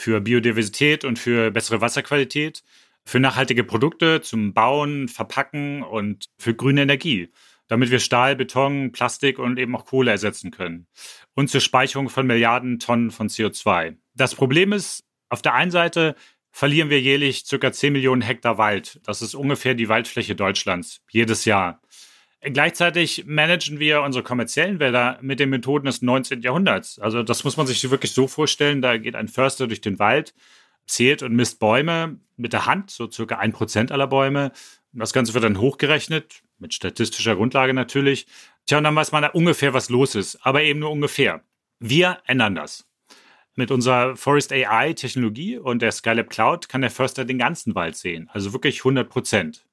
Für 0.00 0.20
Biodiversität 0.20 1.04
und 1.04 1.18
für 1.18 1.50
bessere 1.50 1.80
Wasserqualität, 1.80 2.62
für 3.04 3.18
nachhaltige 3.18 3.64
Produkte 3.64 4.20
zum 4.20 4.54
Bauen, 4.54 5.08
Verpacken 5.08 5.82
und 5.82 6.26
für 6.38 6.54
grüne 6.54 6.82
Energie, 6.82 7.32
damit 7.66 7.90
wir 7.90 7.98
Stahl, 7.98 8.36
Beton, 8.36 8.92
Plastik 8.92 9.40
und 9.40 9.58
eben 9.58 9.74
auch 9.74 9.86
Kohle 9.86 10.12
ersetzen 10.12 10.52
können. 10.52 10.86
Und 11.34 11.50
zur 11.50 11.60
Speicherung 11.60 12.10
von 12.10 12.28
Milliarden 12.28 12.78
Tonnen 12.78 13.10
von 13.10 13.28
CO2. 13.28 13.96
Das 14.14 14.36
Problem 14.36 14.72
ist, 14.72 15.02
auf 15.30 15.42
der 15.42 15.54
einen 15.54 15.72
Seite 15.72 16.14
verlieren 16.52 16.90
wir 16.90 17.00
jährlich 17.00 17.44
circa 17.44 17.72
10 17.72 17.92
Millionen 17.92 18.22
Hektar 18.22 18.56
Wald. 18.56 19.00
Das 19.02 19.20
ist 19.20 19.34
ungefähr 19.34 19.74
die 19.74 19.88
Waldfläche 19.88 20.36
Deutschlands 20.36 21.00
jedes 21.10 21.44
Jahr. 21.44 21.82
Gleichzeitig 22.40 23.24
managen 23.26 23.80
wir 23.80 24.02
unsere 24.02 24.22
kommerziellen 24.22 24.78
Wälder 24.78 25.18
mit 25.22 25.40
den 25.40 25.50
Methoden 25.50 25.86
des 25.86 26.02
19. 26.02 26.42
Jahrhunderts. 26.42 27.00
Also 27.00 27.24
das 27.24 27.42
muss 27.42 27.56
man 27.56 27.66
sich 27.66 27.90
wirklich 27.90 28.12
so 28.12 28.28
vorstellen. 28.28 28.80
Da 28.80 28.96
geht 28.96 29.16
ein 29.16 29.26
Förster 29.26 29.66
durch 29.66 29.80
den 29.80 29.98
Wald, 29.98 30.34
zählt 30.86 31.22
und 31.24 31.34
misst 31.34 31.58
Bäume 31.58 32.20
mit 32.36 32.52
der 32.52 32.66
Hand, 32.66 32.90
so 32.90 33.10
circa 33.10 33.38
ein 33.38 33.52
Prozent 33.52 33.90
aller 33.90 34.06
Bäume. 34.06 34.52
Das 34.92 35.12
Ganze 35.12 35.34
wird 35.34 35.44
dann 35.44 35.60
hochgerechnet, 35.60 36.42
mit 36.58 36.74
statistischer 36.74 37.34
Grundlage 37.34 37.74
natürlich. 37.74 38.26
Tja, 38.66 38.78
und 38.78 38.84
dann 38.84 38.94
weiß 38.94 39.10
man 39.10 39.22
da 39.22 39.28
ungefähr, 39.30 39.74
was 39.74 39.90
los 39.90 40.14
ist, 40.14 40.38
aber 40.46 40.62
eben 40.62 40.78
nur 40.78 40.90
ungefähr. 40.90 41.42
Wir 41.80 42.18
ändern 42.24 42.54
das. 42.54 42.86
Mit 43.56 43.72
unserer 43.72 44.16
Forest 44.16 44.52
AI 44.52 44.92
Technologie 44.92 45.58
und 45.58 45.82
der 45.82 45.90
Skylab 45.90 46.30
Cloud 46.30 46.68
kann 46.68 46.82
der 46.82 46.92
Förster 46.92 47.24
den 47.24 47.38
ganzen 47.38 47.74
Wald 47.74 47.96
sehen, 47.96 48.30
also 48.32 48.52
wirklich 48.52 48.78
100 48.80 49.08
Prozent. 49.08 49.66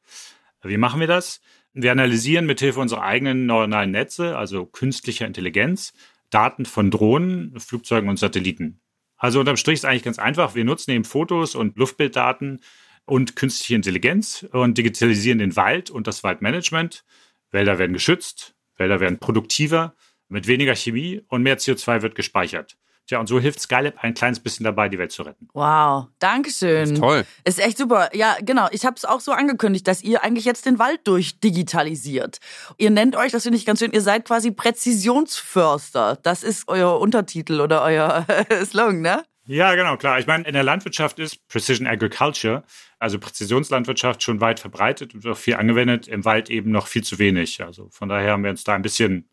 Wie 0.63 0.78
machen 0.78 0.99
wir 0.99 1.08
das? 1.08 1.41
Wir 1.77 1.91
analysieren 1.91 2.45
mithilfe 2.45 2.79
unserer 2.79 3.01
eigenen 3.01 3.47
neuronalen 3.47 3.91
Netze, 3.91 4.38
also 4.38 4.65
künstlicher 4.65 5.27
Intelligenz, 5.27 5.91
Daten 6.29 6.65
von 6.65 6.89
Drohnen, 6.89 7.59
Flugzeugen 7.59 8.09
und 8.09 8.17
Satelliten. 8.17 8.79
Also 9.17 9.41
unterm 9.41 9.57
Strich 9.57 9.75
ist 9.75 9.85
eigentlich 9.85 10.03
ganz 10.03 10.17
einfach. 10.17 10.55
Wir 10.55 10.63
nutzen 10.63 10.91
eben 10.91 11.03
Fotos 11.03 11.53
und 11.53 11.77
Luftbilddaten 11.77 12.61
und 13.03 13.35
künstliche 13.35 13.75
Intelligenz 13.75 14.47
und 14.53 14.77
digitalisieren 14.77 15.39
den 15.39 15.57
Wald 15.57 15.89
und 15.89 16.07
das 16.07 16.23
Waldmanagement. 16.23 17.03
Wälder 17.51 17.77
werden 17.77 17.91
geschützt, 17.91 18.55
Wälder 18.77 19.01
werden 19.01 19.19
produktiver, 19.19 19.95
mit 20.29 20.47
weniger 20.47 20.75
Chemie 20.75 21.23
und 21.27 21.43
mehr 21.43 21.57
CO2 21.57 22.01
wird 22.01 22.15
gespeichert. 22.15 22.77
Tja, 23.07 23.19
und 23.19 23.27
so 23.27 23.39
hilft 23.39 23.59
Skylab 23.59 24.03
ein 24.03 24.15
kleines 24.15 24.39
bisschen 24.39 24.63
dabei, 24.63 24.89
die 24.89 24.97
Welt 24.97 25.11
zu 25.11 25.21
retten. 25.21 25.47
Wow, 25.53 26.07
Dankeschön. 26.17 26.93
Ist 26.93 26.99
toll. 26.99 27.23
Ist 27.43 27.59
echt 27.59 27.77
super. 27.77 28.09
Ja, 28.15 28.35
genau. 28.41 28.67
Ich 28.71 28.83
habe 28.83 28.95
es 28.95 29.05
auch 29.05 29.19
so 29.19 29.31
angekündigt, 29.31 29.87
dass 29.87 30.01
ihr 30.01 30.23
eigentlich 30.23 30.45
jetzt 30.45 30.65
den 30.65 30.79
Wald 30.79 31.07
durchdigitalisiert. 31.07 32.39
Ihr 32.77 32.89
nennt 32.89 33.15
euch, 33.15 33.31
das 33.31 33.43
finde 33.43 33.57
ich 33.59 33.65
ganz 33.65 33.79
schön, 33.79 33.91
ihr 33.91 34.01
seid 34.01 34.25
quasi 34.25 34.49
Präzisionsförster. 34.49 36.17
Das 36.23 36.41
ist 36.41 36.67
euer 36.67 36.99
Untertitel 36.99 37.61
oder 37.61 37.83
euer 37.83 38.25
Slogan, 38.65 39.01
ne? 39.01 39.23
Ja, 39.47 39.75
genau, 39.75 39.95
klar. 39.97 40.17
Ich 40.17 40.25
meine, 40.25 40.47
in 40.47 40.53
der 40.53 40.63
Landwirtschaft 40.63 41.19
ist 41.19 41.47
Precision 41.47 41.85
Agriculture, 41.85 42.63
also 42.97 43.19
Präzisionslandwirtschaft, 43.19 44.23
schon 44.23 44.41
weit 44.41 44.59
verbreitet 44.59 45.13
und 45.13 45.25
auch 45.27 45.37
viel 45.37 45.55
angewendet, 45.55 46.07
im 46.07 46.25
Wald 46.25 46.49
eben 46.49 46.71
noch 46.71 46.87
viel 46.87 47.03
zu 47.03 47.19
wenig. 47.19 47.63
Also 47.63 47.89
von 47.91 48.09
daher 48.09 48.31
haben 48.31 48.43
wir 48.43 48.49
uns 48.49 48.63
da 48.63 48.73
ein 48.73 48.81
bisschen 48.81 49.29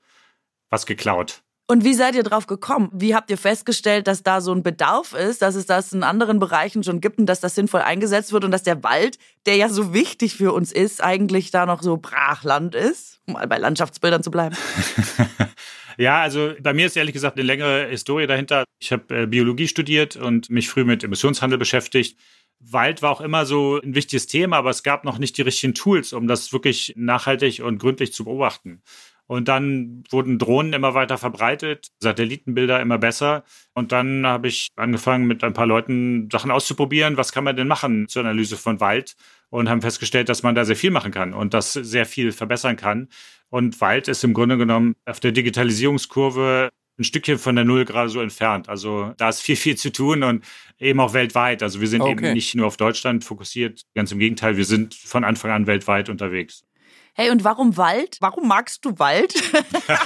was 0.68 0.84
geklaut. 0.84 1.42
Und 1.72 1.84
wie 1.84 1.94
seid 1.94 2.14
ihr 2.14 2.22
drauf 2.22 2.46
gekommen? 2.46 2.90
Wie 2.92 3.14
habt 3.14 3.30
ihr 3.30 3.38
festgestellt, 3.38 4.06
dass 4.06 4.22
da 4.22 4.42
so 4.42 4.52
ein 4.52 4.62
Bedarf 4.62 5.14
ist, 5.14 5.40
dass 5.40 5.54
es 5.54 5.64
das 5.64 5.94
in 5.94 6.02
anderen 6.02 6.38
Bereichen 6.38 6.84
schon 6.84 7.00
gibt 7.00 7.18
und 7.18 7.24
dass 7.24 7.40
das 7.40 7.54
sinnvoll 7.54 7.80
eingesetzt 7.80 8.30
wird 8.30 8.44
und 8.44 8.50
dass 8.50 8.62
der 8.62 8.84
Wald, 8.84 9.18
der 9.46 9.56
ja 9.56 9.70
so 9.70 9.94
wichtig 9.94 10.34
für 10.34 10.52
uns 10.52 10.70
ist, 10.70 11.02
eigentlich 11.02 11.50
da 11.50 11.64
noch 11.64 11.80
so 11.82 11.96
Brachland 11.96 12.74
ist? 12.74 13.22
Um 13.26 13.32
mal 13.32 13.48
bei 13.48 13.56
Landschaftsbildern 13.56 14.22
zu 14.22 14.30
bleiben. 14.30 14.54
ja, 15.96 16.20
also 16.20 16.52
bei 16.60 16.74
mir 16.74 16.84
ist 16.84 16.96
ehrlich 16.98 17.14
gesagt 17.14 17.38
eine 17.38 17.46
längere 17.46 17.88
Historie 17.88 18.26
dahinter. 18.26 18.64
Ich 18.78 18.92
habe 18.92 19.22
äh, 19.22 19.26
Biologie 19.26 19.66
studiert 19.66 20.16
und 20.16 20.50
mich 20.50 20.68
früh 20.68 20.84
mit 20.84 21.02
Emissionshandel 21.02 21.58
beschäftigt. 21.58 22.18
Wald 22.60 23.00
war 23.00 23.12
auch 23.12 23.22
immer 23.22 23.46
so 23.46 23.80
ein 23.80 23.94
wichtiges 23.94 24.26
Thema, 24.26 24.58
aber 24.58 24.68
es 24.68 24.82
gab 24.82 25.04
noch 25.04 25.16
nicht 25.16 25.38
die 25.38 25.42
richtigen 25.42 25.72
Tools, 25.72 26.12
um 26.12 26.28
das 26.28 26.52
wirklich 26.52 26.92
nachhaltig 26.96 27.62
und 27.64 27.78
gründlich 27.78 28.12
zu 28.12 28.24
beobachten. 28.24 28.82
Und 29.26 29.48
dann 29.48 30.04
wurden 30.10 30.38
Drohnen 30.38 30.72
immer 30.72 30.94
weiter 30.94 31.16
verbreitet, 31.16 31.88
Satellitenbilder 32.00 32.80
immer 32.80 32.98
besser. 32.98 33.44
Und 33.72 33.92
dann 33.92 34.26
habe 34.26 34.48
ich 34.48 34.68
angefangen, 34.76 35.26
mit 35.26 35.42
ein 35.44 35.54
paar 35.54 35.66
Leuten 35.66 36.28
Sachen 36.30 36.50
auszuprobieren. 36.50 37.16
Was 37.16 37.32
kann 37.32 37.44
man 37.44 37.56
denn 37.56 37.68
machen 37.68 38.08
zur 38.08 38.22
Analyse 38.22 38.56
von 38.56 38.80
Wald? 38.80 39.14
Und 39.48 39.68
haben 39.68 39.82
festgestellt, 39.82 40.28
dass 40.28 40.42
man 40.42 40.54
da 40.54 40.64
sehr 40.64 40.76
viel 40.76 40.90
machen 40.90 41.12
kann 41.12 41.34
und 41.34 41.52
das 41.52 41.74
sehr 41.74 42.06
viel 42.06 42.32
verbessern 42.32 42.76
kann. 42.76 43.08
Und 43.50 43.80
Wald 43.82 44.08
ist 44.08 44.24
im 44.24 44.32
Grunde 44.32 44.56
genommen 44.56 44.94
auf 45.04 45.20
der 45.20 45.32
Digitalisierungskurve 45.32 46.70
ein 46.98 47.04
Stückchen 47.04 47.38
von 47.38 47.56
der 47.56 47.64
Null 47.64 47.84
gerade 47.84 48.08
so 48.08 48.20
entfernt. 48.20 48.68
Also 48.68 49.12
da 49.16 49.28
ist 49.28 49.40
viel, 49.40 49.56
viel 49.64 49.76
zu 49.76 49.92
tun 49.92 50.22
und 50.22 50.44
eben 50.78 51.00
auch 51.00 51.12
weltweit. 51.12 51.62
Also 51.62 51.80
wir 51.80 51.88
sind 51.88 52.00
okay. 52.00 52.12
eben 52.12 52.32
nicht 52.32 52.54
nur 52.54 52.66
auf 52.66 52.76
Deutschland 52.76 53.24
fokussiert, 53.24 53.82
ganz 53.94 54.12
im 54.12 54.18
Gegenteil, 54.18 54.56
wir 54.56 54.64
sind 54.64 54.94
von 54.94 55.24
Anfang 55.24 55.50
an 55.50 55.66
weltweit 55.66 56.08
unterwegs. 56.08 56.64
Hey, 57.14 57.30
und 57.30 57.44
warum 57.44 57.76
Wald? 57.76 58.16
Warum 58.20 58.48
magst 58.48 58.86
du 58.86 58.98
Wald? 58.98 59.34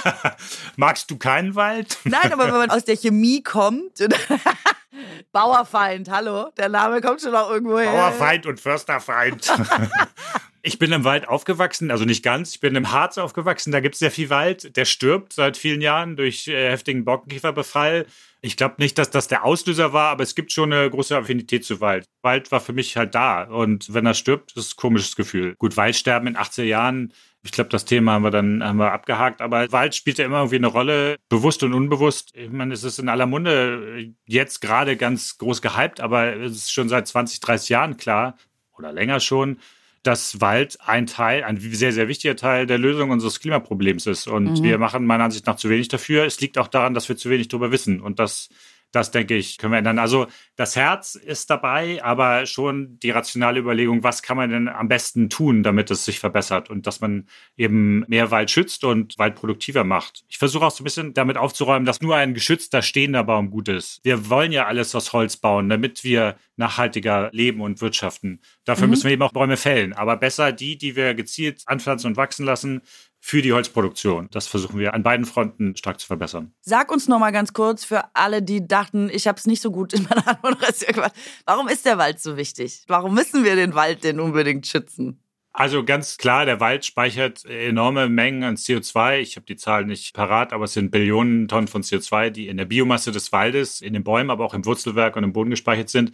magst 0.75 1.09
du 1.09 1.17
keinen 1.17 1.55
Wald? 1.55 1.97
Nein, 2.03 2.33
aber 2.33 2.47
wenn 2.47 2.57
man 2.57 2.69
aus 2.69 2.83
der 2.83 2.97
Chemie 2.97 3.41
kommt. 3.41 3.93
Bauerfeind, 5.31 6.09
hallo, 6.09 6.49
der 6.57 6.67
Name 6.67 6.99
kommt 6.99 7.21
schon 7.21 7.33
auch 7.33 7.49
irgendwo 7.49 7.79
her. 7.79 7.91
Bauerfeind 7.91 8.45
und 8.45 8.59
Försterfeind. 8.59 9.49
ich 10.61 10.79
bin 10.79 10.91
im 10.91 11.05
Wald 11.05 11.29
aufgewachsen, 11.29 11.91
also 11.91 12.03
nicht 12.03 12.23
ganz. 12.23 12.55
Ich 12.55 12.59
bin 12.59 12.75
im 12.75 12.91
Harz 12.91 13.17
aufgewachsen. 13.17 13.71
Da 13.71 13.79
gibt 13.79 13.95
es 13.95 13.99
sehr 13.99 14.11
viel 14.11 14.29
Wald. 14.29 14.75
Der 14.75 14.83
stirbt 14.83 15.31
seit 15.31 15.55
vielen 15.55 15.79
Jahren 15.79 16.17
durch 16.17 16.49
äh, 16.49 16.71
heftigen 16.71 17.05
Borkenkäferbefall. 17.05 18.05
Ich 18.47 18.55
glaube 18.55 18.75
nicht, 18.77 18.97
dass 18.97 19.09
das 19.09 19.27
der 19.27 19.43
Auslöser 19.43 19.91
war, 19.91 20.09
aber 20.09 20.23
es 20.23 20.33
gibt 20.33 20.53
schon 20.53 20.71
eine 20.71 20.89
große 20.89 21.17
Affinität 21.17 21.65
zu 21.65 21.81
Wald. 21.81 22.05
Wald 22.21 22.49
war 22.49 22.61
für 22.61 22.71
mich 22.71 22.95
halt 22.95 23.13
da. 23.13 23.43
Und 23.43 23.93
wenn 23.93 24.05
er 24.05 24.13
stirbt, 24.13 24.53
ist 24.53 24.57
es 24.67 24.71
ein 24.71 24.77
komisches 24.77 25.17
Gefühl. 25.17 25.55
Gut, 25.57 25.75
Waldsterben 25.75 26.29
in 26.29 26.37
18 26.37 26.65
Jahren, 26.65 27.13
ich 27.43 27.51
glaube, 27.51 27.69
das 27.69 27.83
Thema 27.83 28.13
haben 28.13 28.23
wir 28.23 28.31
dann 28.31 28.63
haben 28.63 28.77
wir 28.77 28.93
abgehakt. 28.93 29.41
Aber 29.41 29.69
Wald 29.73 29.95
spielt 29.95 30.17
ja 30.17 30.25
immer 30.25 30.37
irgendwie 30.37 30.55
eine 30.55 30.67
Rolle, 30.67 31.17
bewusst 31.27 31.61
und 31.63 31.73
unbewusst. 31.73 32.31
Ich 32.37 32.49
meine, 32.49 32.73
es 32.73 32.85
ist 32.85 32.99
in 32.99 33.09
aller 33.09 33.25
Munde 33.25 34.13
jetzt 34.25 34.61
gerade 34.61 34.95
ganz 34.95 35.37
groß 35.39 35.61
gehypt, 35.61 35.99
aber 35.99 36.33
es 36.37 36.53
ist 36.53 36.71
schon 36.71 36.87
seit 36.87 37.05
20, 37.05 37.41
30 37.41 37.67
Jahren 37.67 37.97
klar 37.97 38.37
oder 38.77 38.93
länger 38.93 39.19
schon, 39.19 39.59
dass 40.07 40.39
Wald 40.39 40.77
ein 40.85 41.05
Teil, 41.05 41.43
ein 41.43 41.59
sehr, 41.59 41.91
sehr 41.91 42.07
wichtiger 42.07 42.37
Teil 42.37 42.65
der 42.65 42.77
Lösung 42.77 43.09
unseres 43.09 43.41
Klimaproblems 43.41 44.05
ist. 44.07 44.27
Und 44.27 44.59
mhm. 44.59 44.63
wir 44.63 44.77
machen 44.77 45.05
meiner 45.05 45.25
Ansicht 45.25 45.45
nach 45.47 45.57
zu 45.57 45.69
wenig 45.69 45.89
dafür. 45.89 46.25
Es 46.25 46.39
liegt 46.39 46.57
auch 46.57 46.69
daran, 46.69 46.93
dass 46.93 47.09
wir 47.09 47.17
zu 47.17 47.29
wenig 47.29 47.49
darüber 47.49 47.73
wissen. 47.73 47.99
Und 47.99 48.17
das 48.17 48.47
das 48.91 49.11
denke 49.11 49.35
ich, 49.35 49.57
können 49.57 49.73
wir 49.73 49.79
ändern. 49.79 49.99
Also 49.99 50.27
das 50.55 50.75
Herz 50.75 51.15
ist 51.15 51.49
dabei, 51.49 52.03
aber 52.03 52.45
schon 52.45 52.99
die 52.99 53.11
rationale 53.11 53.59
Überlegung, 53.59 54.03
was 54.03 54.21
kann 54.21 54.37
man 54.37 54.49
denn 54.49 54.67
am 54.67 54.87
besten 54.87 55.29
tun, 55.29 55.63
damit 55.63 55.91
es 55.91 56.05
sich 56.05 56.19
verbessert 56.19 56.69
und 56.69 56.87
dass 56.87 57.01
man 57.01 57.27
eben 57.57 58.05
mehr 58.07 58.31
Wald 58.31 58.49
schützt 58.49 58.83
und 58.83 59.17
Wald 59.17 59.35
produktiver 59.35 59.83
macht. 59.83 60.23
Ich 60.27 60.37
versuche 60.37 60.65
auch 60.65 60.71
so 60.71 60.81
ein 60.81 60.85
bisschen 60.85 61.13
damit 61.13 61.37
aufzuräumen, 61.37 61.85
dass 61.85 62.01
nur 62.01 62.15
ein 62.15 62.33
geschützter 62.33 62.81
stehender 62.81 63.23
Baum 63.23 63.49
gut 63.49 63.67
ist. 63.67 63.99
Wir 64.03 64.29
wollen 64.29 64.51
ja 64.51 64.65
alles 64.65 64.95
aus 64.95 65.13
Holz 65.13 65.37
bauen, 65.37 65.69
damit 65.69 66.03
wir 66.03 66.37
nachhaltiger 66.55 67.29
leben 67.33 67.61
und 67.61 67.81
wirtschaften. 67.81 68.41
Dafür 68.65 68.87
mhm. 68.87 68.91
müssen 68.91 69.03
wir 69.05 69.11
eben 69.11 69.21
auch 69.21 69.33
Bäume 69.33 69.57
fällen. 69.57 69.93
Aber 69.93 70.17
besser 70.17 70.51
die, 70.51 70.77
die 70.77 70.95
wir 70.95 71.13
gezielt 71.13 71.63
anpflanzen 71.65 72.09
und 72.09 72.17
wachsen 72.17 72.45
lassen, 72.45 72.81
für 73.19 73.41
die 73.41 73.53
Holzproduktion. 73.53 74.27
Das 74.31 74.47
versuchen 74.47 74.79
wir 74.79 74.93
an 74.93 75.03
beiden 75.03 75.25
Fronten 75.25 75.75
stark 75.75 75.99
zu 75.99 76.07
verbessern. 76.07 76.53
Sag 76.61 76.91
uns 76.91 77.07
noch 77.07 77.19
mal 77.19 77.31
ganz 77.31 77.53
kurz 77.53 77.83
für 77.83 78.03
alle, 78.15 78.41
die 78.41 78.67
dachten, 78.67 79.09
ich 79.11 79.27
habe 79.27 79.37
es 79.37 79.47
nicht 79.47 79.61
so 79.61 79.71
gut 79.71 79.93
in 79.93 80.03
meiner 80.03 80.39
gemacht. 80.93 81.13
Warum 81.45 81.67
ist 81.67 81.85
der 81.85 81.97
Wald 81.97 82.19
so 82.19 82.37
wichtig? 82.37 82.83
Warum 82.87 83.13
müssen 83.13 83.43
wir 83.43 83.55
den 83.55 83.75
Wald 83.75 84.03
denn 84.03 84.19
unbedingt 84.19 84.67
schützen? 84.67 85.19
Also 85.59 85.83
ganz 85.83 86.19
klar, 86.19 86.45
der 86.45 86.59
Wald 86.59 86.85
speichert 86.85 87.43
enorme 87.45 88.09
Mengen 88.09 88.43
an 88.43 88.57
CO2. 88.57 89.17
Ich 89.17 89.37
habe 89.37 89.47
die 89.47 89.55
Zahl 89.55 89.85
nicht 89.85 90.13
parat, 90.13 90.53
aber 90.53 90.65
es 90.65 90.73
sind 90.73 90.91
Billionen 90.91 91.47
Tonnen 91.47 91.67
von 91.67 91.81
CO2, 91.81 92.29
die 92.29 92.47
in 92.47 92.57
der 92.57 92.65
Biomasse 92.65 93.11
des 93.11 93.31
Waldes, 93.31 93.81
in 93.81 93.93
den 93.93 94.03
Bäumen, 94.03 94.29
aber 94.29 94.45
auch 94.45 94.53
im 94.53 94.65
Wurzelwerk 94.65 95.15
und 95.15 95.23
im 95.23 95.33
Boden 95.33 95.49
gespeichert 95.49 95.89
sind. 95.89 96.11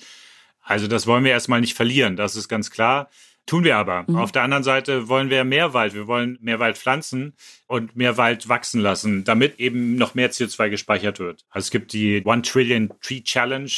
Also 0.62 0.88
das 0.88 1.08
wollen 1.08 1.26
wir 1.26 1.32
erstmal 1.32 1.60
nicht 1.60 1.74
verlieren, 1.74 2.16
das 2.16 2.38
ist 2.38 2.48
ganz 2.48 2.72
klar. 2.72 3.10
Tun 3.46 3.66
wir 3.66 3.76
aber. 3.78 4.06
Mhm. 4.08 4.16
Auf 4.16 4.32
der 4.32 4.44
anderen 4.44 4.64
Seite 4.64 5.10
wollen 5.10 5.30
wir 5.30 5.44
mehr 5.44 5.74
Wald. 5.74 5.94
Wir 5.94 6.08
wollen 6.08 6.38
mehr 6.42 6.60
Wald 6.60 6.78
pflanzen 6.78 7.34
und 7.68 7.96
mehr 7.96 8.18
Wald 8.18 8.48
wachsen 8.48 8.80
lassen, 8.80 9.26
damit 9.26 9.60
eben 9.60 9.96
noch 9.96 10.16
mehr 10.16 10.32
CO2 10.32 10.70
gespeichert 10.70 11.20
wird. 11.20 11.46
Also 11.50 11.66
es 11.66 11.72
gibt 11.72 11.92
die 11.94 12.22
One 12.24 12.42
Trillion 12.42 12.92
Tree 13.02 13.22
Challenge. 13.22 13.72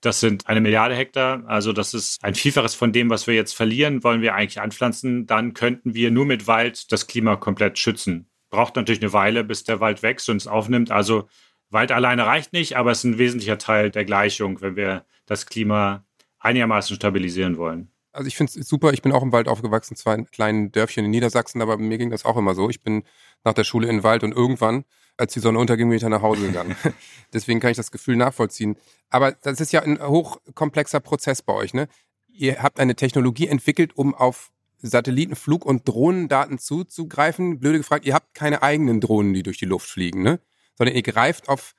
Das 0.00 0.20
sind 0.20 0.46
eine 0.48 0.62
Milliarde 0.62 0.94
Hektar. 0.94 1.44
Also 1.46 1.74
das 1.74 1.92
ist 1.92 2.24
ein 2.24 2.34
Vielfaches 2.34 2.74
von 2.74 2.92
dem, 2.92 3.10
was 3.10 3.26
wir 3.26 3.34
jetzt 3.34 3.52
verlieren, 3.52 4.02
wollen 4.02 4.22
wir 4.22 4.34
eigentlich 4.34 4.60
anpflanzen. 4.60 5.26
Dann 5.26 5.52
könnten 5.52 5.92
wir 5.92 6.10
nur 6.10 6.24
mit 6.24 6.46
Wald 6.46 6.90
das 6.90 7.06
Klima 7.06 7.36
komplett 7.36 7.78
schützen. 7.78 8.30
Braucht 8.48 8.76
natürlich 8.76 9.02
eine 9.02 9.12
Weile, 9.12 9.44
bis 9.44 9.64
der 9.64 9.80
Wald 9.80 10.02
wächst 10.02 10.30
und 10.30 10.38
es 10.38 10.46
aufnimmt. 10.46 10.90
Also 10.90 11.28
Wald 11.68 11.92
alleine 11.92 12.24
reicht 12.24 12.54
nicht, 12.54 12.76
aber 12.78 12.90
es 12.90 12.98
ist 12.98 13.04
ein 13.04 13.18
wesentlicher 13.18 13.58
Teil 13.58 13.90
der 13.90 14.06
Gleichung, 14.06 14.62
wenn 14.62 14.76
wir 14.76 15.04
das 15.26 15.44
Klima 15.44 16.04
einigermaßen 16.38 16.96
stabilisieren 16.96 17.58
wollen. 17.58 17.92
Also 18.12 18.26
ich 18.26 18.36
finde 18.36 18.58
es 18.58 18.68
super, 18.68 18.92
ich 18.92 19.02
bin 19.02 19.12
auch 19.12 19.22
im 19.22 19.32
Wald 19.32 19.46
aufgewachsen, 19.46 19.96
zwar 19.96 20.14
in 20.16 20.26
kleinen 20.26 20.72
Dörfchen 20.72 21.04
in 21.04 21.10
Niedersachsen, 21.10 21.62
aber 21.62 21.76
mir 21.76 21.98
ging 21.98 22.10
das 22.10 22.24
auch 22.24 22.36
immer 22.36 22.54
so. 22.54 22.68
Ich 22.68 22.82
bin 22.82 23.04
nach 23.44 23.54
der 23.54 23.64
Schule 23.64 23.88
in 23.88 23.98
den 23.98 24.02
Wald 24.02 24.24
und 24.24 24.32
irgendwann, 24.32 24.84
als 25.16 25.32
die 25.32 25.40
Sonne 25.40 25.58
unterging, 25.58 25.88
bin 25.88 25.96
ich 25.96 26.02
dann 26.02 26.10
nach 26.10 26.22
Hause 26.22 26.46
gegangen. 26.46 26.76
Deswegen 27.32 27.60
kann 27.60 27.70
ich 27.70 27.76
das 27.76 27.90
Gefühl 27.90 28.16
nachvollziehen. 28.16 28.76
Aber 29.10 29.32
das 29.32 29.60
ist 29.60 29.72
ja 29.72 29.82
ein 29.82 30.00
hochkomplexer 30.00 31.00
Prozess 31.00 31.42
bei 31.42 31.52
euch, 31.52 31.74
ne? 31.74 31.88
Ihr 32.28 32.62
habt 32.62 32.80
eine 32.80 32.96
Technologie 32.96 33.48
entwickelt, 33.48 33.96
um 33.96 34.14
auf 34.14 34.50
Satellitenflug- 34.82 35.64
und 35.64 35.86
Drohnendaten 35.86 36.58
zuzugreifen. 36.58 37.60
Blöde 37.60 37.78
gefragt, 37.78 38.06
ihr 38.06 38.14
habt 38.14 38.34
keine 38.34 38.62
eigenen 38.62 39.00
Drohnen, 39.00 39.34
die 39.34 39.42
durch 39.42 39.58
die 39.58 39.66
Luft 39.66 39.88
fliegen, 39.88 40.22
ne? 40.22 40.40
Sondern 40.76 40.96
ihr 40.96 41.02
greift 41.02 41.48
auf 41.48 41.74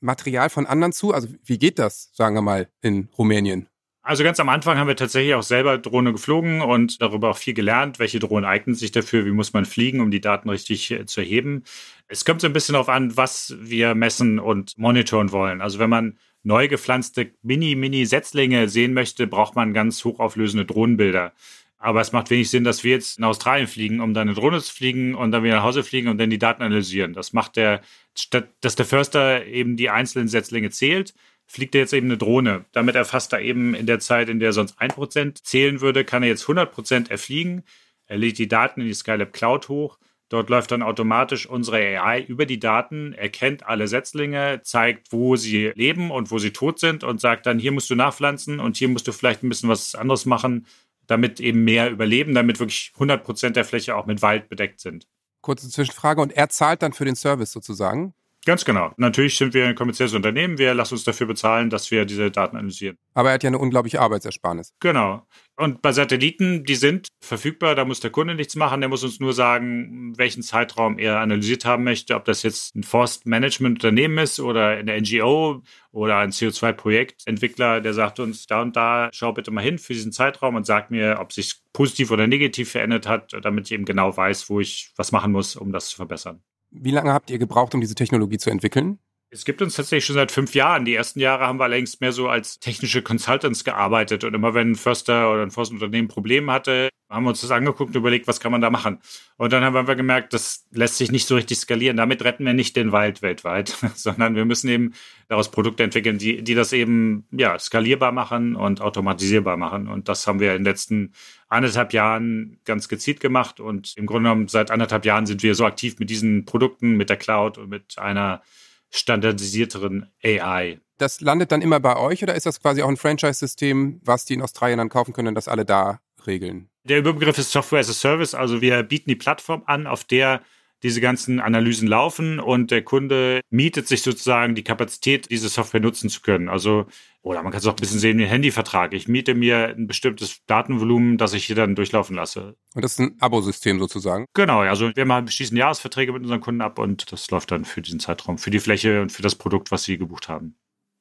Material 0.00 0.50
von 0.50 0.66
anderen 0.66 0.92
zu. 0.92 1.14
Also 1.14 1.28
wie 1.44 1.58
geht 1.58 1.78
das, 1.78 2.10
sagen 2.12 2.34
wir 2.34 2.42
mal, 2.42 2.68
in 2.82 3.08
Rumänien? 3.16 3.68
Also 4.04 4.24
ganz 4.24 4.40
am 4.40 4.48
Anfang 4.48 4.78
haben 4.78 4.88
wir 4.88 4.96
tatsächlich 4.96 5.34
auch 5.34 5.44
selber 5.44 5.78
Drohne 5.78 6.12
geflogen 6.12 6.60
und 6.60 7.00
darüber 7.00 7.30
auch 7.30 7.36
viel 7.36 7.54
gelernt, 7.54 8.00
welche 8.00 8.18
Drohnen 8.18 8.44
eignen 8.44 8.74
sich 8.74 8.90
dafür, 8.90 9.24
wie 9.24 9.30
muss 9.30 9.52
man 9.52 9.64
fliegen, 9.64 10.00
um 10.00 10.10
die 10.10 10.20
Daten 10.20 10.50
richtig 10.50 10.90
äh, 10.90 11.06
zu 11.06 11.20
erheben. 11.20 11.62
Es 12.08 12.24
kommt 12.24 12.40
so 12.40 12.48
ein 12.48 12.52
bisschen 12.52 12.72
darauf 12.72 12.88
an, 12.88 13.16
was 13.16 13.54
wir 13.60 13.94
messen 13.94 14.40
und 14.40 14.76
monitoren 14.76 15.30
wollen. 15.30 15.60
Also 15.60 15.78
wenn 15.78 15.90
man 15.90 16.18
neu 16.42 16.66
gepflanzte 16.66 17.30
Mini-Mini-Setzlinge 17.42 18.68
sehen 18.68 18.92
möchte, 18.92 19.28
braucht 19.28 19.54
man 19.54 19.72
ganz 19.72 20.04
hochauflösende 20.04 20.66
Drohnenbilder. 20.66 21.32
Aber 21.78 22.00
es 22.00 22.12
macht 22.12 22.30
wenig 22.30 22.50
Sinn, 22.50 22.64
dass 22.64 22.82
wir 22.82 22.92
jetzt 22.92 23.18
in 23.18 23.24
Australien 23.24 23.68
fliegen, 23.68 24.00
um 24.00 24.14
dann 24.14 24.28
eine 24.28 24.34
Drohne 24.34 24.60
zu 24.60 24.74
fliegen 24.74 25.14
und 25.14 25.30
dann 25.30 25.44
wieder 25.44 25.56
nach 25.56 25.64
Hause 25.64 25.84
fliegen 25.84 26.08
und 26.08 26.18
dann 26.18 26.30
die 26.30 26.38
Daten 26.38 26.62
analysieren. 26.62 27.12
Das 27.12 27.32
macht 27.32 27.54
der, 27.56 27.82
statt 28.16 28.48
dass 28.60 28.74
der 28.74 28.86
Förster 28.86 29.46
eben 29.46 29.76
die 29.76 29.90
einzelnen 29.90 30.28
Setzlinge 30.28 30.70
zählt, 30.70 31.14
fliegt 31.46 31.74
er 31.74 31.82
jetzt 31.82 31.92
eben 31.92 32.06
eine 32.06 32.18
Drohne. 32.18 32.64
Damit 32.72 32.94
erfasst 32.94 33.32
er 33.32 33.40
eben 33.40 33.74
in 33.74 33.86
der 33.86 34.00
Zeit, 34.00 34.28
in 34.28 34.38
der 34.38 34.50
er 34.50 34.52
sonst 34.52 34.78
ein 34.78 34.88
Prozent 34.88 35.44
zählen 35.46 35.80
würde, 35.80 36.04
kann 36.04 36.22
er 36.22 36.30
jetzt 36.30 36.44
100% 36.44 37.10
erfliegen. 37.10 37.62
Er 38.06 38.18
legt 38.18 38.38
die 38.38 38.48
Daten 38.48 38.80
in 38.80 38.86
die 38.86 38.94
Skylab 38.94 39.32
Cloud 39.32 39.68
hoch. 39.68 39.98
Dort 40.28 40.48
läuft 40.48 40.70
dann 40.70 40.82
automatisch 40.82 41.46
unsere 41.46 41.76
AI 41.76 42.22
über 42.22 42.46
die 42.46 42.58
Daten, 42.58 43.12
erkennt 43.12 43.66
alle 43.66 43.86
Setzlinge, 43.86 44.62
zeigt, 44.64 45.12
wo 45.12 45.36
sie 45.36 45.72
leben 45.74 46.10
und 46.10 46.30
wo 46.30 46.38
sie 46.38 46.52
tot 46.52 46.78
sind 46.78 47.04
und 47.04 47.20
sagt 47.20 47.44
dann, 47.44 47.58
hier 47.58 47.70
musst 47.70 47.90
du 47.90 47.94
nachpflanzen 47.94 48.58
und 48.58 48.78
hier 48.78 48.88
musst 48.88 49.06
du 49.06 49.12
vielleicht 49.12 49.42
ein 49.42 49.50
bisschen 49.50 49.68
was 49.68 49.94
anderes 49.94 50.24
machen, 50.24 50.66
damit 51.06 51.38
eben 51.38 51.64
mehr 51.64 51.90
überleben, 51.90 52.34
damit 52.34 52.60
wirklich 52.60 52.92
100 52.94 53.22
Prozent 53.22 53.56
der 53.56 53.66
Fläche 53.66 53.94
auch 53.94 54.06
mit 54.06 54.22
Wald 54.22 54.48
bedeckt 54.48 54.80
sind. 54.80 55.06
Kurze 55.42 55.68
Zwischenfrage 55.68 56.22
und 56.22 56.32
er 56.32 56.48
zahlt 56.48 56.80
dann 56.80 56.94
für 56.94 57.04
den 57.04 57.16
Service 57.16 57.52
sozusagen? 57.52 58.14
Ganz 58.44 58.64
genau. 58.64 58.92
Natürlich 58.96 59.36
sind 59.36 59.54
wir 59.54 59.66
ein 59.66 59.76
kommerzielles 59.76 60.14
Unternehmen. 60.14 60.58
Wir 60.58 60.74
lassen 60.74 60.94
uns 60.94 61.04
dafür 61.04 61.28
bezahlen, 61.28 61.70
dass 61.70 61.92
wir 61.92 62.04
diese 62.04 62.28
Daten 62.32 62.56
analysieren. 62.56 62.98
Aber 63.14 63.28
er 63.28 63.34
hat 63.34 63.44
ja 63.44 63.48
eine 63.48 63.58
unglaubliche 63.58 64.00
Arbeitsersparnis. 64.00 64.74
Genau. 64.80 65.24
Und 65.56 65.80
bei 65.80 65.92
Satelliten, 65.92 66.64
die 66.64 66.74
sind 66.74 67.06
verfügbar, 67.20 67.76
da 67.76 67.84
muss 67.84 68.00
der 68.00 68.10
Kunde 68.10 68.34
nichts 68.34 68.56
machen, 68.56 68.80
der 68.80 68.88
muss 68.88 69.04
uns 69.04 69.20
nur 69.20 69.32
sagen, 69.32 70.12
welchen 70.16 70.42
Zeitraum 70.42 70.98
er 70.98 71.20
analysiert 71.20 71.64
haben 71.64 71.84
möchte, 71.84 72.16
ob 72.16 72.24
das 72.24 72.42
jetzt 72.42 72.74
ein 72.74 72.82
Forstmanagement-Unternehmen 72.82 74.18
ist 74.18 74.40
oder 74.40 74.68
eine 74.68 75.00
NGO 75.00 75.62
oder 75.92 76.16
ein 76.16 76.30
CO2-Projektentwickler, 76.30 77.80
der 77.80 77.94
sagt 77.94 78.18
uns, 78.18 78.46
da 78.46 78.62
und 78.62 78.74
da, 78.74 79.10
schau 79.12 79.32
bitte 79.32 79.52
mal 79.52 79.62
hin 79.62 79.78
für 79.78 79.92
diesen 79.92 80.10
Zeitraum 80.10 80.56
und 80.56 80.66
sag 80.66 80.90
mir, 80.90 81.18
ob 81.20 81.32
sich 81.32 81.60
positiv 81.72 82.10
oder 82.10 82.26
negativ 82.26 82.72
verändert 82.72 83.06
hat, 83.06 83.32
damit 83.42 83.66
ich 83.66 83.72
eben 83.72 83.84
genau 83.84 84.16
weiß, 84.16 84.50
wo 84.50 84.58
ich 84.58 84.92
was 84.96 85.12
machen 85.12 85.30
muss, 85.30 85.54
um 85.54 85.70
das 85.70 85.90
zu 85.90 85.96
verbessern. 85.96 86.42
Wie 86.72 86.90
lange 86.90 87.12
habt 87.12 87.30
ihr 87.30 87.38
gebraucht, 87.38 87.74
um 87.74 87.80
diese 87.80 87.94
Technologie 87.94 88.38
zu 88.38 88.50
entwickeln? 88.50 88.98
Es 89.30 89.44
gibt 89.46 89.62
uns 89.62 89.76
tatsächlich 89.76 90.04
schon 90.04 90.14
seit 90.14 90.30
fünf 90.30 90.54
Jahren. 90.54 90.84
Die 90.84 90.94
ersten 90.94 91.18
Jahre 91.18 91.46
haben 91.46 91.58
wir 91.58 91.64
allerdings 91.64 92.00
mehr 92.00 92.12
so 92.12 92.28
als 92.28 92.60
technische 92.60 93.00
Consultants 93.00 93.64
gearbeitet. 93.64 94.24
Und 94.24 94.34
immer 94.34 94.52
wenn 94.52 94.72
ein 94.72 94.74
Förster 94.74 95.32
oder 95.32 95.42
ein 95.42 95.50
Forstunternehmen 95.50 96.08
Probleme 96.08 96.52
hatte, 96.52 96.90
haben 97.08 97.24
wir 97.24 97.30
uns 97.30 97.40
das 97.40 97.50
angeguckt 97.50 97.94
und 97.94 97.96
überlegt, 97.96 98.26
was 98.26 98.40
kann 98.40 98.52
man 98.52 98.60
da 98.60 98.70
machen. 98.70 98.98
Und 99.36 99.52
dann 99.52 99.64
haben 99.64 99.86
wir 99.86 99.94
gemerkt, 99.96 100.32
das 100.32 100.66
lässt 100.70 100.96
sich 100.96 101.10
nicht 101.10 101.26
so 101.26 101.34
richtig 101.34 101.58
skalieren. 101.58 101.96
Damit 101.96 102.22
retten 102.24 102.44
wir 102.44 102.52
nicht 102.54 102.76
den 102.76 102.92
Wald 102.92 103.22
weltweit, 103.22 103.68
sondern 103.94 104.34
wir 104.34 104.44
müssen 104.44 104.68
eben 104.68 104.92
daraus 105.28 105.50
Produkte 105.50 105.82
entwickeln, 105.82 106.18
die, 106.18 106.42
die 106.42 106.54
das 106.54 106.72
eben 106.72 107.26
ja, 107.30 107.58
skalierbar 107.58 108.12
machen 108.12 108.54
und 108.54 108.80
automatisierbar 108.80 109.56
machen. 109.56 109.88
Und 109.88 110.08
das 110.08 110.26
haben 110.26 110.40
wir 110.40 110.52
in 110.52 110.58
den 110.58 110.64
letzten 110.64 111.12
anderthalb 111.52 111.92
Jahren 111.92 112.58
ganz 112.64 112.88
gezielt 112.88 113.20
gemacht. 113.20 113.60
Und 113.60 113.96
im 113.96 114.06
Grunde 114.06 114.28
genommen 114.28 114.48
seit 114.48 114.70
anderthalb 114.70 115.04
Jahren 115.04 115.26
sind 115.26 115.42
wir 115.42 115.54
so 115.54 115.64
aktiv 115.64 115.98
mit 115.98 116.10
diesen 116.10 116.44
Produkten, 116.44 116.96
mit 116.96 117.10
der 117.10 117.16
Cloud 117.16 117.58
und 117.58 117.68
mit 117.68 117.98
einer 117.98 118.42
standardisierteren 118.90 120.10
AI. 120.22 120.80
Das 120.98 121.20
landet 121.20 121.50
dann 121.50 121.62
immer 121.62 121.80
bei 121.80 121.96
euch 121.96 122.22
oder 122.22 122.34
ist 122.34 122.46
das 122.46 122.60
quasi 122.60 122.82
auch 122.82 122.88
ein 122.88 122.96
Franchise-System, 122.96 124.00
was 124.04 124.24
die 124.24 124.34
in 124.34 124.42
Australien 124.42 124.78
dann 124.78 124.88
kaufen 124.88 125.12
können, 125.12 125.34
das 125.34 125.48
alle 125.48 125.64
da 125.64 126.00
regeln? 126.26 126.68
Der 126.84 126.98
Überbegriff 126.98 127.38
ist 127.38 127.52
Software 127.52 127.80
as 127.80 127.90
a 127.90 127.92
Service. 127.92 128.34
Also 128.34 128.60
wir 128.60 128.82
bieten 128.82 129.08
die 129.08 129.16
Plattform 129.16 129.62
an, 129.66 129.86
auf 129.86 130.04
der 130.04 130.42
diese 130.82 131.00
ganzen 131.00 131.40
Analysen 131.40 131.86
laufen 131.86 132.40
und 132.40 132.70
der 132.70 132.82
Kunde 132.82 133.40
mietet 133.50 133.86
sich 133.88 134.02
sozusagen 134.02 134.54
die 134.54 134.64
Kapazität, 134.64 135.30
diese 135.30 135.48
Software 135.48 135.80
nutzen 135.80 136.10
zu 136.10 136.22
können. 136.22 136.48
Also, 136.48 136.86
oder 137.22 137.42
man 137.42 137.52
kann 137.52 137.60
es 137.60 137.66
auch 137.66 137.72
ein 137.72 137.76
bisschen 137.76 138.00
sehen 138.00 138.18
wie 138.18 138.24
ein 138.24 138.28
Handyvertrag. 138.28 138.92
Ich 138.92 139.06
miete 139.06 139.34
mir 139.34 139.68
ein 139.68 139.86
bestimmtes 139.86 140.44
Datenvolumen, 140.46 141.18
das 141.18 141.34
ich 141.34 141.44
hier 141.44 141.56
dann 141.56 141.74
durchlaufen 141.74 142.16
lasse. 142.16 142.56
Und 142.74 142.84
das 142.84 142.92
ist 142.92 143.00
ein 143.00 143.16
Abosystem 143.20 143.78
sozusagen? 143.78 144.26
Genau, 144.34 144.60
also 144.60 144.90
wir 144.94 145.04
machen, 145.04 145.28
schließen 145.28 145.56
Jahresverträge 145.56 146.12
mit 146.12 146.22
unseren 146.22 146.40
Kunden 146.40 146.60
ab 146.60 146.78
und 146.78 147.12
das 147.12 147.30
läuft 147.30 147.52
dann 147.52 147.64
für 147.64 147.82
diesen 147.82 148.00
Zeitraum, 148.00 148.38
für 148.38 148.50
die 148.50 148.60
Fläche 148.60 149.02
und 149.02 149.12
für 149.12 149.22
das 149.22 149.36
Produkt, 149.36 149.70
was 149.70 149.84
sie 149.84 149.98
gebucht 149.98 150.28
haben. 150.28 150.56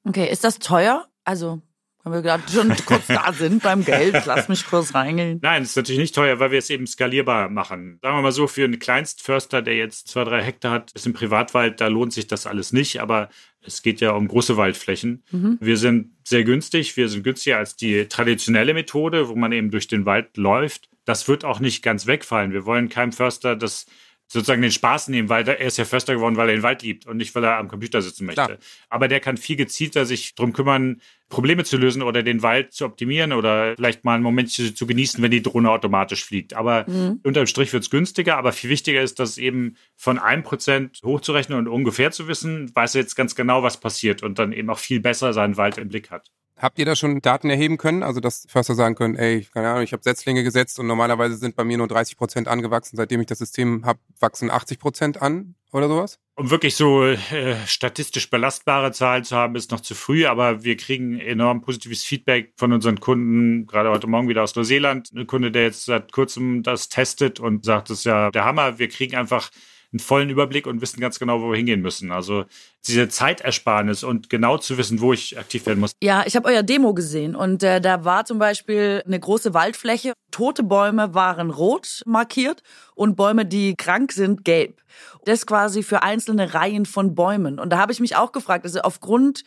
Okay, 0.08 0.30
ist 0.32 0.44
das 0.44 0.60
teuer? 0.60 1.08
Also 1.24 1.62
wenn 2.04 2.14
wir 2.14 2.22
gerade 2.22 2.44
schon 2.52 2.76
kurz 2.86 3.08
da 3.08 3.32
sind 3.34 3.62
beim 3.64 3.86
Geld, 3.86 4.26
lass 4.26 4.50
mich 4.50 4.66
kurz 4.66 4.94
reingehen. 4.94 5.40
Nein, 5.42 5.64
es 5.64 5.70
ist 5.70 5.76
natürlich 5.76 6.02
nicht 6.02 6.16
teuer, 6.16 6.40
weil 6.40 6.52
wir 6.52 6.60
es 6.60 6.70
eben 6.70 6.88
skalierbar 6.88 7.50
machen. 7.50 8.00
Sagen 8.02 8.18
wir 8.18 8.22
mal 8.22 8.32
so, 8.32 8.48
für 8.48 8.64
einen 8.64 8.80
Kleinstförster, 8.80 9.62
der 9.62 9.76
jetzt 9.76 10.08
zwei, 10.08 10.24
drei 10.24 10.42
Hektar 10.42 10.72
hat, 10.72 10.92
ist 10.94 11.06
im 11.06 11.14
Privatwald, 11.14 11.80
da 11.80 11.88
lohnt 11.88 12.14
sich 12.14 12.28
das 12.28 12.48
alles 12.48 12.74
nicht, 12.74 13.02
aber 13.02 13.30
es 13.62 13.82
geht 13.82 14.02
ja 14.02 14.12
um 14.12 14.28
große 14.28 14.58
Waldflächen. 14.58 15.24
Mhm. 15.32 15.58
Wir 15.62 15.78
sind 15.78 16.12
sehr 16.24 16.44
günstig, 16.44 16.98
wir 16.98 17.10
sind 17.10 17.24
günstiger 17.24 17.58
als 17.58 17.76
die 17.76 18.08
traditionelle 18.08 18.74
Methode, 18.74 19.30
wo 19.30 19.36
man 19.36 19.52
eben 19.52 19.72
durch 19.72 19.88
den 19.88 20.06
Wald 20.06 20.38
läuft. 20.38 20.90
Das 21.06 21.28
wird 21.28 21.46
auch 21.46 21.60
nicht 21.60 21.84
ganz 21.84 22.08
wegfallen. 22.08 22.52
Wir 22.52 22.66
wollen 22.66 22.90
keinem 22.90 23.12
Förster 23.12 23.56
das 23.56 23.86
sozusagen 24.32 24.62
den 24.62 24.72
Spaß 24.72 25.10
nehmen, 25.10 25.28
weil 25.28 25.46
er 25.46 25.60
ist 25.60 25.78
ja 25.78 25.84
Förster 25.84 26.14
geworden, 26.16 26.38
weil 26.38 26.48
er 26.48 26.56
den 26.56 26.64
Wald 26.64 26.84
liebt 26.84 27.06
und 27.06 27.18
nicht, 27.18 27.36
weil 27.36 27.44
er 27.44 27.58
am 27.58 27.68
Computer 27.68 28.02
sitzen 28.02 28.26
möchte. 28.26 28.46
Klar. 28.46 28.58
Aber 28.90 29.10
der 29.10 29.20
kann 29.20 29.36
viel 29.36 29.58
gezielter 29.58 30.06
sich 30.06 30.36
drum 30.36 30.54
kümmern, 30.54 31.02
Probleme 31.28 31.66
zu 31.66 31.76
lösen 31.76 32.02
oder 32.02 32.24
den 32.24 32.42
Wald 32.42 32.72
zu 32.72 32.86
optimieren 32.86 33.34
oder 33.34 33.76
vielleicht 33.76 34.06
mal 34.06 34.16
einen 34.16 34.24
Moment 34.24 34.50
zu 34.50 34.88
genießen, 34.88 35.22
wenn 35.22 35.32
die 35.32 35.42
Drohne 35.42 35.70
automatisch 35.70 36.24
fliegt. 36.24 36.54
Aber 36.54 36.86
mhm. 36.88 37.20
unterm 37.24 37.46
Strich 37.46 37.74
wird 37.74 37.84
es 37.84 37.90
günstiger, 37.90 38.38
aber 38.38 38.54
viel 38.54 38.70
wichtiger 38.70 39.02
ist, 39.02 39.20
dass 39.20 39.38
eben 39.38 39.76
von 39.98 40.18
einem 40.18 40.44
Prozent 40.44 41.00
hochzurechnen 41.04 41.58
und 41.58 41.68
ungefähr 41.68 42.12
zu 42.12 42.30
wissen, 42.30 42.74
weiß 42.74 42.96
er 42.96 43.02
jetzt 43.02 43.16
ganz 43.16 43.36
genau, 43.36 43.64
was 43.64 43.82
passiert 43.82 44.24
und 44.24 44.40
dann 44.40 44.54
eben 44.54 44.70
auch 44.70 44.80
viel 44.80 45.02
besser 45.02 45.34
seinen 45.34 45.58
Wald 45.58 45.78
im 45.78 45.90
Blick 45.90 46.10
hat. 46.10 46.32
Habt 46.62 46.78
ihr 46.78 46.86
da 46.86 46.96
schon 46.96 47.22
Daten 47.22 47.50
erheben 47.50 47.80
können? 47.80 48.04
Also, 48.04 48.20
dass 48.20 48.46
Förster 48.48 48.76
sagen 48.76 48.94
können, 48.94 49.16
ey, 49.16 49.48
keine 49.52 49.70
Ahnung, 49.70 49.84
ich 49.84 49.94
habe 49.94 50.04
Setzlinge 50.04 50.44
gesetzt 50.44 50.78
und 50.78 50.86
normalerweise 50.86 51.36
sind 51.36 51.56
bei 51.56 51.64
mir 51.64 51.80
nur 51.80 51.88
30 51.88 52.18
Prozent 52.18 52.48
angewachsen. 52.48 52.98
Seitdem 52.98 53.20
ich 53.20 53.26
das 53.26 53.40
System 53.40 53.84
habe, 53.84 54.00
wachsen 54.20 54.52
80 54.52 54.78
Prozent 54.78 55.22
an 55.24 55.56
oder 55.72 55.88
sowas? 55.88 56.20
Um 56.36 56.52
wirklich 56.52 56.76
so 56.76 57.04
äh, 57.04 57.56
statistisch 57.66 58.30
belastbare 58.30 58.92
Zahlen 58.92 59.24
zu 59.24 59.36
haben, 59.36 59.56
ist 59.56 59.72
noch 59.72 59.80
zu 59.80 59.96
früh, 59.96 60.28
aber 60.28 60.64
wir 60.64 60.78
kriegen 60.78 61.20
enorm 61.20 61.62
positives 61.62 62.04
Feedback 62.04 62.54
von 62.58 62.72
unseren 62.74 63.00
Kunden, 63.00 63.66
gerade 63.66 63.90
heute 63.90 64.06
Morgen 64.06 64.30
wieder 64.30 64.44
aus 64.44 64.56
Neuseeland. 64.56 65.10
Ein 65.16 65.26
Kunde, 65.26 65.52
der 65.52 65.64
jetzt 65.64 65.86
seit 65.86 66.12
kurzem 66.12 66.62
das 66.62 66.90
testet 66.90 67.40
und 67.40 67.66
sagt, 67.66 67.90
das 67.90 68.00
ist 68.00 68.06
ja 68.06 68.30
der 68.30 68.46
Hammer. 68.46 68.78
Wir 68.78 68.88
kriegen 68.88 69.16
einfach 69.16 69.50
einen 69.92 70.00
vollen 70.00 70.30
Überblick 70.30 70.68
und 70.68 70.82
wissen 70.82 71.02
ganz 71.02 71.20
genau, 71.20 71.42
wo 71.42 71.50
wir 71.50 71.58
hingehen 71.58 71.82
müssen. 71.82 72.12
Also 72.12 72.46
diese 72.88 73.10
Zeitersparnis 73.10 74.04
und 74.04 74.30
genau 74.30 74.58
zu 74.58 74.78
wissen, 74.78 75.02
wo 75.02 75.12
ich 75.12 75.38
aktiv 75.38 75.66
werden 75.66 75.80
muss. 75.80 75.92
Ja, 76.02 76.24
ich 76.26 76.36
habe 76.36 76.48
euer 76.48 76.64
Demo 76.64 76.94
gesehen 76.94 77.36
und 77.36 77.62
äh, 77.64 77.82
da 77.82 78.06
war 78.06 78.26
zum 78.26 78.40
Beispiel 78.40 79.04
eine 79.06 79.20
große 79.20 79.54
Waldfläche. 79.54 80.14
Tote 80.32 80.64
Bäume 80.64 81.14
waren 81.14 81.50
rot 81.50 82.02
markiert 82.06 82.64
und 82.96 83.16
Bäume, 83.16 83.46
die 83.46 83.76
krank 83.76 84.14
sind, 84.14 84.46
gelb. 84.46 84.82
Das 85.26 85.46
quasi 85.46 85.84
für 85.84 86.04
einzelne 86.04 86.54
Reihen 86.54 86.86
von 86.86 87.14
Bäumen. 87.14 87.60
Und 87.60 87.70
da 87.72 87.78
habe 87.78 87.92
ich 87.92 88.00
mich 88.00 88.16
auch 88.16 88.32
gefragt, 88.32 88.66
also 88.66 88.82
aufgrund 88.82 89.44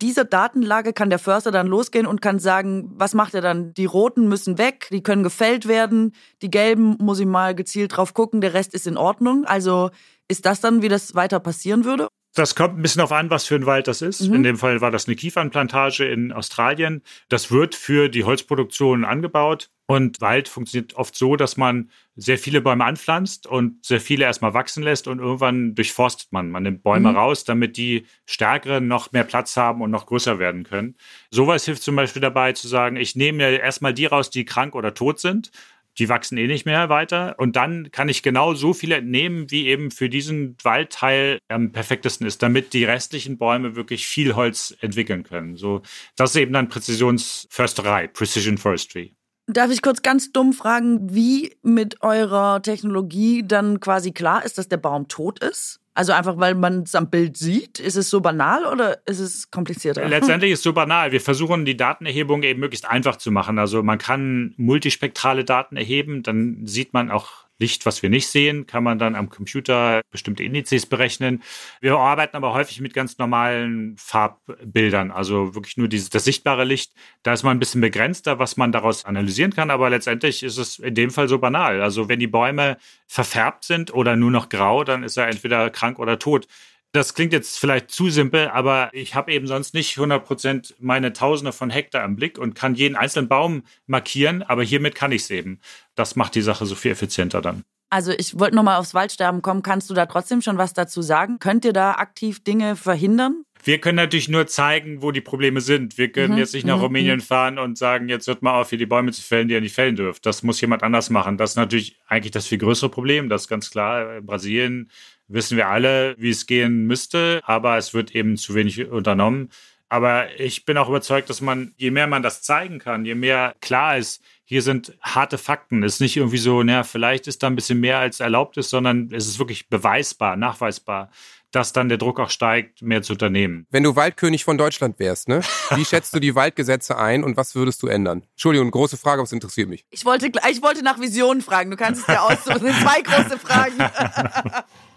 dieser 0.00 0.24
Datenlage 0.24 0.92
kann 0.92 1.10
der 1.10 1.18
Förster 1.18 1.50
dann 1.50 1.66
losgehen 1.66 2.06
und 2.06 2.22
kann 2.22 2.38
sagen, 2.38 2.92
was 2.94 3.14
macht 3.14 3.34
er 3.34 3.40
dann? 3.40 3.74
Die 3.74 3.84
roten 3.84 4.28
müssen 4.28 4.58
weg, 4.58 4.88
die 4.90 5.02
können 5.02 5.22
gefällt 5.22 5.66
werden, 5.66 6.14
die 6.42 6.50
gelben 6.50 6.96
muss 7.00 7.18
ich 7.18 7.26
mal 7.26 7.54
gezielt 7.54 7.96
drauf 7.96 8.14
gucken, 8.14 8.40
der 8.40 8.54
Rest 8.54 8.74
ist 8.74 8.86
in 8.86 8.96
Ordnung. 8.96 9.44
Also 9.44 9.90
ist 10.28 10.46
das 10.46 10.60
dann, 10.60 10.82
wie 10.82 10.88
das 10.88 11.14
weiter 11.14 11.40
passieren 11.40 11.84
würde? 11.84 12.08
Das 12.34 12.54
kommt 12.54 12.78
ein 12.78 12.82
bisschen 12.82 13.02
auf 13.02 13.10
an, 13.10 13.30
was 13.30 13.46
für 13.46 13.56
ein 13.56 13.66
Wald 13.66 13.88
das 13.88 14.02
ist. 14.02 14.28
Mhm. 14.28 14.34
In 14.34 14.42
dem 14.44 14.56
Fall 14.58 14.80
war 14.80 14.90
das 14.90 15.06
eine 15.06 15.16
Kiefernplantage 15.16 16.04
in 16.04 16.32
Australien. 16.32 17.02
Das 17.28 17.50
wird 17.50 17.74
für 17.74 18.08
die 18.08 18.24
Holzproduktion 18.24 19.04
angebaut. 19.04 19.70
Und 19.90 20.20
Wald 20.20 20.48
funktioniert 20.48 20.96
oft 20.96 21.16
so, 21.16 21.34
dass 21.36 21.56
man 21.56 21.90
sehr 22.14 22.36
viele 22.36 22.60
Bäume 22.60 22.84
anpflanzt 22.84 23.46
und 23.46 23.86
sehr 23.86 24.02
viele 24.02 24.26
erstmal 24.26 24.52
wachsen 24.52 24.82
lässt 24.82 25.08
und 25.08 25.18
irgendwann 25.18 25.74
durchforstet 25.74 26.30
man. 26.30 26.50
Man 26.50 26.62
nimmt 26.62 26.82
Bäume 26.82 27.10
mhm. 27.10 27.16
raus, 27.16 27.44
damit 27.44 27.78
die 27.78 28.04
stärkeren 28.26 28.86
noch 28.86 29.12
mehr 29.12 29.24
Platz 29.24 29.56
haben 29.56 29.80
und 29.80 29.90
noch 29.90 30.04
größer 30.04 30.38
werden 30.38 30.64
können. 30.64 30.94
Sowas 31.30 31.64
hilft 31.64 31.82
zum 31.82 31.96
Beispiel 31.96 32.20
dabei 32.20 32.52
zu 32.52 32.68
sagen, 32.68 32.96
ich 32.96 33.16
nehme 33.16 33.38
mir 33.38 33.60
erstmal 33.60 33.94
die 33.94 34.04
raus, 34.04 34.28
die 34.28 34.44
krank 34.44 34.74
oder 34.74 34.92
tot 34.92 35.20
sind 35.20 35.50
die 35.98 36.08
wachsen 36.08 36.38
eh 36.38 36.46
nicht 36.46 36.64
mehr 36.64 36.88
weiter. 36.88 37.34
Und 37.38 37.56
dann 37.56 37.90
kann 37.90 38.08
ich 38.08 38.22
genau 38.22 38.54
so 38.54 38.72
viele 38.72 38.96
entnehmen, 38.96 39.50
wie 39.50 39.66
eben 39.66 39.90
für 39.90 40.08
diesen 40.08 40.56
Waldteil 40.62 41.38
am 41.48 41.72
perfektesten 41.72 42.26
ist, 42.26 42.42
damit 42.42 42.72
die 42.72 42.84
restlichen 42.84 43.38
Bäume 43.38 43.74
wirklich 43.74 44.06
viel 44.06 44.36
Holz 44.36 44.76
entwickeln 44.80 45.24
können. 45.24 45.56
So, 45.56 45.82
das 46.16 46.30
ist 46.30 46.36
eben 46.36 46.52
dann 46.52 46.68
Präzisionsförsterei, 46.68 48.06
Precision 48.08 48.58
Forestry. 48.58 49.17
Darf 49.50 49.70
ich 49.70 49.80
kurz 49.80 50.02
ganz 50.02 50.30
dumm 50.30 50.52
fragen, 50.52 51.14
wie 51.14 51.56
mit 51.62 52.02
eurer 52.02 52.60
Technologie 52.60 53.42
dann 53.46 53.80
quasi 53.80 54.12
klar 54.12 54.44
ist, 54.44 54.58
dass 54.58 54.68
der 54.68 54.76
Baum 54.76 55.08
tot 55.08 55.38
ist? 55.38 55.80
Also 55.94 56.12
einfach, 56.12 56.36
weil 56.36 56.54
man 56.54 56.82
es 56.82 56.94
am 56.94 57.08
Bild 57.08 57.38
sieht? 57.38 57.80
Ist 57.80 57.96
es 57.96 58.10
so 58.10 58.20
banal 58.20 58.66
oder 58.66 58.98
ist 59.06 59.20
es 59.20 59.50
komplizierter? 59.50 60.06
Letztendlich 60.06 60.52
ist 60.52 60.58
es 60.58 60.62
so 60.62 60.74
banal. 60.74 61.12
Wir 61.12 61.20
versuchen 61.22 61.64
die 61.64 61.78
Datenerhebung 61.78 62.42
eben 62.42 62.60
möglichst 62.60 62.86
einfach 62.86 63.16
zu 63.16 63.30
machen. 63.32 63.58
Also 63.58 63.82
man 63.82 63.96
kann 63.96 64.52
multispektrale 64.58 65.44
Daten 65.44 65.76
erheben, 65.76 66.22
dann 66.22 66.66
sieht 66.66 66.92
man 66.92 67.10
auch 67.10 67.47
Licht, 67.58 67.86
was 67.86 68.02
wir 68.02 68.10
nicht 68.10 68.28
sehen, 68.28 68.66
kann 68.66 68.84
man 68.84 68.98
dann 68.98 69.14
am 69.14 69.30
Computer 69.30 70.00
bestimmte 70.10 70.44
Indizes 70.44 70.86
berechnen. 70.86 71.42
Wir 71.80 71.96
arbeiten 71.96 72.36
aber 72.36 72.54
häufig 72.54 72.80
mit 72.80 72.94
ganz 72.94 73.18
normalen 73.18 73.96
Farbbildern, 73.98 75.10
also 75.10 75.54
wirklich 75.54 75.76
nur 75.76 75.88
dieses, 75.88 76.10
das 76.10 76.24
sichtbare 76.24 76.64
Licht. 76.64 76.92
Da 77.22 77.32
ist 77.32 77.42
man 77.42 77.56
ein 77.56 77.60
bisschen 77.60 77.80
begrenzter, 77.80 78.38
was 78.38 78.56
man 78.56 78.72
daraus 78.72 79.04
analysieren 79.04 79.52
kann, 79.52 79.70
aber 79.70 79.90
letztendlich 79.90 80.42
ist 80.42 80.56
es 80.56 80.78
in 80.78 80.94
dem 80.94 81.10
Fall 81.10 81.28
so 81.28 81.38
banal. 81.38 81.82
Also 81.82 82.08
wenn 82.08 82.20
die 82.20 82.26
Bäume 82.28 82.78
verfärbt 83.06 83.64
sind 83.64 83.92
oder 83.92 84.16
nur 84.16 84.30
noch 84.30 84.48
grau, 84.48 84.84
dann 84.84 85.02
ist 85.02 85.16
er 85.16 85.28
entweder 85.28 85.70
krank 85.70 85.98
oder 85.98 86.18
tot. 86.18 86.46
Das 86.92 87.14
klingt 87.14 87.34
jetzt 87.34 87.58
vielleicht 87.58 87.90
zu 87.90 88.08
simpel, 88.08 88.48
aber 88.48 88.88
ich 88.92 89.14
habe 89.14 89.32
eben 89.32 89.46
sonst 89.46 89.74
nicht 89.74 89.98
100% 89.98 90.74
meine 90.78 91.12
Tausende 91.12 91.52
von 91.52 91.68
Hektar 91.68 92.04
im 92.04 92.16
Blick 92.16 92.38
und 92.38 92.54
kann 92.54 92.74
jeden 92.74 92.96
einzelnen 92.96 93.28
Baum 93.28 93.62
markieren, 93.86 94.42
aber 94.42 94.62
hiermit 94.62 94.94
kann 94.94 95.12
ich 95.12 95.22
es 95.22 95.30
eben. 95.30 95.60
Das 95.94 96.16
macht 96.16 96.34
die 96.34 96.42
Sache 96.42 96.64
so 96.64 96.74
viel 96.74 96.92
effizienter 96.92 97.42
dann. 97.42 97.64
Also 97.90 98.12
ich 98.12 98.38
wollte 98.38 98.54
nochmal 98.54 98.76
aufs 98.76 98.94
Waldsterben 98.94 99.40
kommen. 99.40 99.62
Kannst 99.62 99.88
du 99.88 99.94
da 99.94 100.06
trotzdem 100.06 100.42
schon 100.42 100.58
was 100.58 100.74
dazu 100.74 101.00
sagen? 101.00 101.38
Könnt 101.38 101.64
ihr 101.64 101.72
da 101.72 101.92
aktiv 101.92 102.42
Dinge 102.44 102.76
verhindern? 102.76 103.44
Wir 103.64 103.80
können 103.80 103.96
natürlich 103.96 104.28
nur 104.28 104.46
zeigen, 104.46 105.02
wo 105.02 105.10
die 105.10 105.20
Probleme 105.20 105.60
sind. 105.60 105.98
Wir 105.98 106.12
können 106.12 106.34
mhm. 106.34 106.38
jetzt 106.38 106.54
nicht 106.54 106.66
nach 106.66 106.76
mhm. 106.76 106.84
Rumänien 106.84 107.20
fahren 107.20 107.58
und 107.58 107.76
sagen, 107.76 108.08
jetzt 108.08 108.26
wird 108.26 108.42
mal 108.42 108.60
auf, 108.60 108.68
hier 108.70 108.78
die 108.78 108.86
Bäume 108.86 109.12
zu 109.12 109.22
fällen, 109.22 109.48
die 109.48 109.54
ihr 109.54 109.60
nicht 109.60 109.74
fällen 109.74 109.96
dürft. 109.96 110.26
Das 110.26 110.42
muss 110.42 110.60
jemand 110.60 110.82
anders 110.82 111.10
machen. 111.10 111.38
Das 111.38 111.50
ist 111.50 111.56
natürlich 111.56 111.98
eigentlich 112.06 112.30
das 112.30 112.46
viel 112.46 112.58
größere 112.58 112.90
Problem. 112.90 113.28
Das 113.28 113.42
ist 113.42 113.48
ganz 113.48 113.70
klar. 113.70 114.18
In 114.18 114.26
Brasilien 114.26 114.90
wissen 115.28 115.56
wir 115.56 115.68
alle, 115.68 116.14
wie 116.18 116.30
es 116.30 116.46
gehen 116.46 116.86
müsste, 116.86 117.40
aber 117.44 117.76
es 117.76 117.94
wird 117.94 118.14
eben 118.14 118.36
zu 118.36 118.54
wenig 118.54 118.88
unternommen. 118.88 119.50
Aber 119.90 120.38
ich 120.38 120.64
bin 120.66 120.76
auch 120.76 120.88
überzeugt, 120.88 121.30
dass 121.30 121.40
man, 121.40 121.72
je 121.76 121.90
mehr 121.90 122.06
man 122.06 122.22
das 122.22 122.42
zeigen 122.42 122.78
kann, 122.78 123.04
je 123.04 123.14
mehr 123.14 123.54
klar 123.60 123.96
ist, 123.96 124.22
hier 124.44 124.62
sind 124.62 124.96
harte 125.02 125.38
Fakten. 125.38 125.82
Es 125.82 125.94
ist 125.94 126.00
nicht 126.00 126.16
irgendwie 126.16 126.38
so, 126.38 126.62
naja, 126.62 126.84
vielleicht 126.84 127.26
ist 127.26 127.42
da 127.42 127.46
ein 127.46 127.54
bisschen 127.54 127.80
mehr 127.80 127.98
als 127.98 128.20
erlaubt 128.20 128.56
ist, 128.56 128.70
sondern 128.70 129.10
es 129.12 129.26
ist 129.26 129.38
wirklich 129.38 129.68
beweisbar, 129.68 130.36
nachweisbar, 130.36 131.10
dass 131.50 131.72
dann 131.72 131.88
der 131.88 131.96
Druck 131.96 132.20
auch 132.20 132.30
steigt, 132.30 132.82
mehr 132.82 133.02
zu 133.02 133.14
unternehmen. 133.14 133.66
Wenn 133.70 133.82
du 133.82 133.96
Waldkönig 133.96 134.44
von 134.44 134.58
Deutschland 134.58 134.98
wärst, 134.98 135.28
ne? 135.28 135.40
Wie 135.74 135.84
schätzt 135.84 136.14
du 136.14 136.20
die 136.20 136.34
Waldgesetze 136.34 136.98
ein 136.98 137.24
und 137.24 137.36
was 137.36 137.54
würdest 137.54 137.82
du 137.82 137.86
ändern? 137.86 138.24
Entschuldigung, 138.32 138.70
große 138.70 138.98
Frage, 138.98 139.20
aber 139.20 139.24
es 139.24 139.32
interessiert 139.32 139.68
mich. 139.68 139.86
Ich 139.90 140.04
wollte, 140.04 140.30
ich 140.50 140.62
wollte 140.62 140.82
nach 140.82 141.00
Visionen 141.00 141.40
fragen. 141.40 141.70
Du 141.70 141.76
kannst 141.76 142.02
es 142.02 142.06
dir 142.06 142.22
aussuchen. 142.22 142.52
Das 142.52 142.62
sind 142.62 142.74
zwei 142.74 143.00
große 143.00 143.38
Fragen. 143.38 143.78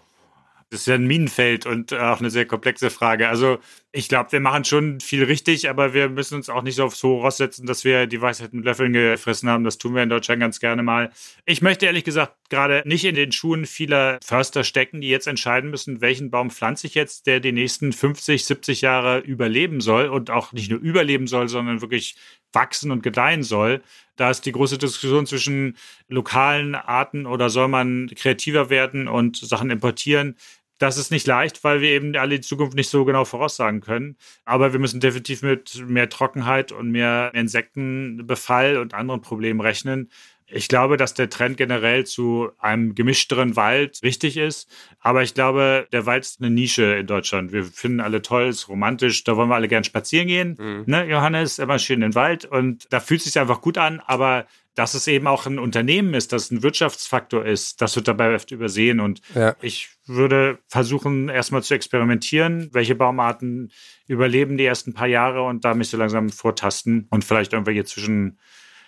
Das 0.72 0.80
ist 0.80 0.86
ja 0.86 0.94
ein 0.94 1.06
Minenfeld 1.06 1.66
und 1.66 1.92
auch 1.92 2.20
eine 2.20 2.30
sehr 2.30 2.46
komplexe 2.46 2.88
Frage. 2.88 3.28
Also 3.28 3.58
ich 3.94 4.08
glaube, 4.08 4.32
wir 4.32 4.40
machen 4.40 4.64
schon 4.64 5.00
viel 5.00 5.22
richtig, 5.22 5.68
aber 5.68 5.92
wir 5.92 6.08
müssen 6.08 6.34
uns 6.36 6.48
auch 6.48 6.62
nicht 6.62 6.76
so 6.76 6.84
aufs 6.84 7.02
hohe 7.02 7.20
Ross 7.20 7.36
setzen, 7.36 7.66
dass 7.66 7.84
wir 7.84 8.06
die 8.06 8.22
Weisheit 8.22 8.54
mit 8.54 8.64
Löffeln 8.64 8.94
gefressen 8.94 9.50
haben. 9.50 9.64
Das 9.64 9.76
tun 9.76 9.94
wir 9.94 10.02
in 10.02 10.08
Deutschland 10.08 10.40
ganz 10.40 10.60
gerne 10.60 10.82
mal. 10.82 11.12
Ich 11.44 11.60
möchte 11.60 11.84
ehrlich 11.84 12.04
gesagt 12.04 12.36
gerade 12.48 12.82
nicht 12.86 13.04
in 13.04 13.14
den 13.14 13.32
Schuhen 13.32 13.66
vieler 13.66 14.18
Förster 14.24 14.64
stecken, 14.64 15.02
die 15.02 15.10
jetzt 15.10 15.26
entscheiden 15.26 15.68
müssen, 15.68 16.00
welchen 16.00 16.30
Baum 16.30 16.50
pflanze 16.50 16.86
ich 16.86 16.94
jetzt, 16.94 17.26
der 17.26 17.40
die 17.40 17.52
nächsten 17.52 17.92
50, 17.92 18.46
70 18.46 18.80
Jahre 18.80 19.18
überleben 19.18 19.82
soll 19.82 20.06
und 20.06 20.30
auch 20.30 20.54
nicht 20.54 20.70
nur 20.70 20.80
überleben 20.80 21.26
soll, 21.26 21.48
sondern 21.48 21.82
wirklich 21.82 22.16
wachsen 22.54 22.90
und 22.90 23.02
gedeihen 23.02 23.42
soll. 23.42 23.82
Da 24.16 24.30
ist 24.30 24.46
die 24.46 24.52
große 24.52 24.78
Diskussion 24.78 25.26
zwischen 25.26 25.76
lokalen 26.08 26.74
Arten 26.74 27.26
oder 27.26 27.50
soll 27.50 27.68
man 27.68 28.10
kreativer 28.14 28.70
werden 28.70 29.08
und 29.08 29.36
Sachen 29.36 29.70
importieren. 29.70 30.36
Das 30.82 30.96
ist 30.96 31.12
nicht 31.12 31.28
leicht, 31.28 31.62
weil 31.62 31.80
wir 31.80 31.90
eben 31.90 32.16
alle 32.16 32.40
die 32.40 32.40
Zukunft 32.40 32.74
nicht 32.74 32.90
so 32.90 33.04
genau 33.04 33.24
voraussagen 33.24 33.80
können. 33.80 34.16
Aber 34.44 34.72
wir 34.72 34.80
müssen 34.80 34.98
definitiv 34.98 35.42
mit 35.42 35.80
mehr 35.86 36.08
Trockenheit 36.08 36.72
und 36.72 36.90
mehr 36.90 37.30
Insektenbefall 37.34 38.76
und 38.78 38.92
anderen 38.92 39.20
Problemen 39.20 39.60
rechnen. 39.60 40.10
Ich 40.46 40.66
glaube, 40.66 40.96
dass 40.96 41.14
der 41.14 41.30
Trend 41.30 41.56
generell 41.56 42.04
zu 42.04 42.50
einem 42.58 42.96
gemischteren 42.96 43.54
Wald 43.54 44.00
richtig 44.02 44.36
ist. 44.36 44.68
Aber 44.98 45.22
ich 45.22 45.34
glaube, 45.34 45.86
der 45.92 46.04
Wald 46.04 46.24
ist 46.24 46.40
eine 46.40 46.50
Nische 46.50 46.96
in 46.96 47.06
Deutschland. 47.06 47.52
Wir 47.52 47.62
finden 47.62 48.00
alle 48.00 48.20
toll, 48.20 48.48
ist 48.48 48.68
romantisch. 48.68 49.22
Da 49.22 49.36
wollen 49.36 49.50
wir 49.50 49.54
alle 49.54 49.68
gern 49.68 49.84
spazieren 49.84 50.26
gehen. 50.26 50.56
Mhm. 50.58 50.82
Ne, 50.86 51.08
Johannes, 51.08 51.60
immer 51.60 51.78
schön 51.78 52.02
in 52.02 52.10
den 52.10 52.14
Wald. 52.16 52.44
Und 52.44 52.92
da 52.92 52.98
fühlt 52.98 53.20
es 53.20 53.26
sich 53.26 53.38
einfach 53.38 53.60
gut 53.60 53.78
an. 53.78 54.00
Aber 54.00 54.46
dass 54.74 54.94
es 54.94 55.06
eben 55.06 55.26
auch 55.26 55.46
ein 55.46 55.58
Unternehmen 55.58 56.14
ist, 56.14 56.32
dass 56.32 56.44
es 56.44 56.50
ein 56.50 56.62
Wirtschaftsfaktor 56.62 57.44
ist, 57.44 57.82
das 57.82 57.94
wird 57.96 58.08
dabei 58.08 58.34
oft 58.34 58.50
übersehen. 58.50 59.00
Und 59.00 59.20
ja. 59.34 59.54
ich 59.60 59.90
würde 60.06 60.58
versuchen, 60.68 61.28
erstmal 61.28 61.62
zu 61.62 61.74
experimentieren, 61.74 62.70
welche 62.72 62.94
Baumarten 62.94 63.70
überleben 64.06 64.56
die 64.56 64.64
ersten 64.64 64.94
paar 64.94 65.08
Jahre 65.08 65.42
und 65.42 65.64
da 65.64 65.74
mich 65.74 65.88
so 65.88 65.96
langsam 65.96 66.30
vortasten 66.30 67.06
und 67.10 67.24
vielleicht 67.24 67.52
irgendwelche 67.52 67.84
zwischen 67.84 68.38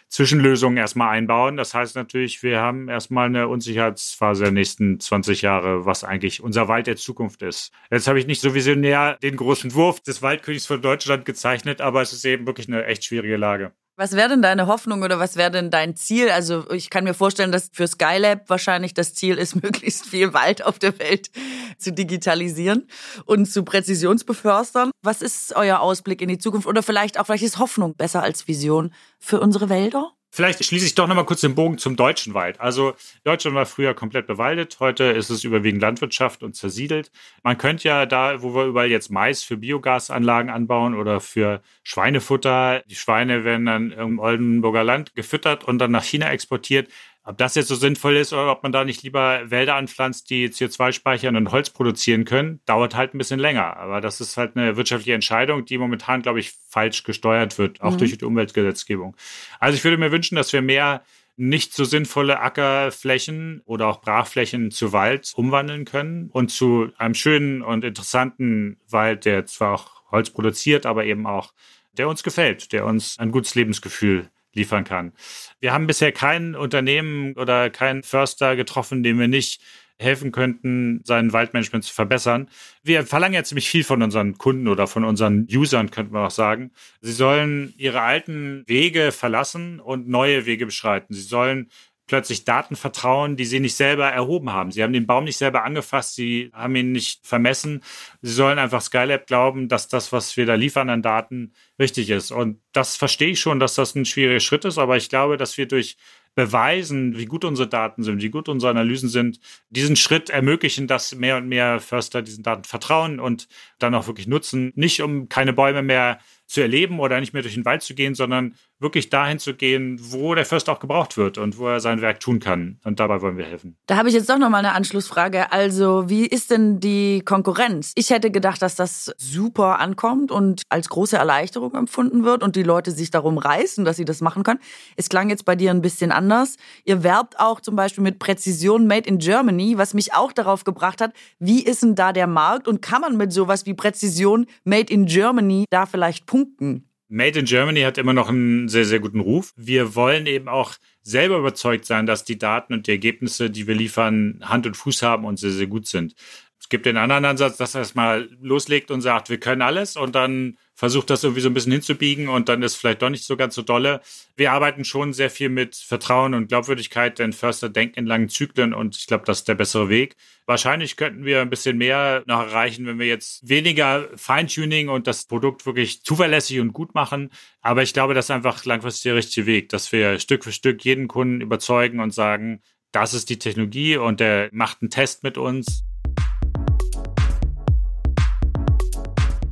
Zwischenlösungen 0.08 0.78
erstmal 0.78 1.10
einbauen. 1.10 1.56
Das 1.56 1.74
heißt 1.74 1.96
natürlich, 1.96 2.42
wir 2.42 2.60
haben 2.60 2.88
erstmal 2.88 3.26
eine 3.26 3.48
Unsicherheitsphase 3.48 4.44
der 4.44 4.52
nächsten 4.52 5.00
20 5.00 5.42
Jahre, 5.42 5.86
was 5.86 6.04
eigentlich 6.04 6.42
unser 6.42 6.68
Wald 6.68 6.86
der 6.86 6.96
Zukunft 6.96 7.42
ist. 7.42 7.72
Jetzt 7.90 8.06
habe 8.06 8.20
ich 8.20 8.26
nicht 8.26 8.40
so 8.40 8.54
visionär 8.54 9.18
den 9.22 9.36
großen 9.36 9.74
Wurf 9.74 10.00
des 10.00 10.22
Waldkönigs 10.22 10.66
von 10.66 10.80
Deutschland 10.80 11.24
gezeichnet, 11.24 11.80
aber 11.80 12.00
es 12.00 12.12
ist 12.12 12.24
eben 12.24 12.46
wirklich 12.46 12.68
eine 12.68 12.84
echt 12.84 13.04
schwierige 13.04 13.36
Lage. 13.36 13.72
Was 13.96 14.12
wäre 14.16 14.30
denn 14.30 14.42
deine 14.42 14.66
Hoffnung 14.66 15.02
oder 15.02 15.20
was 15.20 15.36
wäre 15.36 15.52
denn 15.52 15.70
dein 15.70 15.94
Ziel? 15.94 16.28
Also 16.30 16.68
ich 16.70 16.90
kann 16.90 17.04
mir 17.04 17.14
vorstellen, 17.14 17.52
dass 17.52 17.70
für 17.72 17.86
Skylab 17.86 18.50
wahrscheinlich 18.50 18.92
das 18.92 19.14
Ziel 19.14 19.38
ist, 19.38 19.54
möglichst 19.62 20.06
viel 20.06 20.32
Wald 20.32 20.64
auf 20.64 20.80
der 20.80 20.98
Welt 20.98 21.30
zu 21.78 21.92
digitalisieren 21.92 22.88
und 23.24 23.46
zu 23.46 23.62
Präzisionsbeförstern. 23.62 24.90
Was 25.02 25.22
ist 25.22 25.54
euer 25.54 25.78
Ausblick 25.78 26.20
in 26.22 26.28
die 26.28 26.38
Zukunft 26.38 26.66
oder 26.66 26.82
vielleicht 26.82 27.20
auch, 27.20 27.26
vielleicht 27.26 27.44
ist 27.44 27.60
Hoffnung 27.60 27.94
besser 27.94 28.22
als 28.22 28.48
Vision 28.48 28.92
für 29.20 29.38
unsere 29.38 29.68
Wälder? 29.68 30.12
Vielleicht 30.34 30.64
schließe 30.64 30.84
ich 30.84 30.96
doch 30.96 31.06
nochmal 31.06 31.26
kurz 31.26 31.42
den 31.42 31.54
Bogen 31.54 31.78
zum 31.78 31.94
deutschen 31.94 32.34
Wald. 32.34 32.60
Also 32.60 32.94
Deutschland 33.22 33.54
war 33.54 33.66
früher 33.66 33.94
komplett 33.94 34.26
bewaldet, 34.26 34.78
heute 34.80 35.04
ist 35.04 35.30
es 35.30 35.44
überwiegend 35.44 35.80
Landwirtschaft 35.80 36.42
und 36.42 36.56
zersiedelt. 36.56 37.12
Man 37.44 37.56
könnte 37.56 37.86
ja 37.86 38.04
da, 38.04 38.42
wo 38.42 38.52
wir 38.52 38.64
überall 38.64 38.90
jetzt 38.90 39.12
Mais 39.12 39.44
für 39.44 39.56
Biogasanlagen 39.56 40.50
anbauen 40.50 40.96
oder 40.96 41.20
für 41.20 41.62
Schweinefutter, 41.84 42.82
die 42.90 42.96
Schweine 42.96 43.44
werden 43.44 43.66
dann 43.66 43.92
im 43.92 44.18
Oldenburger 44.18 44.82
Land 44.82 45.14
gefüttert 45.14 45.62
und 45.62 45.78
dann 45.78 45.92
nach 45.92 46.02
China 46.02 46.28
exportiert. 46.32 46.88
Ob 47.26 47.38
das 47.38 47.54
jetzt 47.54 47.68
so 47.68 47.74
sinnvoll 47.74 48.16
ist 48.16 48.34
oder 48.34 48.52
ob 48.52 48.62
man 48.62 48.70
da 48.70 48.84
nicht 48.84 49.02
lieber 49.02 49.50
Wälder 49.50 49.76
anpflanzt, 49.76 50.28
die 50.28 50.50
CO2 50.50 50.92
speichern 50.92 51.36
und 51.36 51.50
Holz 51.50 51.70
produzieren 51.70 52.26
können, 52.26 52.60
dauert 52.66 52.94
halt 52.94 53.14
ein 53.14 53.18
bisschen 53.18 53.40
länger. 53.40 53.78
Aber 53.78 54.02
das 54.02 54.20
ist 54.20 54.36
halt 54.36 54.56
eine 54.56 54.76
wirtschaftliche 54.76 55.14
Entscheidung, 55.14 55.64
die 55.64 55.78
momentan, 55.78 56.20
glaube 56.20 56.40
ich, 56.40 56.52
falsch 56.68 57.02
gesteuert 57.02 57.58
wird, 57.58 57.80
auch 57.80 57.92
mhm. 57.92 57.98
durch 57.98 58.18
die 58.18 58.24
Umweltgesetzgebung. 58.26 59.16
Also 59.58 59.76
ich 59.76 59.84
würde 59.84 59.96
mir 59.96 60.12
wünschen, 60.12 60.36
dass 60.36 60.52
wir 60.52 60.60
mehr 60.60 61.02
nicht 61.36 61.72
so 61.72 61.84
sinnvolle 61.84 62.40
Ackerflächen 62.40 63.62
oder 63.64 63.88
auch 63.88 64.02
Brachflächen 64.02 64.70
zu 64.70 64.92
Wald 64.92 65.32
umwandeln 65.34 65.86
können 65.86 66.28
und 66.30 66.50
zu 66.50 66.90
einem 66.98 67.14
schönen 67.14 67.62
und 67.62 67.84
interessanten 67.84 68.78
Wald, 68.88 69.24
der 69.24 69.46
zwar 69.46 69.74
auch 69.74 70.02
Holz 70.10 70.30
produziert, 70.30 70.86
aber 70.86 71.06
eben 71.06 71.26
auch 71.26 71.54
der 71.96 72.08
uns 72.08 72.22
gefällt, 72.22 72.72
der 72.72 72.84
uns 72.84 73.18
ein 73.18 73.30
gutes 73.30 73.54
Lebensgefühl 73.54 74.28
liefern 74.54 74.84
kann. 74.84 75.12
Wir 75.60 75.72
haben 75.72 75.86
bisher 75.86 76.12
kein 76.12 76.54
Unternehmen 76.54 77.34
oder 77.34 77.70
keinen 77.70 78.02
Förster 78.02 78.56
getroffen, 78.56 79.02
dem 79.02 79.18
wir 79.18 79.28
nicht 79.28 79.60
helfen 79.98 80.32
könnten, 80.32 81.00
sein 81.04 81.32
Waldmanagement 81.32 81.84
zu 81.84 81.94
verbessern. 81.94 82.48
Wir 82.82 83.06
verlangen 83.06 83.34
ja 83.34 83.44
ziemlich 83.44 83.68
viel 83.68 83.84
von 83.84 84.02
unseren 84.02 84.36
Kunden 84.38 84.68
oder 84.68 84.86
von 84.86 85.04
unseren 85.04 85.46
Usern, 85.50 85.90
könnte 85.90 86.12
man 86.12 86.26
auch 86.26 86.32
sagen. 86.32 86.72
Sie 87.00 87.12
sollen 87.12 87.74
ihre 87.76 88.00
alten 88.00 88.64
Wege 88.66 89.12
verlassen 89.12 89.80
und 89.80 90.08
neue 90.08 90.46
Wege 90.46 90.66
beschreiten. 90.66 91.14
Sie 91.14 91.22
sollen 91.22 91.70
plötzlich 92.06 92.44
Daten 92.44 92.76
vertrauen, 92.76 93.36
die 93.36 93.44
sie 93.44 93.60
nicht 93.60 93.76
selber 93.76 94.08
erhoben 94.08 94.52
haben. 94.52 94.70
Sie 94.70 94.82
haben 94.82 94.92
den 94.92 95.06
Baum 95.06 95.24
nicht 95.24 95.38
selber 95.38 95.64
angefasst, 95.64 96.14
sie 96.14 96.50
haben 96.52 96.76
ihn 96.76 96.92
nicht 96.92 97.26
vermessen. 97.26 97.82
Sie 98.20 98.32
sollen 98.32 98.58
einfach 98.58 98.82
Skylab 98.82 99.26
glauben, 99.26 99.68
dass 99.68 99.88
das, 99.88 100.12
was 100.12 100.36
wir 100.36 100.46
da 100.46 100.54
liefern 100.54 100.90
an 100.90 101.02
Daten, 101.02 101.52
richtig 101.78 102.10
ist. 102.10 102.30
Und 102.30 102.60
das 102.72 102.96
verstehe 102.96 103.30
ich 103.30 103.40
schon, 103.40 103.58
dass 103.58 103.74
das 103.74 103.94
ein 103.94 104.04
schwieriger 104.04 104.40
Schritt 104.40 104.64
ist, 104.64 104.78
aber 104.78 104.96
ich 104.96 105.08
glaube, 105.08 105.36
dass 105.36 105.56
wir 105.56 105.66
durch 105.66 105.96
beweisen, 106.34 107.16
wie 107.16 107.26
gut 107.26 107.44
unsere 107.44 107.68
Daten 107.68 108.02
sind, 108.02 108.20
wie 108.20 108.30
gut 108.30 108.48
unsere 108.48 108.70
Analysen 108.70 109.08
sind, 109.08 109.38
diesen 109.70 109.96
Schritt 109.96 110.30
ermöglichen, 110.30 110.86
dass 110.86 111.14
mehr 111.14 111.36
und 111.36 111.48
mehr 111.48 111.80
Förster 111.80 112.22
diesen 112.22 112.42
Daten 112.42 112.64
vertrauen 112.64 113.20
und 113.20 113.48
dann 113.78 113.94
auch 113.94 114.06
wirklich 114.06 114.26
nutzen. 114.26 114.72
Nicht 114.74 115.00
um 115.02 115.28
keine 115.28 115.52
Bäume 115.52 115.82
mehr 115.82 116.18
zu 116.46 116.60
erleben 116.60 116.98
oder 116.98 117.20
nicht 117.20 117.32
mehr 117.32 117.42
durch 117.42 117.54
den 117.54 117.64
Wald 117.64 117.82
zu 117.82 117.94
gehen, 117.94 118.14
sondern 118.14 118.56
wirklich 118.84 119.10
dahin 119.10 119.40
zu 119.40 119.54
gehen, 119.54 119.98
wo 120.00 120.36
der 120.36 120.44
Förster 120.44 120.70
auch 120.70 120.78
gebraucht 120.78 121.16
wird 121.16 121.38
und 121.38 121.58
wo 121.58 121.66
er 121.66 121.80
sein 121.80 122.00
Werk 122.00 122.20
tun 122.20 122.38
kann. 122.38 122.78
Und 122.84 123.00
dabei 123.00 123.20
wollen 123.20 123.36
wir 123.36 123.46
helfen. 123.46 123.76
Da 123.86 123.96
habe 123.96 124.08
ich 124.08 124.14
jetzt 124.14 124.30
doch 124.30 124.38
noch 124.38 124.50
mal 124.50 124.58
eine 124.58 124.72
Anschlussfrage. 124.72 125.50
Also, 125.50 126.08
wie 126.08 126.26
ist 126.26 126.52
denn 126.52 126.78
die 126.78 127.22
Konkurrenz? 127.24 127.92
Ich 127.96 128.10
hätte 128.10 128.30
gedacht, 128.30 128.62
dass 128.62 128.76
das 128.76 129.12
super 129.18 129.80
ankommt 129.80 130.30
und 130.30 130.62
als 130.68 130.88
große 130.88 131.16
Erleichterung 131.16 131.74
empfunden 131.74 132.24
wird 132.24 132.44
und 132.44 132.54
die 132.54 132.62
Leute 132.62 132.92
sich 132.92 133.10
darum 133.10 133.38
reißen, 133.38 133.84
dass 133.84 133.96
sie 133.96 134.04
das 134.04 134.20
machen 134.20 134.44
können. 134.44 134.60
Es 134.96 135.08
klang 135.08 135.30
jetzt 135.30 135.44
bei 135.44 135.56
dir 135.56 135.72
ein 135.72 135.82
bisschen 135.82 136.12
anders. 136.12 136.56
Ihr 136.84 137.02
werbt 137.02 137.40
auch 137.40 137.60
zum 137.60 137.74
Beispiel 137.74 138.04
mit 138.04 138.20
Präzision 138.20 138.86
Made 138.86 139.08
in 139.08 139.18
Germany, 139.18 139.78
was 139.78 139.94
mich 139.94 140.14
auch 140.14 140.32
darauf 140.32 140.64
gebracht 140.64 141.00
hat, 141.00 141.12
wie 141.38 141.64
ist 141.64 141.82
denn 141.82 141.94
da 141.94 142.12
der 142.12 142.26
Markt 142.26 142.68
und 142.68 142.82
kann 142.82 143.00
man 143.00 143.16
mit 143.16 143.32
sowas 143.32 143.66
wie 143.66 143.74
Präzision 143.74 144.46
Made 144.64 144.92
in 144.92 145.06
Germany 145.06 145.64
da 145.70 145.86
vielleicht 145.86 146.26
punkten? 146.26 146.88
Made 147.14 147.38
in 147.38 147.44
Germany 147.44 147.82
hat 147.82 147.96
immer 147.96 148.12
noch 148.12 148.28
einen 148.28 148.68
sehr, 148.68 148.84
sehr 148.84 148.98
guten 148.98 149.20
Ruf. 149.20 149.52
Wir 149.56 149.94
wollen 149.94 150.26
eben 150.26 150.48
auch 150.48 150.74
selber 151.02 151.38
überzeugt 151.38 151.84
sein, 151.84 152.06
dass 152.06 152.24
die 152.24 152.38
Daten 152.38 152.74
und 152.74 152.88
die 152.88 152.90
Ergebnisse, 152.90 153.50
die 153.50 153.68
wir 153.68 153.76
liefern, 153.76 154.40
Hand 154.42 154.66
und 154.66 154.76
Fuß 154.76 155.02
haben 155.02 155.24
und 155.24 155.38
sehr, 155.38 155.52
sehr 155.52 155.68
gut 155.68 155.86
sind. 155.86 156.16
Es 156.64 156.70
gibt 156.70 156.86
den 156.86 156.96
anderen 156.96 157.26
Ansatz, 157.26 157.58
dass 157.58 157.74
er 157.74 157.82
es 157.82 157.94
mal 157.94 158.26
loslegt 158.40 158.90
und 158.90 159.02
sagt, 159.02 159.28
wir 159.28 159.38
können 159.38 159.60
alles 159.60 159.98
und 159.98 160.14
dann 160.14 160.56
versucht 160.74 161.10
das 161.10 161.22
irgendwie 161.22 161.42
so 161.42 161.50
ein 161.50 161.54
bisschen 161.54 161.72
hinzubiegen 161.72 162.30
und 162.30 162.48
dann 162.48 162.62
ist 162.62 162.76
vielleicht 162.76 163.02
doch 163.02 163.10
nicht 163.10 163.24
so 163.24 163.36
ganz 163.36 163.54
so 163.54 163.60
dolle. 163.60 164.00
Wir 164.34 164.50
arbeiten 164.50 164.82
schon 164.86 165.12
sehr 165.12 165.28
viel 165.28 165.50
mit 165.50 165.76
Vertrauen 165.76 166.32
und 166.32 166.48
Glaubwürdigkeit, 166.48 167.18
denn 167.18 167.34
Förster 167.34 167.68
denken 167.68 167.98
in 167.98 168.06
langen 168.06 168.30
Zyklen 168.30 168.72
und 168.72 168.96
ich 168.96 169.06
glaube, 169.06 169.24
das 169.26 169.40
ist 169.40 169.48
der 169.48 169.56
bessere 169.56 169.90
Weg. 169.90 170.16
Wahrscheinlich 170.46 170.96
könnten 170.96 171.26
wir 171.26 171.42
ein 171.42 171.50
bisschen 171.50 171.76
mehr 171.76 172.22
noch 172.24 172.40
erreichen, 172.40 172.86
wenn 172.86 172.98
wir 172.98 173.08
jetzt 173.08 173.46
weniger 173.46 174.08
Feintuning 174.16 174.88
und 174.88 175.06
das 175.06 175.26
Produkt 175.26 175.66
wirklich 175.66 176.02
zuverlässig 176.02 176.60
und 176.60 176.72
gut 176.72 176.94
machen. 176.94 177.28
Aber 177.60 177.82
ich 177.82 177.92
glaube, 177.92 178.14
das 178.14 178.24
ist 178.24 178.30
einfach 178.30 178.64
langfristig 178.64 179.02
der 179.02 179.16
richtige 179.16 179.46
Weg, 179.46 179.68
dass 179.68 179.92
wir 179.92 180.18
Stück 180.18 180.44
für 180.44 180.52
Stück 180.52 180.82
jeden 180.82 181.08
Kunden 181.08 181.42
überzeugen 181.42 182.00
und 182.00 182.14
sagen, 182.14 182.62
das 182.90 183.12
ist 183.12 183.28
die 183.28 183.38
Technologie 183.38 183.98
und 183.98 184.18
der 184.18 184.48
macht 184.52 184.78
einen 184.80 184.88
Test 184.88 185.24
mit 185.24 185.36
uns 185.36 185.84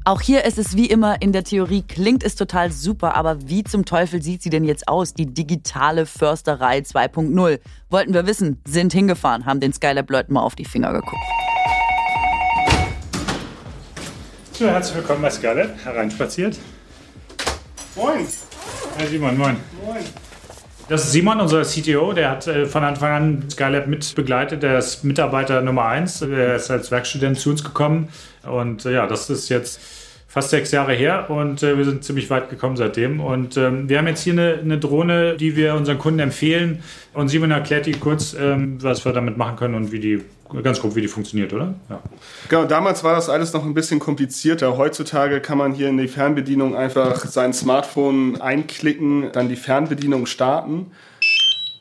Auch 0.04 0.20
hier 0.20 0.44
ist 0.44 0.58
es 0.58 0.76
wie 0.76 0.86
immer 0.86 1.22
in 1.22 1.32
der 1.32 1.44
Theorie, 1.44 1.84
klingt 1.86 2.24
es 2.24 2.34
total 2.34 2.72
super, 2.72 3.14
aber 3.14 3.48
wie 3.48 3.62
zum 3.62 3.84
Teufel 3.84 4.20
sieht 4.20 4.42
sie 4.42 4.50
denn 4.50 4.64
jetzt 4.64 4.88
aus, 4.88 5.14
die 5.14 5.26
digitale 5.26 6.06
Försterei 6.06 6.78
2.0? 6.78 7.60
Wollten 7.88 8.12
wir 8.12 8.26
wissen, 8.26 8.60
sind 8.66 8.92
hingefahren, 8.92 9.46
haben 9.46 9.60
den 9.60 9.72
Skylab-Leuten 9.72 10.34
mal 10.34 10.42
auf 10.42 10.56
die 10.56 10.64
Finger 10.64 10.92
geguckt. 10.92 11.22
So, 14.54 14.66
herzlich 14.66 14.96
willkommen 14.96 15.22
bei 15.22 15.30
Skylab, 15.30 15.72
hereinspaziert. 15.84 16.58
Moin. 17.94 18.26
Herr 18.96 19.06
Simon, 19.06 19.38
moin. 19.38 19.56
Moin. 19.86 20.02
Das 20.88 21.04
ist 21.04 21.12
Simon, 21.12 21.40
unser 21.40 21.62
CTO, 21.62 22.12
der 22.12 22.30
hat 22.30 22.46
äh, 22.46 22.66
von 22.66 22.84
Anfang 22.84 23.12
an 23.12 23.50
Skylab 23.50 23.86
mit 23.86 24.14
begleitet. 24.14 24.62
Der 24.62 24.78
ist 24.78 25.04
Mitarbeiter 25.04 25.62
Nummer 25.62 25.86
eins. 25.86 26.18
Der 26.20 26.56
ist 26.56 26.70
als 26.70 26.90
Werkstudent 26.90 27.38
zu 27.38 27.50
uns 27.50 27.64
gekommen. 27.64 28.08
Und 28.42 28.84
äh, 28.84 28.92
ja, 28.92 29.06
das 29.06 29.30
ist 29.30 29.48
jetzt 29.48 29.80
fast 30.32 30.48
sechs 30.48 30.70
Jahre 30.70 30.94
her 30.94 31.28
und 31.28 31.62
äh, 31.62 31.76
wir 31.76 31.84
sind 31.84 32.04
ziemlich 32.04 32.30
weit 32.30 32.48
gekommen 32.48 32.78
seitdem. 32.78 33.20
Und 33.20 33.58
ähm, 33.58 33.90
wir 33.90 33.98
haben 33.98 34.06
jetzt 34.06 34.22
hier 34.22 34.32
eine, 34.32 34.60
eine, 34.62 34.78
Drohne, 34.78 35.36
die 35.36 35.56
wir 35.56 35.74
unseren 35.74 35.98
Kunden 35.98 36.20
empfehlen. 36.20 36.82
Und 37.12 37.28
Simon 37.28 37.50
erklärt 37.50 37.84
die 37.84 37.92
kurz, 37.92 38.32
ähm, 38.32 38.82
was 38.82 39.04
wir 39.04 39.12
damit 39.12 39.36
machen 39.36 39.56
können 39.56 39.74
und 39.74 39.92
wie 39.92 40.00
die, 40.00 40.22
ganz 40.62 40.80
grob, 40.80 40.96
wie 40.96 41.02
die 41.02 41.08
funktioniert, 41.08 41.52
oder? 41.52 41.74
Ja. 41.90 42.00
Genau, 42.48 42.64
damals 42.64 43.04
war 43.04 43.14
das 43.14 43.28
alles 43.28 43.52
noch 43.52 43.62
ein 43.62 43.74
bisschen 43.74 44.00
komplizierter. 44.00 44.78
Heutzutage 44.78 45.42
kann 45.42 45.58
man 45.58 45.74
hier 45.74 45.90
in 45.90 45.98
die 45.98 46.08
Fernbedienung 46.08 46.74
einfach 46.74 47.26
sein 47.26 47.52
Smartphone 47.52 48.40
einklicken, 48.40 49.32
dann 49.34 49.50
die 49.50 49.56
Fernbedienung 49.56 50.24
starten, 50.24 50.92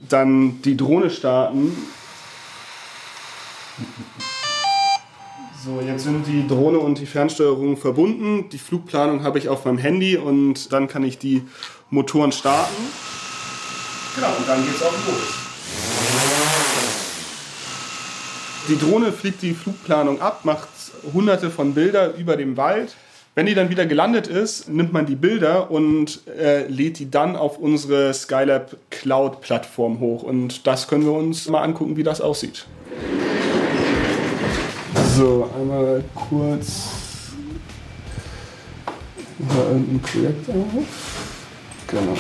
dann 0.10 0.62
die 0.64 0.76
Drohne 0.76 1.10
starten. 1.10 1.72
So, 5.64 5.80
jetzt 5.86 6.05
sind 6.05 6.26
die 6.26 6.47
Drohne 6.47 6.80
und 6.80 6.97
die 6.97 7.05
Fernsteuerung 7.05 7.78
verbunden. 7.78 8.49
Die 8.49 8.57
Flugplanung 8.57 9.22
habe 9.24 9.38
ich 9.38 9.47
auf 9.47 9.66
meinem 9.66 9.78
Handy 9.78 10.18
und 10.18 10.74
dann 10.74 10.88
kann 10.88 11.03
ich 11.03 11.20
die 11.20 11.43
Motoren 11.91 12.32
starten. 12.32 12.74
Genau, 14.16 14.30
und 14.39 14.47
dann 14.47 14.66
geht 14.66 14.74
es 14.76 14.82
auch 14.82 14.91
los. 14.91 15.36
Die 18.70 18.78
Drohne 18.80 19.12
fliegt 19.12 19.43
die 19.43 19.53
Flugplanung 19.53 20.20
ab, 20.20 20.45
macht 20.45 20.68
hunderte 21.14 21.51
von 21.51 21.76
Bilder 21.76 22.16
über 22.16 22.38
dem 22.38 22.57
Wald. 22.57 22.95
Wenn 23.36 23.45
die 23.45 23.53
dann 23.53 23.70
wieder 23.70 23.86
gelandet 23.86 24.26
ist, 24.26 24.68
nimmt 24.68 24.91
man 24.93 25.05
die 25.05 25.16
Bilder 25.16 25.70
und 25.70 26.22
äh, 26.28 26.66
lädt 26.70 26.97
die 26.97 27.12
dann 27.12 27.36
auf 27.36 27.59
unsere 27.59 28.16
Skylab 28.16 28.78
Cloud-Plattform 28.89 29.99
hoch. 29.99 30.24
Und 30.24 30.66
das 30.66 30.88
können 30.88 31.05
wir 31.05 31.14
uns 31.14 31.47
mal 31.49 31.62
angucken, 31.62 31.97
wie 31.97 32.03
das 32.03 32.20
aussieht. 32.20 32.66
So, 35.18 35.49
einmal 35.59 36.03
kurz 36.16 36.89
mal 39.39 39.66
irgendein 39.72 39.99
Projekt 39.99 40.49
auf. 40.49 41.28
Genau. 41.88 42.14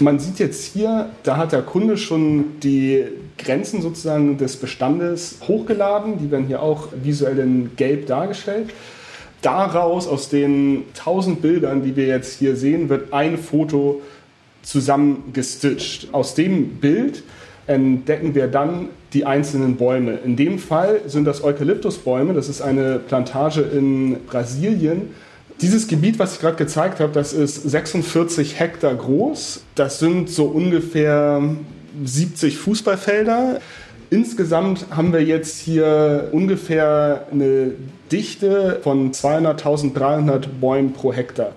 Man 0.00 0.18
sieht 0.18 0.38
jetzt 0.40 0.72
hier, 0.72 1.08
da 1.22 1.38
hat 1.38 1.52
der 1.52 1.62
Kunde 1.62 1.96
schon 1.96 2.60
die 2.60 3.04
Grenzen 3.38 3.80
sozusagen 3.80 4.36
des 4.36 4.56
Bestandes 4.56 5.38
hochgeladen. 5.48 6.18
Die 6.18 6.30
werden 6.30 6.46
hier 6.46 6.62
auch 6.62 6.88
visuell 7.02 7.38
in 7.38 7.70
Gelb 7.76 8.06
dargestellt. 8.06 8.70
Daraus, 9.40 10.06
aus 10.06 10.28
den 10.28 10.84
1000 10.98 11.40
Bildern, 11.40 11.82
die 11.82 11.96
wir 11.96 12.06
jetzt 12.06 12.38
hier 12.38 12.56
sehen, 12.56 12.90
wird 12.90 13.14
ein 13.14 13.38
Foto 13.38 14.02
zusammengestitcht. 14.62 16.12
Aus 16.12 16.34
dem 16.34 16.76
Bild 16.76 17.22
entdecken 17.66 18.34
wir 18.34 18.48
dann 18.48 18.90
die 19.12 19.26
einzelnen 19.26 19.76
Bäume. 19.76 20.18
In 20.24 20.36
dem 20.36 20.58
Fall 20.58 21.00
sind 21.06 21.24
das 21.24 21.42
Eukalyptusbäume, 21.42 22.32
das 22.34 22.48
ist 22.48 22.62
eine 22.62 22.98
Plantage 22.98 23.62
in 23.62 24.24
Brasilien. 24.26 25.10
Dieses 25.60 25.88
Gebiet, 25.88 26.18
was 26.18 26.34
ich 26.34 26.40
gerade 26.40 26.56
gezeigt 26.56 27.00
habe, 27.00 27.12
das 27.12 27.32
ist 27.32 27.62
46 27.68 28.58
Hektar 28.58 28.94
groß. 28.94 29.62
Das 29.74 29.98
sind 29.98 30.30
so 30.30 30.46
ungefähr 30.46 31.42
70 32.02 32.56
Fußballfelder. 32.56 33.60
Insgesamt 34.08 34.86
haben 34.90 35.12
wir 35.12 35.22
jetzt 35.22 35.58
hier 35.60 36.30
ungefähr 36.32 37.26
eine 37.30 37.72
Dichte 38.10 38.80
von 38.82 39.12
200.300 39.12 40.46
Bäumen 40.60 40.92
pro 40.92 41.12
Hektar. 41.12 41.52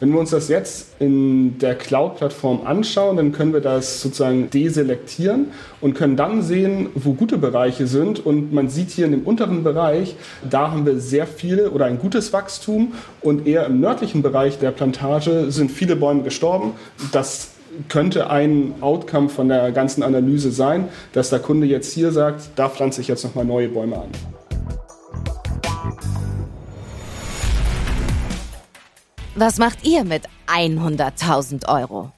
Wenn 0.00 0.12
wir 0.12 0.20
uns 0.20 0.30
das 0.30 0.48
jetzt 0.48 0.90
in 1.00 1.58
der 1.58 1.74
Cloud-Plattform 1.74 2.60
anschauen, 2.64 3.16
dann 3.16 3.32
können 3.32 3.52
wir 3.52 3.60
das 3.60 4.00
sozusagen 4.00 4.48
deselektieren 4.48 5.48
und 5.80 5.94
können 5.94 6.16
dann 6.16 6.42
sehen, 6.42 6.90
wo 6.94 7.14
gute 7.14 7.36
Bereiche 7.36 7.88
sind. 7.88 8.24
Und 8.24 8.52
man 8.52 8.68
sieht 8.68 8.90
hier 8.90 9.06
in 9.06 9.12
dem 9.12 9.22
unteren 9.22 9.64
Bereich, 9.64 10.14
da 10.48 10.70
haben 10.70 10.86
wir 10.86 11.00
sehr 11.00 11.26
viele 11.26 11.70
oder 11.70 11.86
ein 11.86 11.98
gutes 11.98 12.32
Wachstum 12.32 12.92
und 13.22 13.48
eher 13.48 13.66
im 13.66 13.80
nördlichen 13.80 14.22
Bereich 14.22 14.58
der 14.58 14.70
Plantage 14.70 15.50
sind 15.50 15.72
viele 15.72 15.96
Bäume 15.96 16.22
gestorben. 16.22 16.74
Das 17.10 17.48
könnte 17.88 18.30
ein 18.30 18.74
Outcome 18.80 19.28
von 19.28 19.48
der 19.48 19.72
ganzen 19.72 20.04
Analyse 20.04 20.52
sein, 20.52 20.88
dass 21.12 21.30
der 21.30 21.40
Kunde 21.40 21.66
jetzt 21.66 21.92
hier 21.92 22.12
sagt, 22.12 22.50
da 22.54 22.68
pflanze 22.68 23.00
ich 23.00 23.08
jetzt 23.08 23.24
nochmal 23.24 23.44
neue 23.44 23.68
Bäume 23.68 23.96
an. 23.96 24.47
Was 29.40 29.58
macht 29.58 29.86
ihr 29.86 30.02
mit 30.02 30.24
100.000 30.48 31.68
Euro? 31.68 32.12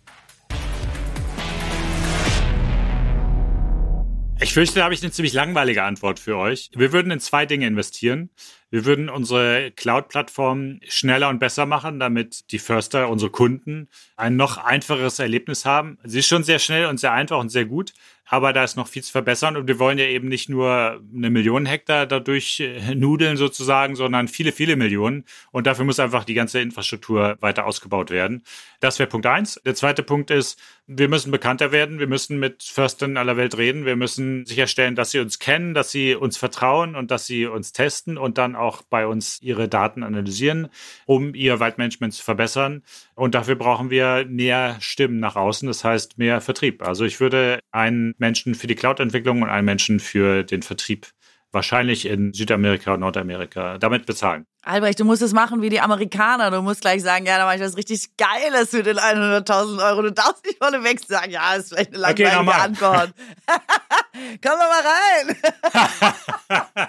Ich 4.40 4.54
fürchte, 4.54 4.76
da 4.76 4.84
habe 4.84 4.94
ich 4.94 5.02
eine 5.02 5.12
ziemlich 5.12 5.34
langweilige 5.34 5.82
Antwort 5.82 6.18
für 6.18 6.38
euch. 6.38 6.70
Wir 6.74 6.94
würden 6.94 7.12
in 7.12 7.20
zwei 7.20 7.44
Dinge 7.44 7.66
investieren. 7.66 8.30
Wir 8.70 8.84
würden 8.84 9.08
unsere 9.08 9.72
Cloud-Plattform 9.72 10.80
schneller 10.88 11.28
und 11.28 11.40
besser 11.40 11.66
machen, 11.66 11.98
damit 11.98 12.50
die 12.52 12.60
Förster, 12.60 13.08
unsere 13.08 13.30
Kunden, 13.30 13.88
ein 14.16 14.36
noch 14.36 14.58
einfacheres 14.58 15.18
Erlebnis 15.18 15.64
haben. 15.64 15.98
Sie 16.04 16.20
ist 16.20 16.28
schon 16.28 16.44
sehr 16.44 16.60
schnell 16.60 16.86
und 16.86 16.98
sehr 16.98 17.12
einfach 17.12 17.38
und 17.38 17.48
sehr 17.48 17.64
gut 17.64 17.92
aber 18.30 18.52
da 18.52 18.62
ist 18.62 18.76
noch 18.76 18.86
viel 18.86 19.02
zu 19.02 19.10
verbessern 19.10 19.56
und 19.56 19.66
wir 19.66 19.80
wollen 19.80 19.98
ja 19.98 20.04
eben 20.04 20.28
nicht 20.28 20.48
nur 20.48 21.02
eine 21.14 21.30
Million 21.30 21.66
Hektar 21.66 22.06
dadurch 22.06 22.60
äh, 22.60 22.94
nudeln 22.94 23.36
sozusagen, 23.36 23.96
sondern 23.96 24.28
viele, 24.28 24.52
viele 24.52 24.76
Millionen 24.76 25.24
und 25.50 25.66
dafür 25.66 25.84
muss 25.84 25.98
einfach 25.98 26.22
die 26.22 26.34
ganze 26.34 26.60
Infrastruktur 26.60 27.36
weiter 27.40 27.66
ausgebaut 27.66 28.10
werden. 28.10 28.44
Das 28.78 29.00
wäre 29.00 29.08
Punkt 29.08 29.26
eins. 29.26 29.60
Der 29.64 29.74
zweite 29.74 30.04
Punkt 30.04 30.30
ist, 30.30 30.60
wir 30.86 31.08
müssen 31.08 31.32
bekannter 31.32 31.72
werden, 31.72 31.98
wir 31.98 32.06
müssen 32.06 32.38
mit 32.38 32.62
Förstern 32.62 33.16
aller 33.16 33.36
Welt 33.36 33.58
reden, 33.58 33.84
wir 33.84 33.96
müssen 33.96 34.46
sicherstellen, 34.46 34.94
dass 34.94 35.10
sie 35.10 35.18
uns 35.18 35.40
kennen, 35.40 35.74
dass 35.74 35.90
sie 35.90 36.14
uns 36.14 36.36
vertrauen 36.36 36.94
und 36.94 37.10
dass 37.10 37.26
sie 37.26 37.46
uns 37.46 37.72
testen 37.72 38.16
und 38.16 38.38
dann 38.38 38.54
auch 38.60 38.82
bei 38.82 39.06
uns 39.06 39.40
ihre 39.42 39.68
Daten 39.68 40.02
analysieren, 40.02 40.68
um 41.06 41.34
ihr 41.34 41.60
Waldmanagement 41.60 42.14
zu 42.14 42.22
verbessern. 42.22 42.82
Und 43.14 43.34
dafür 43.34 43.56
brauchen 43.56 43.90
wir 43.90 44.24
näher 44.24 44.76
Stimmen 44.80 45.20
nach 45.20 45.36
außen, 45.36 45.66
das 45.66 45.84
heißt 45.84 46.18
mehr 46.18 46.40
Vertrieb. 46.40 46.82
Also 46.82 47.04
ich 47.04 47.20
würde 47.20 47.60
einen 47.72 48.14
Menschen 48.18 48.54
für 48.54 48.66
die 48.66 48.74
Cloud-Entwicklung 48.74 49.42
und 49.42 49.48
einen 49.48 49.64
Menschen 49.64 50.00
für 50.00 50.44
den 50.44 50.62
Vertrieb 50.62 51.08
wahrscheinlich 51.52 52.06
in 52.06 52.32
Südamerika 52.32 52.94
und 52.94 53.00
Nordamerika 53.00 53.78
damit 53.78 54.06
bezahlen. 54.06 54.46
Albrecht, 54.62 55.00
du 55.00 55.04
musst 55.04 55.22
es 55.22 55.32
machen 55.32 55.62
wie 55.62 55.70
die 55.70 55.80
Amerikaner. 55.80 56.50
Du 56.50 56.60
musst 56.62 56.82
gleich 56.82 57.02
sagen, 57.02 57.24
ja, 57.26 57.38
da 57.38 57.46
mache 57.46 57.56
ich 57.56 57.62
was 57.62 57.76
richtig 57.76 58.16
Geiles 58.16 58.70
für 58.70 58.82
den 58.82 58.98
100.000 58.98 59.82
Euro. 59.84 60.02
Du 60.02 60.12
darfst 60.12 60.44
nicht 60.44 60.58
vorneweg 60.58 61.00
sagen, 61.00 61.30
ja, 61.30 61.54
ist 61.54 61.70
vielleicht 61.70 61.94
eine 61.94 62.04
Okay, 62.04 62.24
langweilige 62.24 62.36
nochmal. 62.36 62.60
Antwort. 62.60 63.14
Komm 64.42 64.52
doch 64.58 64.68
mal 64.68 64.82
rein. 64.86 66.14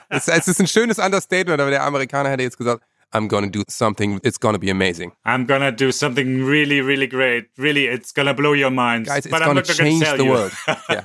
Es, 0.10 0.28
es 0.28 0.48
ist 0.48 0.60
ein 0.60 0.68
schönes 0.68 1.00
Understatement, 1.00 1.62
aber 1.62 1.70
der 1.70 1.84
Amerikaner 1.84 2.30
hätte 2.30 2.44
jetzt 2.44 2.58
gesagt, 2.58 2.84
I'm 3.14 3.28
gonna 3.28 3.50
do 3.50 3.64
something, 3.68 4.20
it's 4.24 4.40
gonna 4.40 4.58
be 4.60 4.70
amazing. 4.70 5.12
I'm 5.26 5.46
gonna 5.46 5.72
do 5.72 5.92
something 5.92 6.46
really, 6.46 6.82
really 6.82 7.08
great. 7.08 7.50
Really, 7.58 7.88
it's 7.88 8.14
gonna 8.14 8.34
blow 8.34 8.54
your 8.54 8.72
minds. 8.72 9.10
Guys, 9.10 9.26
it's 9.26 9.30
But 9.32 9.42
I'm 9.42 9.48
gonna 9.48 9.62
not 9.62 9.68
gonna 9.68 9.90
change 9.90 10.06
the 10.18 10.24
you. 10.24 10.32
world. 10.32 10.52
Ja. 10.90 11.04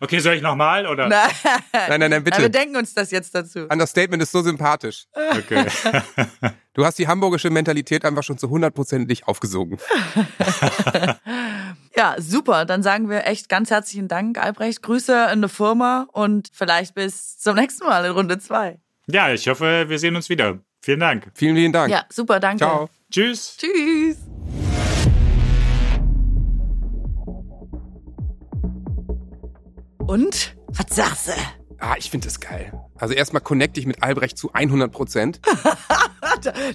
Okay, 0.00 0.18
soll 0.20 0.34
ich 0.34 0.42
nochmal 0.42 0.86
oder? 0.86 1.08
Nein, 1.08 1.30
Nein, 1.72 1.88
nein, 1.88 2.00
nein, 2.00 2.12
wir 2.12 2.20
bitte. 2.32 2.50
denken 2.50 2.76
uns 2.76 2.94
das 2.94 3.10
jetzt 3.10 3.34
dazu. 3.34 3.66
Understatement 3.70 4.22
ist 4.22 4.32
so 4.32 4.42
sympathisch. 4.42 5.06
Okay. 5.14 5.66
Du 6.72 6.84
hast 6.86 7.00
die 7.00 7.08
hamburgische 7.08 7.50
Mentalität 7.50 8.04
einfach 8.04 8.22
schon 8.22 8.38
zu 8.38 8.46
100% 8.46 9.24
aufgesogen. 9.24 9.78
Ja, 11.96 12.14
super. 12.18 12.64
Dann 12.64 12.82
sagen 12.82 13.10
wir 13.10 13.26
echt 13.26 13.48
ganz 13.48 13.70
herzlichen 13.70 14.06
Dank, 14.08 14.38
Albrecht. 14.38 14.82
Grüße 14.82 15.30
in 15.32 15.40
der 15.40 15.48
Firma 15.50 16.06
und 16.12 16.48
vielleicht 16.52 16.94
bis 16.94 17.38
zum 17.38 17.56
nächsten 17.56 17.84
Mal 17.84 18.04
in 18.04 18.12
Runde 18.12 18.38
zwei. 18.38 18.78
ja, 19.06 19.32
ich 19.32 19.48
hoffe, 19.48 19.86
wir 19.88 19.98
sehen 19.98 20.14
uns 20.16 20.28
wieder. 20.28 20.60
Vielen 20.82 21.00
Dank. 21.00 21.30
Vielen, 21.34 21.56
vielen 21.56 21.72
Dank. 21.72 21.92
Ja, 21.92 22.06
super, 22.08 22.40
danke. 22.40 22.58
Ciao. 22.58 22.88
Tschüss. 23.10 23.56
Tschüss. 23.58 24.16
Und? 30.06 30.56
Was 30.68 30.96
sagst 30.96 31.28
du? 31.28 31.32
Ah, 31.78 31.96
ich 31.98 32.10
finde 32.10 32.26
das 32.26 32.40
geil. 32.40 32.72
Also 32.96 33.14
erstmal 33.14 33.42
connecte 33.42 33.78
ich 33.78 33.86
mit 33.86 34.02
Albrecht 34.02 34.38
zu 34.38 34.52
100%. 34.52 35.40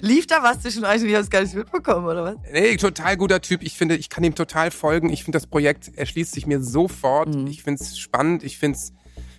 Lief 0.00 0.26
da 0.26 0.42
was 0.42 0.60
zwischen 0.60 0.84
euch 0.84 1.02
und 1.02 1.08
ich 1.08 1.14
habe 1.14 1.24
es 1.24 1.30
gar 1.30 1.42
nicht 1.42 1.54
mitbekommen, 1.54 2.06
oder 2.06 2.24
was? 2.24 2.36
Nee, 2.52 2.76
total 2.76 3.16
guter 3.16 3.40
Typ. 3.40 3.62
Ich 3.62 3.76
finde, 3.76 3.96
ich 3.96 4.08
kann 4.08 4.22
ihm 4.22 4.34
total 4.34 4.70
folgen. 4.70 5.10
Ich 5.10 5.24
finde, 5.24 5.36
das 5.36 5.46
Projekt 5.46 5.96
erschließt 5.96 6.32
sich 6.32 6.46
mir 6.46 6.62
sofort. 6.62 7.34
Mhm. 7.34 7.48
Ich 7.48 7.62
finde 7.62 7.82
es 7.82 7.98
spannend. 7.98 8.44
Ich 8.44 8.58
finde 8.58 8.78
es 8.78 8.92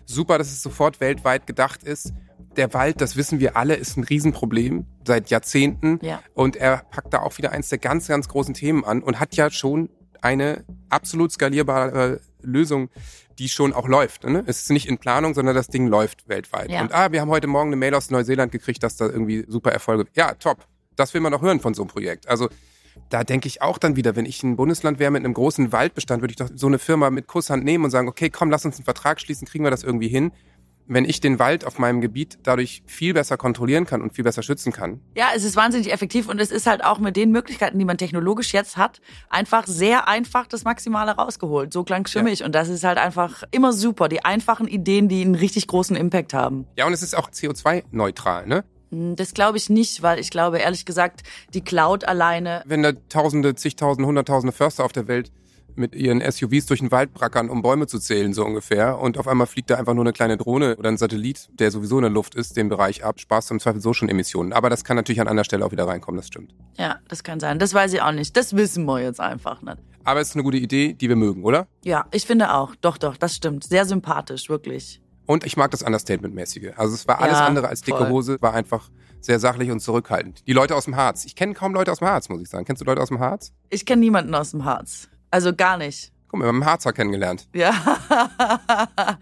super, 0.06 0.38
dass 0.38 0.48
es 0.48 0.62
sofort 0.62 1.00
weltweit 1.00 1.48
gedacht 1.48 1.84
ist. 1.84 2.14
Der 2.58 2.74
Wald, 2.74 3.02
das 3.02 3.16
wissen 3.16 3.40
wir 3.40 3.56
alle, 3.56 3.76
ist 3.76 3.98
ein 3.98 4.04
Riesenproblem 4.04 4.86
seit 5.06 5.30
Jahrzehnten. 5.30 6.00
Ja. 6.02 6.22
Und 6.34 6.56
er 6.56 6.78
packt 6.90 7.14
da 7.14 7.20
auch 7.22 7.38
wieder 7.38 7.52
eins 7.52 7.70
der 7.70 7.78
ganz, 7.78 8.08
ganz 8.08 8.28
großen 8.28 8.54
Themen 8.54 8.84
an 8.84 9.02
und 9.02 9.20
hat 9.20 9.36
ja 9.36 9.50
schon 9.52 9.90
eine 10.22 10.66
absolut 10.90 11.32
skalierbare 11.32 12.20
Lösung, 12.42 12.90
die 13.38 13.50
schon 13.50 13.74
auch 13.74 13.88
läuft. 13.88 14.24
Ne? 14.24 14.44
Es 14.48 14.62
ist 14.62 14.72
nicht 14.72 14.88
in 14.88 14.98
Planung, 14.98 15.34
sondern 15.34 15.56
das 15.56 15.68
Ding 15.68 15.88
läuft 15.88 16.28
weltweit. 16.28 16.72
Ja. 16.72 16.82
Und 16.82 16.94
ah, 16.94 17.12
wir 17.12 17.22
haben 17.22 17.30
heute 17.30 17.48
Morgen 17.48 17.70
eine 17.70 17.76
Mail 17.76 17.94
aus 17.94 18.10
Neuseeland 18.10 18.52
gekriegt, 18.52 18.82
dass 18.84 18.98
da 18.98 19.06
irgendwie 19.06 19.46
super 19.48 19.72
Erfolge. 19.72 20.06
Ja, 20.16 20.34
top. 20.34 20.66
Das 20.96 21.14
will 21.14 21.22
man 21.22 21.32
doch 21.32 21.42
hören 21.42 21.60
von 21.60 21.76
so 21.76 21.84
einem 21.84 21.90
Projekt. 21.90 22.28
Also 22.28 22.50
da 23.10 23.24
denke 23.24 23.48
ich 23.48 23.62
auch 23.62 23.78
dann 23.78 23.96
wieder, 23.96 24.16
wenn 24.16 24.26
ich 24.26 24.42
ein 24.42 24.56
Bundesland 24.56 24.98
wäre 24.98 25.12
mit 25.12 25.24
einem 25.24 25.36
großen 25.36 25.72
Waldbestand, 25.72 26.22
würde 26.22 26.32
ich 26.32 26.38
doch 26.38 26.50
so 26.54 26.66
eine 26.66 26.80
Firma 26.80 27.12
mit 27.12 27.28
Kusshand 27.28 27.64
nehmen 27.64 27.86
und 27.86 27.92
sagen, 27.92 28.08
okay, 28.08 28.32
komm, 28.32 28.50
lass 28.50 28.66
uns 28.66 28.78
einen 28.78 28.86
Vertrag 28.86 29.22
schließen, 29.22 29.48
kriegen 29.48 29.64
wir 29.64 29.72
das 29.72 29.84
irgendwie 29.84 30.08
hin. 30.08 30.32
Wenn 30.90 31.04
ich 31.06 31.20
den 31.20 31.38
Wald 31.38 31.66
auf 31.66 31.80
meinem 31.80 32.00
Gebiet 32.00 32.40
dadurch 32.44 32.82
viel 32.86 33.14
besser 33.14 33.36
kontrollieren 33.36 33.86
kann 33.86 34.02
und 34.02 34.14
viel 34.14 34.24
besser 34.24 34.42
schützen 34.42 34.72
kann. 34.72 35.02
Ja, 35.16 35.28
es 35.36 35.44
ist 35.44 35.56
wahnsinnig 35.58 35.92
effektiv 35.92 36.30
und 36.30 36.40
es 36.40 36.50
ist 36.50 36.66
halt 36.66 36.84
auch 36.84 37.00
mit 37.00 37.18
den 37.18 37.32
Möglichkeiten, 37.32 37.78
die 37.78 37.84
man 37.86 37.98
technologisch 37.98 38.54
jetzt 38.54 38.78
hat, 38.78 39.02
einfach 39.30 39.68
sehr 39.68 40.08
einfach 40.08 40.48
das 40.48 40.64
Maximale 40.64 41.12
rausgeholt. 41.12 41.74
So 41.74 41.84
klang 41.84 42.08
für 42.08 42.20
Ja. 42.20 42.24
mich 42.24 42.44
und 42.44 42.56
das 42.56 42.70
ist 42.70 42.84
halt 42.86 42.98
einfach 42.98 43.44
immer 43.52 43.74
super. 43.74 44.08
Die 44.08 44.24
einfachen 44.24 44.68
Ideen, 44.68 45.10
die 45.10 45.22
einen 45.24 45.36
richtig 45.36 45.68
großen 45.68 45.96
Impact 45.98 46.34
haben. 46.34 46.66
Ja, 46.78 46.86
und 46.88 46.94
es 46.94 47.04
ist 47.04 47.16
auch 47.18 47.30
CO2-neutral, 47.30 48.48
ne? 48.48 48.64
Hm, 48.92 49.16
Das 49.18 49.34
glaube 49.34 49.58
ich 49.58 49.70
nicht, 49.70 50.02
weil 50.02 50.20
ich 50.20 50.30
glaube, 50.30 50.60
ehrlich 50.60 50.86
gesagt, 50.86 51.24
die 51.54 51.62
Cloud 51.62 52.06
alleine 52.06 52.64
Wenn 52.66 52.84
da 52.84 52.94
Tausende, 53.10 53.56
zigtausende, 53.56 54.08
hunderttausende 54.08 54.54
Förster 54.54 54.86
auf 54.86 54.94
der 54.94 55.08
Welt 55.10 55.32
mit 55.78 55.96
ihren 55.96 56.20
SUVs 56.22 56.66
durch 56.66 56.80
den 56.80 56.92
Wald 56.92 57.14
brackern, 57.14 57.50
um 57.50 57.62
Bäume 57.62 57.88
zu 57.88 58.00
zählen, 58.00 58.34
so 58.34 58.46
ungefähr. 58.46 59.00
Und 59.00 59.18
auf 59.18 59.28
einmal 59.28 59.48
fliegt 59.48 59.70
da 59.70 59.76
einfach 59.76 59.94
nur 59.94 60.04
eine 60.04 60.14
kleine 60.14 60.38
Drohne 60.38 60.76
oder 60.78 60.90
ein 60.90 60.98
Satellit, 60.98 61.50
der 61.60 61.72
sowieso 61.72 61.98
in 61.98 62.04
der 62.04 62.12
Luft 62.12 62.36
ist, 62.36 62.58
den 62.58 62.70
Bereich 62.70 63.04
ab, 63.04 63.20
sparst 63.20 63.50
du 63.50 63.54
im 63.56 63.60
Zweifel 63.60 63.82
so 63.82 63.94
schon 63.94 64.10
Emissionen. 64.10 64.54
Aber 64.54 64.70
das 64.70 64.84
kann 64.84 64.96
natürlich 64.96 65.22
an 65.22 65.28
anderer 65.28 65.46
Stelle 65.46 65.66
auch 65.66 65.72
wieder 65.72 65.88
reinkommen, 65.88 66.18
das 66.18 66.28
stimmt. 66.28 66.54
Ja, 66.78 66.98
das 67.08 67.24
kann 67.24 67.40
sein. 67.40 67.60
Das 67.60 67.74
weiß 67.74 67.94
ich 67.94 68.02
auch 68.02 68.12
nicht. 68.12 68.36
Das 68.36 68.56
wissen 68.56 68.86
wir 68.86 69.02
jetzt 69.02 69.20
einfach 69.20 69.62
nicht. 69.62 69.78
Aber 70.04 70.22
es 70.22 70.30
ist 70.30 70.36
eine 70.36 70.44
gute 70.44 70.58
Idee, 70.58 70.94
die 70.94 71.10
wir 71.10 71.16
mögen, 71.18 71.44
oder? 71.44 71.68
Ja, 71.84 72.06
ich 72.12 72.26
finde 72.26 72.54
auch. 72.54 72.76
Doch, 72.76 72.98
doch, 72.98 73.18
das 73.18 73.36
stimmt. 73.36 73.64
Sehr 73.66 73.86
sympathisch, 73.86 74.50
wirklich. 74.50 75.02
Und 75.26 75.46
ich 75.46 75.58
mag 75.58 75.72
das 75.72 75.84
Understatement-mäßige. 75.84 76.72
Also 76.78 76.96
es 76.96 77.08
war 77.08 77.20
alles 77.22 77.40
Ja, 77.40 77.46
andere 77.46 77.68
als 77.68 77.82
dicke 77.82 77.98
voll. 77.98 78.10
Hose, 78.10 78.38
war 78.40 78.54
einfach 78.54 78.90
sehr 79.20 79.40
sachlich 79.40 79.72
und 79.72 79.82
zurückhaltend. 79.82 80.48
Die 80.48 80.54
Leute 80.54 80.76
aus 80.76 80.86
dem 80.86 80.96
Harz. 80.96 81.26
Ich 81.26 81.36
kenne 81.36 81.54
kaum 81.54 81.74
Leute 81.74 81.92
aus 81.92 82.00
dem 82.00 82.08
Harz, 82.08 82.30
muss 82.30 82.42
ich 82.42 82.48
sagen. 82.48 82.64
Kennst 82.66 82.82
du 82.82 82.86
Leute 82.86 83.02
aus 83.02 83.10
dem 83.10 83.20
Harz? 83.20 83.52
Ich 83.70 83.86
kenne 83.86 84.00
niemanden 84.00 84.34
aus 84.34 84.52
dem 84.52 84.64
Harz. 84.64 85.10
Also 85.32 85.54
gar 85.54 85.78
nicht. 85.78 86.12
Guck 86.30 86.40
mal, 86.40 86.46
wir 86.46 86.50
haben 86.50 86.62
einen 86.62 86.66
Harzer 86.66 86.92
kennengelernt. 86.92 87.48
Ja, 87.54 87.74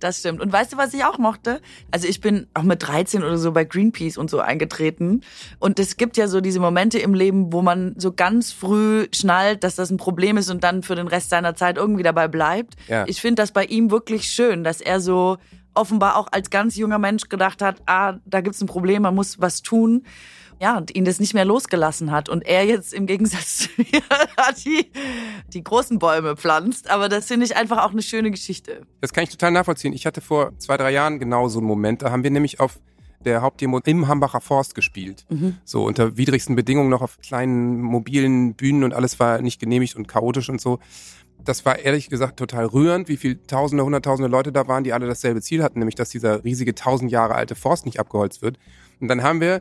das 0.00 0.20
stimmt. 0.20 0.40
Und 0.40 0.50
weißt 0.50 0.72
du, 0.72 0.78
was 0.78 0.94
ich 0.94 1.04
auch 1.04 1.18
mochte? 1.18 1.60
Also 1.90 2.08
ich 2.08 2.22
bin 2.22 2.46
auch 2.54 2.62
mit 2.62 2.86
13 2.86 3.22
oder 3.22 3.36
so 3.36 3.52
bei 3.52 3.64
Greenpeace 3.64 4.16
und 4.16 4.30
so 4.30 4.40
eingetreten. 4.40 5.20
Und 5.58 5.78
es 5.78 5.98
gibt 5.98 6.16
ja 6.16 6.28
so 6.28 6.40
diese 6.40 6.58
Momente 6.58 6.98
im 6.98 7.12
Leben, 7.12 7.52
wo 7.52 7.60
man 7.60 7.94
so 7.98 8.10
ganz 8.10 8.52
früh 8.52 9.06
schnallt, 9.14 9.64
dass 9.64 9.76
das 9.76 9.90
ein 9.90 9.98
Problem 9.98 10.38
ist 10.38 10.48
und 10.48 10.64
dann 10.64 10.82
für 10.82 10.94
den 10.94 11.08
Rest 11.08 11.28
seiner 11.28 11.54
Zeit 11.54 11.76
irgendwie 11.76 12.02
dabei 12.02 12.26
bleibt. 12.26 12.74
Ja. 12.88 13.04
Ich 13.06 13.20
finde 13.20 13.42
das 13.42 13.52
bei 13.52 13.64
ihm 13.64 13.90
wirklich 13.90 14.26
schön, 14.26 14.64
dass 14.64 14.80
er 14.80 15.00
so 15.00 15.36
offenbar 15.74 16.16
auch 16.16 16.28
als 16.32 16.48
ganz 16.48 16.76
junger 16.76 16.98
Mensch 16.98 17.28
gedacht 17.28 17.60
hat, 17.60 17.82
ah, 17.84 18.14
da 18.24 18.40
gibt's 18.40 18.62
ein 18.62 18.66
Problem, 18.66 19.02
man 19.02 19.14
muss 19.14 19.42
was 19.42 19.60
tun. 19.60 20.04
Ja, 20.60 20.78
und 20.78 20.94
ihn 20.94 21.04
das 21.04 21.20
nicht 21.20 21.34
mehr 21.34 21.44
losgelassen 21.44 22.10
hat. 22.10 22.28
Und 22.28 22.46
er 22.46 22.64
jetzt 22.64 22.94
im 22.94 23.06
Gegensatz 23.06 23.58
zu 23.58 23.68
mir 23.76 24.02
die, 24.64 24.90
die 25.52 25.62
großen 25.62 25.98
Bäume 25.98 26.36
pflanzt. 26.36 26.88
Aber 26.90 27.08
das 27.08 27.26
finde 27.26 27.46
ich 27.46 27.56
einfach 27.56 27.84
auch 27.84 27.90
eine 27.90 28.02
schöne 28.02 28.30
Geschichte. 28.30 28.82
Das 29.00 29.12
kann 29.12 29.24
ich 29.24 29.30
total 29.30 29.50
nachvollziehen. 29.50 29.92
Ich 29.92 30.06
hatte 30.06 30.20
vor 30.20 30.58
zwei, 30.58 30.76
drei 30.76 30.92
Jahren 30.92 31.18
genau 31.18 31.48
so 31.48 31.58
einen 31.58 31.68
Moment. 31.68 32.02
Da 32.02 32.10
haben 32.10 32.22
wir 32.22 32.30
nämlich 32.30 32.60
auf 32.60 32.80
der 33.24 33.42
Hauptdemo 33.42 33.80
im 33.80 34.08
Hambacher 34.08 34.40
Forst 34.40 34.74
gespielt. 34.74 35.26
So 35.64 35.84
unter 35.84 36.16
widrigsten 36.16 36.54
Bedingungen 36.54 36.88
noch 36.88 37.02
auf 37.02 37.18
kleinen 37.18 37.80
mobilen 37.80 38.54
Bühnen 38.54 38.84
und 38.84 38.94
alles 38.94 39.18
war 39.18 39.42
nicht 39.42 39.60
genehmigt 39.60 39.96
und 39.96 40.06
chaotisch 40.06 40.48
und 40.48 40.60
so. 40.60 40.78
Das 41.44 41.64
war 41.64 41.78
ehrlich 41.78 42.08
gesagt 42.08 42.38
total 42.38 42.66
rührend, 42.66 43.08
wie 43.08 43.16
viel 43.16 43.36
Tausende, 43.36 43.84
Hunderttausende 43.84 44.30
Leute 44.30 44.52
da 44.52 44.68
waren, 44.68 44.84
die 44.84 44.92
alle 44.92 45.06
dasselbe 45.06 45.42
Ziel 45.42 45.62
hatten, 45.62 45.80
nämlich 45.80 45.94
dass 45.96 46.08
dieser 46.08 46.44
riesige 46.44 46.74
tausend 46.74 47.10
Jahre 47.10 47.34
alte 47.34 47.54
Forst 47.54 47.84
nicht 47.84 48.00
abgeholzt 48.00 48.42
wird. 48.42 48.58
Und 49.00 49.08
dann 49.08 49.22
haben 49.22 49.40
wir 49.40 49.60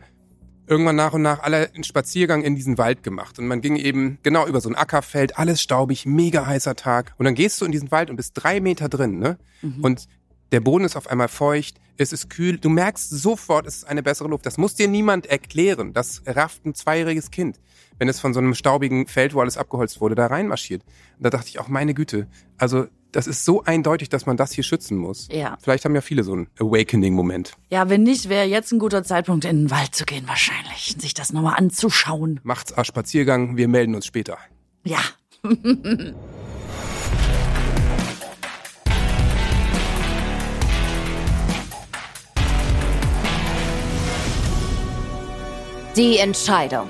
irgendwann 0.68 0.96
nach 0.96 1.14
und 1.14 1.22
nach 1.22 1.42
alle 1.42 1.72
einen 1.74 1.84
Spaziergang 1.84 2.44
in 2.44 2.56
diesen 2.56 2.78
Wald 2.78 3.04
gemacht. 3.04 3.40
Und 3.40 3.48
man 3.48 3.62
ging 3.62 3.76
eben 3.76 4.18
genau 4.24 4.48
über 4.48 4.62
so 4.62 4.70
ein 4.70 4.76
Ackerfeld, 4.76 5.38
alles 5.38 5.62
staubig, 5.62 6.06
mega 6.06 6.46
heißer 6.46 6.76
Tag. 6.76 7.14
Und 7.18 7.26
dann 7.26 7.36
gehst 7.36 7.62
du 7.62 7.66
in 7.66 7.72
diesen 7.72 7.92
Wald 7.92 8.10
und 8.10 8.16
bist 8.16 8.32
drei 8.36 8.60
Meter 8.60 8.90
drin, 8.90 9.20
ne? 9.20 9.38
Und 9.82 10.08
der 10.52 10.60
Boden 10.60 10.86
ist 10.86 10.96
auf 10.96 11.08
einmal 11.08 11.28
feucht, 11.28 11.78
es 11.98 12.14
ist 12.14 12.30
kühl. 12.30 12.58
Du 12.58 12.70
merkst 12.70 13.10
sofort, 13.10 13.66
es 13.66 13.78
ist 13.78 13.84
eine 13.86 14.04
bessere 14.04 14.28
Luft. 14.28 14.46
Das 14.46 14.58
muss 14.58 14.76
dir 14.76 14.88
niemand 14.88 15.26
erklären. 15.26 15.94
Das 15.94 16.22
rafft 16.26 16.66
ein 16.66 16.76
zweijähriges 16.76 17.32
Kind, 17.32 17.60
wenn 17.98 18.10
es 18.10 18.20
von 18.20 18.34
so 18.34 18.40
einem 18.40 18.54
staubigen 18.54 19.08
Feld, 19.08 19.34
wo 19.34 19.42
alles 19.42 19.58
abgeholzt 19.58 20.02
wurde, 20.02 20.16
da 20.16 20.28
reinmarschiert. 20.28 20.84
Und 21.18 21.24
da 21.26 21.30
dachte 21.30 21.50
ich 21.50 21.60
auch, 21.60 21.68
meine 21.68 21.94
Güte, 21.94 22.28
also 22.58 22.88
das 23.16 23.28
ist 23.28 23.46
so 23.46 23.64
eindeutig, 23.64 24.10
dass 24.10 24.26
man 24.26 24.36
das 24.36 24.52
hier 24.52 24.64
schützen 24.64 24.98
muss. 24.98 25.30
Ja. 25.32 25.58
Vielleicht 25.62 25.86
haben 25.86 25.96
ja 25.96 26.02
viele 26.02 26.24
so 26.24 26.34
einen 26.34 26.48
Awakening-Moment. 26.60 27.54
Ja, 27.70 27.90
wenn 27.90 28.04
nicht, 28.04 28.28
wäre 28.28 28.46
jetzt 28.46 28.74
ein 28.74 28.80
guter 28.80 29.04
Zeitpunkt, 29.04 29.46
in 29.46 29.64
den 29.64 29.72
Wald 29.72 29.96
zu 29.96 30.06
gehen, 30.06 30.28
wahrscheinlich. 30.28 30.96
Sich 31.00 31.14
das 31.14 31.32
nochmal 31.32 31.56
anzuschauen. 31.58 32.42
Macht's 32.44 32.78
A 32.78 32.84
Spaziergang, 32.84 33.56
wir 33.56 33.70
melden 33.70 33.96
uns 33.96 34.06
später. 34.06 34.38
Ja. 34.84 35.00
Die 45.96 46.18
Entscheidung. 46.18 46.90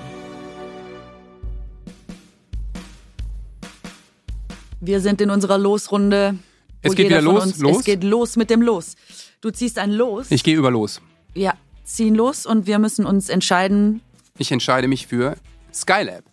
Wir 4.86 5.02
sind 5.02 5.20
in 5.22 5.30
unserer 5.30 5.58
Losrunde. 5.58 6.38
Es 6.82 6.94
geht 6.96 7.08
wieder 7.08 7.22
los, 7.22 7.44
Uns, 7.44 7.58
los? 7.60 7.78
Es 7.80 7.84
geht 7.86 8.04
los 8.04 8.36
mit 8.36 8.50
dem 8.50 8.62
Los. 8.62 8.96
Du 9.42 9.50
ziehst 9.50 9.80
ein 9.80 9.92
Los. 9.92 10.28
Ich 10.30 10.44
gehe 10.44 10.56
über 10.56 10.70
los. 10.72 11.02
ja, 11.34 11.54
ziehen 11.84 12.16
los 12.16 12.46
und 12.46 12.66
wir 12.68 12.80
müssen 12.80 13.06
uns 13.06 13.30
entscheiden. 13.30 14.02
Ich 14.38 14.52
entscheide 14.52 14.88
mich 14.88 15.08
für 15.08 15.36
Skylab. 15.74 16.24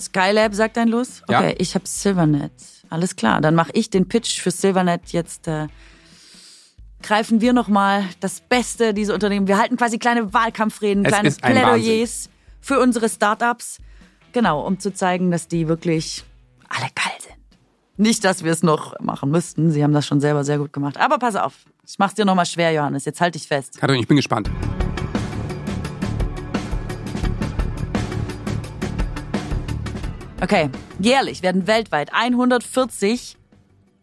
Skylab 0.00 0.54
sagt 0.54 0.78
ein 0.78 0.88
Los. 0.88 1.22
Ja. 1.28 1.40
Okay, 1.40 1.54
ich 1.58 1.74
habe 1.74 1.86
Silvernet. 1.86 2.52
Alles 2.90 3.16
klar, 3.16 3.40
dann 3.40 3.54
mache 3.54 3.70
ich 3.74 3.90
den 3.90 4.08
Pitch 4.08 4.40
für 4.40 4.50
Silvernet. 4.50 5.02
Jetzt 5.12 5.46
äh, 5.48 5.66
greifen 7.02 7.40
wir 7.40 7.52
nochmal 7.52 8.04
das 8.20 8.40
Beste 8.40 8.94
dieser 8.94 9.14
Unternehmen. 9.14 9.46
Wir 9.48 9.58
halten 9.58 9.76
quasi 9.76 9.98
kleine 9.98 10.32
Wahlkampfreden, 10.32 11.04
Es 11.04 11.12
kleine 11.12 11.30
Plädoyers 11.30 12.28
für 12.60 12.80
unsere 12.80 13.08
Startups. 13.08 13.78
Genau, 14.32 14.66
um 14.66 14.78
zu 14.78 14.92
zeigen, 14.92 15.30
dass 15.30 15.48
die 15.48 15.68
wirklich 15.68 16.24
alle 16.68 16.88
geil 16.94 17.12
sind. 17.17 17.17
Nicht, 18.00 18.24
dass 18.24 18.44
wir 18.44 18.52
es 18.52 18.62
noch 18.62 18.98
machen 19.00 19.28
müssten. 19.30 19.72
Sie 19.72 19.82
haben 19.82 19.92
das 19.92 20.06
schon 20.06 20.20
selber 20.20 20.44
sehr 20.44 20.58
gut 20.58 20.72
gemacht. 20.72 20.96
Aber 20.98 21.18
pass 21.18 21.34
auf, 21.34 21.54
ich 21.84 21.98
mach's 21.98 22.14
dir 22.14 22.24
nochmal 22.24 22.46
schwer, 22.46 22.72
Johannes. 22.72 23.04
Jetzt 23.04 23.20
halt 23.20 23.34
dich 23.34 23.48
fest. 23.48 23.76
Katrin, 23.76 23.98
ich 23.98 24.06
bin 24.06 24.16
gespannt. 24.16 24.48
Okay, 30.40 30.70
jährlich 31.00 31.42
werden 31.42 31.66
weltweit 31.66 32.14
140 32.14 33.36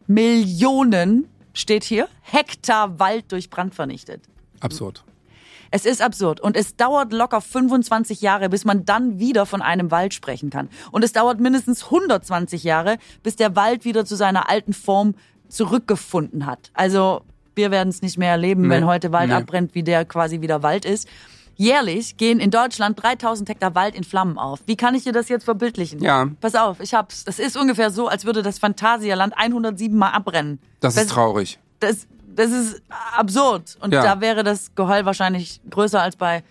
Millionen, 0.07 1.29
steht 1.53 1.85
hier, 1.85 2.09
Hektar 2.21 2.99
Wald 2.99 3.31
durch 3.31 3.49
Brand 3.49 3.73
vernichtet. 3.73 4.23
Absurd. 4.59 5.05
Es 5.71 5.85
ist 5.85 6.01
absurd 6.01 6.39
und 6.39 6.55
es 6.55 6.75
dauert 6.75 7.11
locker 7.13 7.41
25 7.41 8.21
Jahre, 8.21 8.49
bis 8.49 8.65
man 8.65 8.85
dann 8.85 9.19
wieder 9.19 9.45
von 9.45 9.61
einem 9.61 9.91
Wald 9.91 10.13
sprechen 10.13 10.49
kann. 10.49 10.69
Und 10.91 11.03
es 11.03 11.13
dauert 11.13 11.39
mindestens 11.39 11.85
120 11.85 12.63
Jahre, 12.63 12.97
bis 13.23 13.35
der 13.35 13.55
Wald 13.55 13.85
wieder 13.85 14.05
zu 14.05 14.15
seiner 14.15 14.49
alten 14.49 14.73
Form 14.73 15.15
zurückgefunden 15.49 16.45
hat. 16.45 16.71
Also 16.73 17.21
wir 17.55 17.71
werden 17.71 17.89
es 17.89 18.01
nicht 18.01 18.17
mehr 18.17 18.31
erleben, 18.31 18.63
Nee, 18.63 18.69
wenn 18.69 18.85
heute 18.85 19.11
Wald 19.11 19.29
nee. 19.29 19.35
abbrennt, 19.35 19.75
wie 19.75 19.83
der 19.83 20.05
quasi 20.05 20.41
wieder 20.41 20.63
Wald 20.63 20.85
ist. 20.85 21.07
Jährlich 21.57 22.17
gehen 22.17 22.41
in 22.41 22.51
Deutschland 22.51 23.01
3000 23.01 23.47
Hektar 23.47 23.75
Wald 23.75 23.95
in 23.95 24.03
Flammen 24.03 24.37
auf. 24.37 24.59
Wie 24.65 24.75
kann 24.75 24.93
ich 24.93 25.03
dir 25.03 25.13
das 25.13 25.29
jetzt 25.29 25.45
verbildlichen? 25.45 26.01
Ja. 26.01 26.27
Pass 26.41 26.55
auf, 26.55 26.81
ich 26.81 26.93
hab's. 26.93 27.23
Das 27.23 27.39
ist 27.39 27.55
ungefähr 27.55 27.91
so, 27.91 28.09
als 28.09 28.25
würde 28.25 28.43
das 28.43 28.59
Phantasialand 28.59 29.37
107 29.37 29.97
Mal 29.97 30.09
abbrennen. 30.09 30.59
Das 30.81 30.97
ist 30.97 31.11
traurig. 31.11 31.59
Das, 31.79 32.07
das 32.35 32.51
ist 32.51 32.81
absurd. 33.17 33.77
Und 33.81 33.93
Ja. 33.93 34.03
da 34.03 34.21
wäre 34.21 34.43
das 34.43 34.73
Geheul 34.75 35.05
wahrscheinlich 35.05 35.61
größer 35.69 36.01
als 36.01 36.15
bei 36.15 36.43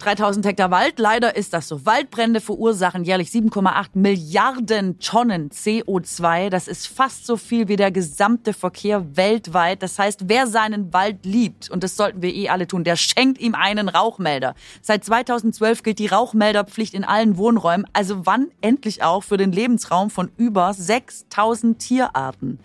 3000 0.00 0.46
Hektar 0.46 0.70
Wald. 0.70 0.98
Leider 0.98 1.36
ist 1.36 1.52
das 1.52 1.68
so. 1.68 1.84
Waldbrände 1.84 2.40
verursachen 2.40 3.04
jährlich 3.04 3.30
7,8 3.30 3.90
Milliarden 3.98 4.98
Tonnen 4.98 5.50
CO2. 5.50 6.48
Das 6.48 6.68
ist 6.68 6.86
fast 6.86 7.26
so 7.26 7.36
viel 7.36 7.68
wie 7.68 7.76
der 7.76 7.90
gesamte 7.90 8.54
Verkehr 8.54 9.04
weltweit. 9.16 9.82
Das 9.82 9.98
heißt, 9.98 10.22
wer 10.28 10.46
seinen 10.46 10.92
Wald 10.94 11.26
liebt, 11.26 11.70
und 11.70 11.84
das 11.84 11.96
sollten 11.96 12.22
wir 12.22 12.34
eh 12.34 12.48
alle 12.48 12.66
tun, 12.66 12.82
der 12.82 12.96
schenkt 12.96 13.38
ihm 13.40 13.54
einen 13.54 13.90
Rauchmelder. 13.90 14.54
Seit 14.80 15.04
2012 15.04 15.82
gilt 15.82 15.98
die 15.98 16.06
Rauchmelderpflicht 16.06 16.94
in 16.94 17.04
allen 17.04 17.36
Wohnräumen. 17.36 17.86
Also 17.92 18.24
wann 18.24 18.48
endlich 18.62 19.02
auch 19.02 19.22
für 19.22 19.36
den 19.36 19.52
Lebensraum 19.52 20.08
von 20.08 20.30
über 20.38 20.72
6000 20.72 21.78
Tierarten. 21.78 22.58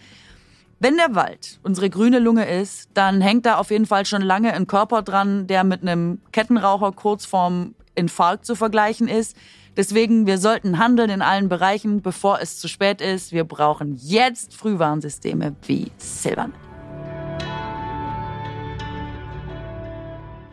Wenn 0.85 0.97
der 0.97 1.15
Wald 1.15 1.59
unsere 1.63 1.89
grüne 1.89 2.19
Lunge 2.19 2.47
ist, 2.47 2.91
dann 2.93 3.19
hängt 3.19 3.47
da 3.47 3.55
auf 3.57 3.71
jeden 3.71 3.87
Fall 3.87 4.05
schon 4.05 4.21
lange 4.21 4.53
ein 4.53 4.67
Körper 4.67 5.01
dran, 5.01 5.47
der 5.47 5.63
mit 5.63 5.81
einem 5.81 6.19
Kettenraucher 6.31 6.91
kurz 6.91 7.25
vorm 7.25 7.73
Infarkt 7.95 8.45
zu 8.45 8.53
vergleichen 8.53 9.07
ist. 9.07 9.35
Deswegen, 9.75 10.27
wir 10.27 10.37
sollten 10.37 10.77
handeln 10.77 11.09
in 11.09 11.23
allen 11.23 11.49
Bereichen, 11.49 12.03
bevor 12.03 12.39
es 12.39 12.59
zu 12.59 12.67
spät 12.67 13.01
ist. 13.01 13.31
Wir 13.31 13.45
brauchen 13.45 13.95
jetzt 13.99 14.53
Frühwarnsysteme 14.53 15.55
wie 15.65 15.91
Silbern. 15.97 16.53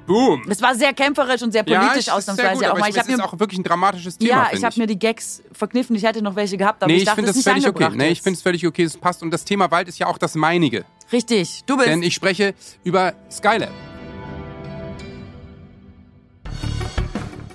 Boom. 0.07 0.43
Es 0.49 0.61
war 0.61 0.75
sehr 0.75 0.93
kämpferisch 0.93 1.43
und 1.43 1.53
sehr 1.53 1.63
politisch 1.63 2.07
ja, 2.07 2.15
ausnahmsweise 2.15 2.65
gut, 2.65 2.71
auch 2.71 2.79
mal. 2.79 2.89
ich, 2.89 2.97
Ich 2.97 3.03
habe 3.03 3.17
mir, 3.17 3.25
auch 3.25 3.39
wirklich 3.39 3.61
ein 3.61 3.65
dramatisches 3.65 4.19
Thema, 4.19 4.31
ja, 4.31 4.51
ich 4.53 4.65
habe 4.65 4.79
mir 4.79 4.87
die 4.87 4.99
Gags 4.99 5.43
verkniffen. 5.53 5.95
Ich 5.97 6.03
hätte 6.03 6.23
noch 6.23 6.35
welche 6.35 6.57
gehabt, 6.57 6.83
aber 6.83 6.91
Nee, 6.91 6.97
ich 6.97 7.03
ich 7.03 7.09
dachte, 7.09 7.23
das 7.23 7.37
ist 7.37 7.47
nicht 7.47 7.65
völlig 7.65 7.69
okay. 7.69 7.91
Nee, 7.95 8.09
ich 8.09 8.23
finde 8.23 8.37
es 8.37 8.43
völlig 8.43 8.67
okay, 8.67 8.83
es 8.83 8.97
passt. 8.97 9.23
Und 9.23 9.31
das 9.31 9.45
Thema 9.45 9.71
Wald 9.71 9.89
ist 9.89 9.99
ja 9.99 10.07
auch 10.07 10.19
das 10.19 10.35
meinige. 10.35 10.85
Richtig, 11.13 11.63
du 11.67 11.77
bist. 11.77 11.89
Denn 11.89 12.03
ich 12.03 12.15
spreche 12.15 12.55
über 12.85 13.15
Skylab. 13.31 13.71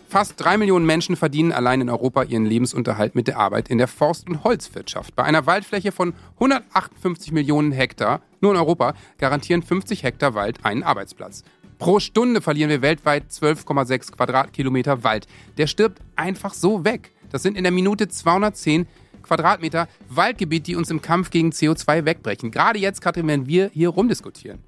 Fast 0.10 0.36
drei 0.38 0.58
Millionen 0.58 0.86
Menschen 0.86 1.18
verdienen 1.18 1.52
allein 1.52 1.82
in 1.82 1.90
Europa 1.90 2.24
ihren 2.24 2.46
Lebensunterhalt 2.46 3.14
mit 3.14 3.28
der 3.28 3.38
Arbeit 3.38 3.68
in 3.68 3.78
der 3.78 3.90
Forst- 3.90 4.30
und 4.30 4.46
Holzwirtschaft. 4.46 5.16
Bei 5.18 5.24
einer 5.24 5.46
Waldfläche 5.46 5.92
von 5.92 6.14
158 6.36 7.34
Millionen 7.34 7.74
Hektar, 7.74 8.22
nur 8.40 8.52
in 8.52 8.58
Europa, 8.58 8.94
garantieren 9.18 9.62
50 9.62 10.04
Hektar 10.04 10.34
Wald 10.34 10.64
einen 10.64 10.84
Arbeitsplatz. 10.84 11.44
Pro 11.80 12.00
Stunde 12.00 12.42
verlieren 12.42 12.70
wir 12.72 12.82
weltweit 12.82 13.26
12,6 13.30 14.12
Quadratkilometer 14.12 15.04
Wald. 15.04 15.28
Der 15.58 15.68
stirbt 15.68 16.02
einfach 16.16 16.54
so 16.54 16.84
weg. 16.84 17.12
Das 17.30 17.44
sind 17.44 17.56
in 17.56 17.64
der 17.64 17.72
Minute 17.72 18.08
210 18.08 18.88
Quadratmeter 19.22 19.88
Waldgebiet, 20.10 20.66
die 20.66 20.76
uns 20.76 20.90
im 20.90 21.02
Kampf 21.02 21.30
gegen 21.30 21.52
CO2 21.52 22.06
wegbrechen. 22.06 22.50
Gerade 22.50 22.80
jetzt, 22.80 23.02
Katrin, 23.02 23.28
werden 23.28 23.48
wir 23.48 23.70
hier 23.74 23.90
rumdiskutieren. 23.90 24.60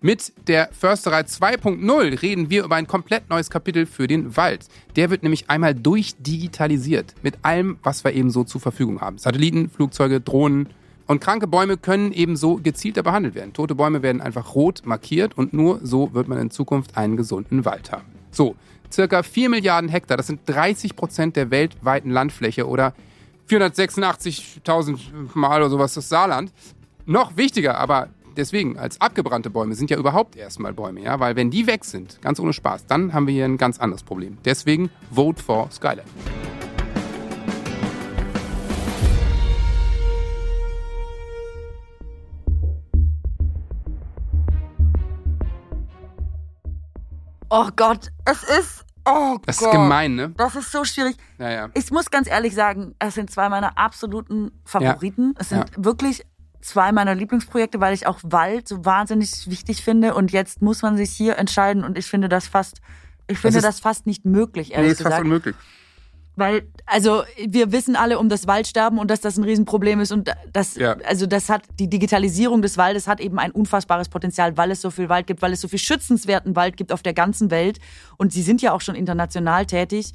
Mit 0.00 0.34
der 0.48 0.68
Försterei 0.72 1.22
2.0 1.22 2.20
reden 2.20 2.50
wir 2.50 2.64
über 2.64 2.76
ein 2.76 2.86
komplett 2.86 3.30
neues 3.30 3.48
Kapitel 3.48 3.86
für 3.86 4.06
den 4.06 4.36
Wald. 4.36 4.66
Der 4.96 5.08
wird 5.08 5.22
nämlich 5.22 5.48
einmal 5.48 5.74
durchdigitalisiert 5.74 7.14
mit 7.22 7.38
allem, 7.42 7.78
was 7.82 8.04
wir 8.04 8.12
eben 8.12 8.30
so 8.30 8.44
zur 8.44 8.60
Verfügung 8.60 9.00
haben. 9.00 9.16
Satelliten, 9.16 9.70
Flugzeuge, 9.70 10.20
Drohnen. 10.20 10.68
Und 11.06 11.20
kranke 11.20 11.46
Bäume 11.46 11.76
können 11.76 12.12
ebenso 12.12 12.56
gezielter 12.56 13.02
behandelt 13.02 13.34
werden. 13.34 13.52
Tote 13.52 13.74
Bäume 13.74 14.02
werden 14.02 14.22
einfach 14.22 14.54
rot 14.54 14.82
markiert 14.84 15.36
und 15.36 15.52
nur 15.52 15.80
so 15.82 16.14
wird 16.14 16.28
man 16.28 16.38
in 16.38 16.50
Zukunft 16.50 16.96
einen 16.96 17.16
gesunden 17.16 17.64
Wald 17.64 17.92
haben. 17.92 18.06
So, 18.30 18.56
circa 18.90 19.22
4 19.22 19.50
Milliarden 19.50 19.90
Hektar, 19.90 20.16
das 20.16 20.26
sind 20.28 20.40
30 20.46 20.96
Prozent 20.96 21.36
der 21.36 21.50
weltweiten 21.50 22.10
Landfläche 22.10 22.66
oder 22.66 22.94
486.000 23.48 24.98
Mal 25.34 25.60
oder 25.60 25.70
sowas 25.70 25.94
das 25.94 26.08
Saarland. 26.08 26.52
Noch 27.04 27.36
wichtiger, 27.36 27.76
aber 27.76 28.08
deswegen, 28.36 28.78
als 28.78 29.00
abgebrannte 29.00 29.50
Bäume 29.50 29.74
sind 29.74 29.90
ja 29.90 29.98
überhaupt 29.98 30.36
erstmal 30.36 30.72
Bäume, 30.72 31.02
ja, 31.02 31.20
weil 31.20 31.36
wenn 31.36 31.50
die 31.50 31.66
weg 31.66 31.84
sind, 31.84 32.20
ganz 32.22 32.40
ohne 32.40 32.54
Spaß, 32.54 32.86
dann 32.86 33.12
haben 33.12 33.26
wir 33.26 33.34
hier 33.34 33.44
ein 33.44 33.58
ganz 33.58 33.78
anderes 33.78 34.02
Problem. 34.02 34.38
Deswegen 34.46 34.90
Vote 35.10 35.42
for 35.42 35.70
Skylab. 35.70 36.06
Oh 47.50 47.68
Gott, 47.76 48.10
es 48.24 48.42
ist. 48.42 48.84
Oh 49.06 49.36
Das 49.44 49.58
Gott. 49.58 49.68
ist 49.68 49.72
gemein, 49.72 50.14
ne? 50.14 50.30
Das 50.36 50.56
ist 50.56 50.72
so 50.72 50.82
schwierig. 50.84 51.16
Naja. 51.36 51.68
Ich 51.74 51.90
muss 51.90 52.10
ganz 52.10 52.26
ehrlich 52.28 52.54
sagen, 52.54 52.94
es 52.98 53.14
sind 53.14 53.30
zwei 53.30 53.48
meiner 53.50 53.76
absoluten 53.76 54.50
Favoriten. 54.64 55.34
Es 55.38 55.50
sind 55.50 55.66
wirklich 55.76 56.24
zwei 56.62 56.90
meiner 56.90 57.14
Lieblingsprojekte, 57.14 57.80
weil 57.80 57.92
ich 57.92 58.06
auch 58.06 58.18
Wald 58.22 58.66
so 58.66 58.82
wahnsinnig 58.86 59.50
wichtig 59.50 59.82
finde. 59.84 60.14
Und 60.14 60.32
jetzt 60.32 60.62
muss 60.62 60.80
man 60.80 60.96
sich 60.96 61.10
hier 61.10 61.36
entscheiden. 61.36 61.84
Und 61.84 61.98
ich 61.98 62.06
finde 62.06 62.30
das 62.30 62.46
fast, 62.48 62.80
ich 63.26 63.38
finde 63.38 63.58
ist- 63.58 63.64
das 63.64 63.78
fast 63.80 64.06
nicht 64.06 64.24
möglich, 64.24 64.70
Nee, 64.70 64.76
ehrlich 64.76 64.92
ist 64.92 64.98
fast 65.02 65.06
gesagt. 65.10 65.24
unmöglich. 65.24 65.54
Weil, 66.36 66.68
also, 66.86 67.22
wir 67.46 67.70
wissen 67.70 67.94
alle 67.94 68.18
um 68.18 68.28
das 68.28 68.46
Waldsterben 68.48 68.98
und 68.98 69.08
dass 69.10 69.20
das 69.20 69.36
ein 69.36 69.44
Riesenproblem 69.44 70.00
ist 70.00 70.10
und 70.10 70.32
das, 70.52 70.74
Ja. 70.74 70.96
also, 71.06 71.26
das 71.26 71.48
hat, 71.48 71.62
die 71.78 71.88
Digitalisierung 71.88 72.60
des 72.60 72.76
Waldes 72.76 73.06
hat 73.06 73.20
eben 73.20 73.38
ein 73.38 73.52
unfassbares 73.52 74.08
Potenzial, 74.08 74.56
weil 74.56 74.72
es 74.72 74.80
so 74.80 74.90
viel 74.90 75.08
Wald 75.08 75.28
gibt, 75.28 75.42
weil 75.42 75.52
es 75.52 75.60
so 75.60 75.68
viel 75.68 75.78
schützenswerten 75.78 76.56
Wald 76.56 76.76
gibt 76.76 76.92
auf 76.92 77.02
der 77.02 77.14
ganzen 77.14 77.50
Welt. 77.52 77.78
Und 78.16 78.32
sie 78.32 78.42
sind 78.42 78.62
ja 78.62 78.72
auch 78.72 78.80
schon 78.80 78.96
international 78.96 79.66
tätig. 79.66 80.12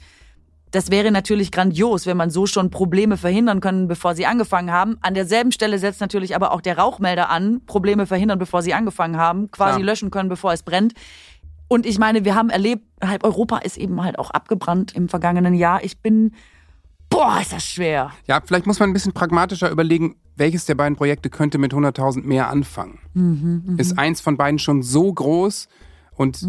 Das 0.72 0.91
wäre 0.91 1.09
natürlich 1.11 1.51
grandios, 1.51 2.05
wenn 2.05 2.17
man 2.17 2.30
so 2.30 2.45
schon 2.45 2.70
Probleme 2.70 3.17
verhindern 3.17 3.59
können, 3.59 3.88
bevor 3.88 4.13
sie 4.13 4.28
angefangen 4.28 4.72
haben. 4.72 4.97
An 5.01 5.15
derselben 5.15 5.51
Stelle 5.51 5.80
setzt 5.80 5.99
natürlich 5.99 6.36
aber 6.36 6.51
auch 6.51 6.61
der 6.61 6.78
Rauchmelder 6.78 7.30
an, 7.30 7.61
Probleme 7.65 8.05
verhindern, 8.05 8.38
bevor 8.38 8.61
sie 8.61 8.76
angefangen 8.76 9.17
haben, 9.17 9.49
quasi 9.49 9.78
Klar. 9.78 9.86
löschen 9.86 10.11
können, 10.11 10.30
bevor 10.30 10.53
es 10.53 10.61
brennt. 10.61 10.93
Und 11.70 11.86
ich 11.86 11.99
meine, 11.99 12.26
wir 12.26 12.36
haben 12.36 12.49
erlebt, 12.49 12.84
halb 13.01 13.24
Europa 13.24 13.59
ist 13.59 13.78
eben 13.78 14.03
halt 14.03 14.20
auch 14.20 14.32
abgebrannt 14.32 14.93
im 14.95 15.07
vergangenen 15.07 15.53
Jahr. 15.53 15.84
Ich 15.84 16.01
bin, 16.01 16.34
boah, 17.09 17.38
ist 17.39 17.53
das 17.53 17.63
schwer. 17.63 18.11
Ja, 18.28 18.41
vielleicht 18.43 18.65
muss 18.65 18.80
man 18.80 18.89
ein 18.89 18.93
bisschen 18.93 19.13
pragmatischer 19.13 19.70
überlegen, 19.70 20.15
welches 20.36 20.65
der 20.65 20.76
beiden 20.76 20.95
Projekte 20.97 21.30
könnte 21.30 21.59
mit 21.59 21.74
100.000 21.74 22.24
mehr 22.24 22.49
anfangen. 22.49 22.99
Mhm, 23.13 23.76
Ist 23.78 23.97
eins 23.99 24.20
von 24.20 24.36
beiden 24.36 24.57
schon 24.57 24.82
so 24.82 25.13
groß 25.13 25.67
und 26.15 26.45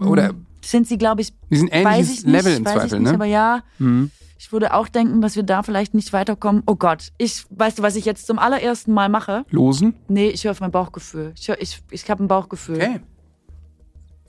oder 0.00 0.32
Sind 0.62 0.86
sie, 0.86 0.98
glaube 0.98 1.22
ich, 1.22 1.32
die 1.50 1.56
sind 1.56 1.72
weiß 1.72 1.96
ähnliches 1.96 2.10
ich 2.18 2.24
nicht, 2.26 2.32
Level 2.32 2.56
im 2.56 2.66
Zweifel, 2.66 2.86
ich 2.86 2.92
nicht, 2.92 3.02
ne? 3.02 3.14
aber 3.14 3.24
ja. 3.24 3.62
Ich 4.38 4.52
würde 4.52 4.74
auch 4.74 4.88
denken, 4.88 5.22
dass 5.22 5.36
wir 5.36 5.44
da 5.44 5.62
vielleicht 5.62 5.94
nicht 5.94 6.12
weiterkommen. 6.12 6.62
Oh 6.66 6.74
Gott, 6.74 7.12
ich, 7.16 7.44
weißt 7.50 7.78
du, 7.78 7.82
was 7.82 7.96
ich 7.96 8.04
jetzt 8.04 8.26
zum 8.26 8.38
allerersten 8.38 8.92
Mal 8.92 9.08
mache? 9.08 9.44
Losen? 9.50 9.94
Nee, 10.08 10.28
ich 10.28 10.44
höre 10.44 10.50
auf 10.50 10.60
mein 10.60 10.72
Bauchgefühl. 10.72 11.32
Ich, 11.38 11.48
hör, 11.48 11.60
ich, 11.62 11.80
ich 11.90 12.10
habe 12.10 12.22
ein 12.24 12.28
Bauchgefühl. 12.28 12.76
Okay. 12.76 13.00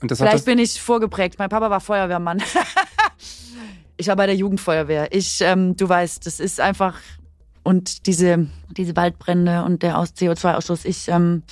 Vielleicht 0.08 0.44
bin 0.44 0.58
ich 0.58 0.80
vorgeprägt. 0.80 1.38
Mein 1.38 1.48
Papa 1.48 1.70
war 1.70 1.80
Feuerwehrmann. 1.80 2.42
ich 3.96 4.08
war 4.08 4.16
bei 4.16 4.26
der 4.26 4.36
Jugendfeuerwehr. 4.36 5.12
Ich, 5.12 5.40
ähm, 5.40 5.76
du 5.76 5.88
weißt, 5.88 6.26
das 6.26 6.40
ist 6.40 6.60
einfach 6.60 6.98
und 7.62 8.06
diese 8.06 8.48
diese 8.76 8.96
Waldbrände 8.96 9.64
und 9.64 9.82
der 9.82 9.98
Aus 9.98 10.10
CO2-Ausstoß. 10.10 10.84
Ich, 10.84 11.08
ähm, 11.08 11.42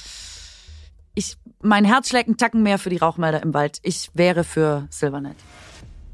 ich, 1.15 1.37
mein 1.61 1.85
Herz 1.85 2.09
schlägt 2.09 2.29
einen 2.29 2.37
Tacken 2.37 2.63
mehr 2.63 2.79
für 2.79 2.91
die 2.91 2.97
Rauchmelder 2.97 3.43
im 3.43 3.55
Wald. 3.55 3.79
Ich 3.83 4.11
wäre 4.15 4.45
für 4.45 4.87
Silvernet. 4.91 5.37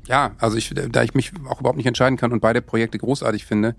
ja, 0.06 0.32
also 0.38 0.56
ich, 0.56 0.72
da 0.90 1.02
ich 1.02 1.14
mich 1.14 1.32
auch 1.48 1.60
überhaupt 1.60 1.76
nicht 1.76 1.86
entscheiden 1.86 2.16
kann 2.16 2.32
und 2.32 2.40
beide 2.40 2.62
Projekte 2.62 2.98
großartig 2.98 3.44
finde, 3.44 3.74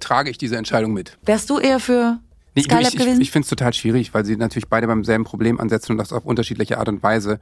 trage 0.00 0.30
ich 0.30 0.38
diese 0.38 0.56
Entscheidung 0.56 0.92
mit. 0.92 1.18
Wärst 1.22 1.50
du 1.50 1.58
eher 1.58 1.80
für 1.80 2.18
Nee, 2.56 2.62
ich 2.68 2.94
ich, 2.94 3.20
ich 3.20 3.30
finde 3.32 3.46
es 3.46 3.48
total 3.48 3.74
schwierig, 3.74 4.14
weil 4.14 4.24
sie 4.24 4.36
natürlich 4.36 4.68
beide 4.68 4.86
beim 4.86 5.02
selben 5.02 5.24
Problem 5.24 5.58
ansetzen 5.58 5.92
und 5.92 5.98
das 5.98 6.12
auf 6.12 6.24
unterschiedliche 6.24 6.78
Art 6.78 6.88
und 6.88 7.02
Weise. 7.02 7.40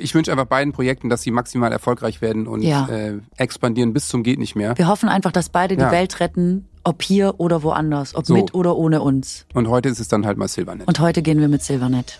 Ich 0.00 0.14
wünsche 0.14 0.30
einfach 0.30 0.46
beiden 0.46 0.72
Projekten, 0.72 1.08
dass 1.08 1.22
sie 1.22 1.30
maximal 1.30 1.72
erfolgreich 1.72 2.20
werden 2.22 2.46
und 2.46 2.62
Ja. 2.62 2.86
äh, 2.88 3.18
expandieren 3.36 3.92
bis 3.92 4.08
zum 4.08 4.22
geht 4.22 4.38
nicht 4.38 4.54
mehr. 4.54 4.76
Wir 4.78 4.86
hoffen 4.86 5.08
einfach, 5.08 5.32
dass 5.32 5.48
beide 5.48 5.74
Ja. 5.76 5.86
die 5.86 5.92
Welt 5.92 6.20
retten 6.20 6.68
Ob 6.84 7.02
hier 7.02 7.34
oder 7.38 7.62
woanders, 7.62 8.14
ob 8.14 8.24
So. 8.26 8.34
mit 8.34 8.54
oder 8.54 8.76
ohne 8.76 9.02
uns. 9.02 9.44
Und 9.52 9.68
heute 9.68 9.88
ist 9.88 9.98
es 10.00 10.08
dann 10.08 10.24
halt 10.24 10.38
mal 10.38 10.48
Silvernet. 10.48 10.86
Und 10.88 11.00
heute 11.00 11.20
gehen 11.22 11.40
wir 11.40 11.48
mit 11.48 11.62
Silvernet. 11.62 12.18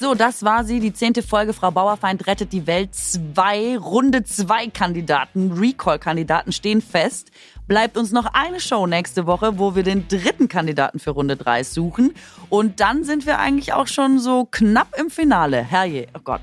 So, 0.00 0.14
das 0.16 0.42
war 0.42 0.64
sie, 0.64 0.80
die 0.80 0.92
zehnte 0.92 1.22
Folge 1.22 1.52
Frau 1.52 1.70
Bauerfeind 1.70 2.26
rettet 2.26 2.52
die 2.52 2.66
Welt. 2.66 2.92
Zwei, 2.92 3.78
Runde 3.78 4.24
zwei 4.24 4.66
Kandidaten, 4.66 5.52
Recall-Kandidaten 5.52 6.50
stehen 6.50 6.80
fest. 6.82 7.30
Bleibt 7.68 7.96
uns 7.96 8.12
noch 8.12 8.26
eine 8.32 8.60
Show 8.60 8.86
nächste 8.86 9.26
Woche, 9.26 9.58
wo 9.58 9.74
wir 9.74 9.82
den 9.82 10.08
dritten 10.08 10.48
Kandidaten 10.48 10.98
für 10.98 11.10
Runde 11.10 11.36
drei 11.36 11.62
suchen. 11.64 12.12
Und 12.48 12.80
dann 12.80 13.04
sind 13.04 13.24
wir 13.24 13.38
eigentlich 13.38 13.72
auch 13.72 13.86
schon 13.86 14.18
so 14.18 14.46
knapp 14.50 14.98
im 14.98 15.10
Finale. 15.10 15.62
Herrje, 15.62 16.08
oh 16.14 16.20
Gott. 16.22 16.42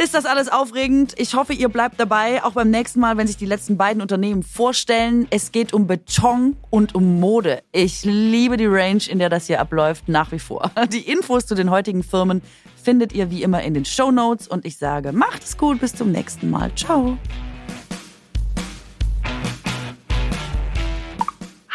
Ist 0.00 0.14
das 0.14 0.26
alles 0.26 0.48
aufregend? 0.48 1.14
Ich 1.16 1.34
hoffe, 1.34 1.52
ihr 1.52 1.68
bleibt 1.68 1.98
dabei, 1.98 2.44
auch 2.44 2.52
beim 2.52 2.70
nächsten 2.70 3.00
Mal, 3.00 3.16
wenn 3.16 3.26
sich 3.26 3.36
die 3.36 3.46
letzten 3.46 3.76
beiden 3.76 4.00
Unternehmen 4.00 4.44
vorstellen. 4.44 5.26
Es 5.30 5.50
geht 5.50 5.72
um 5.72 5.88
Beton 5.88 6.56
und 6.70 6.94
um 6.94 7.18
Mode. 7.18 7.64
Ich 7.72 8.04
liebe 8.04 8.56
die 8.56 8.66
Range, 8.66 9.02
in 9.08 9.18
der 9.18 9.28
das 9.28 9.48
hier 9.48 9.60
abläuft, 9.60 10.08
nach 10.08 10.30
wie 10.30 10.38
vor. 10.38 10.70
Die 10.92 11.00
Infos 11.00 11.46
zu 11.46 11.56
den 11.56 11.68
heutigen 11.70 12.04
Firmen 12.04 12.42
findet 12.80 13.12
ihr 13.12 13.32
wie 13.32 13.42
immer 13.42 13.62
in 13.64 13.74
den 13.74 13.84
Show 13.84 14.12
Notes 14.12 14.46
und 14.46 14.64
ich 14.64 14.78
sage, 14.78 15.10
macht 15.10 15.42
es 15.42 15.58
gut, 15.58 15.80
bis 15.80 15.96
zum 15.96 16.12
nächsten 16.12 16.48
Mal. 16.48 16.72
Ciao. 16.76 17.18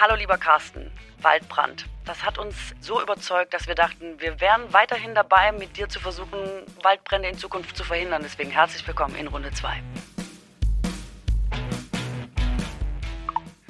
Hallo 0.05 0.15
lieber 0.15 0.37
Carsten, 0.37 0.91
Waldbrand. 1.21 1.85
Das 2.03 2.25
hat 2.25 2.37
uns 2.37 2.57
so 2.81 3.01
überzeugt, 3.01 3.53
dass 3.53 3.67
wir 3.67 3.75
dachten, 3.75 4.19
wir 4.19 4.41
wären 4.41 4.73
weiterhin 4.73 5.15
dabei, 5.15 5.53
mit 5.53 5.77
dir 5.77 5.87
zu 5.87 5.97
versuchen, 6.01 6.37
Waldbrände 6.81 7.29
in 7.29 7.37
Zukunft 7.37 7.77
zu 7.77 7.85
verhindern. 7.85 8.21
Deswegen 8.21 8.51
herzlich 8.51 8.85
willkommen 8.85 9.15
in 9.15 9.27
Runde 9.27 9.51
2. 9.51 9.81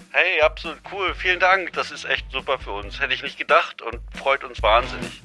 Hey, 0.10 0.42
absolut 0.42 0.80
cool. 0.92 1.14
Vielen 1.14 1.40
Dank. 1.40 1.72
Das 1.74 1.92
ist 1.92 2.04
echt 2.06 2.32
super 2.32 2.58
für 2.58 2.72
uns. 2.72 3.00
Hätte 3.00 3.14
ich 3.14 3.22
nicht 3.22 3.38
gedacht 3.38 3.84
und 3.84 4.02
freut 4.18 4.44
uns 4.44 4.60
wahnsinnig. 4.64 5.22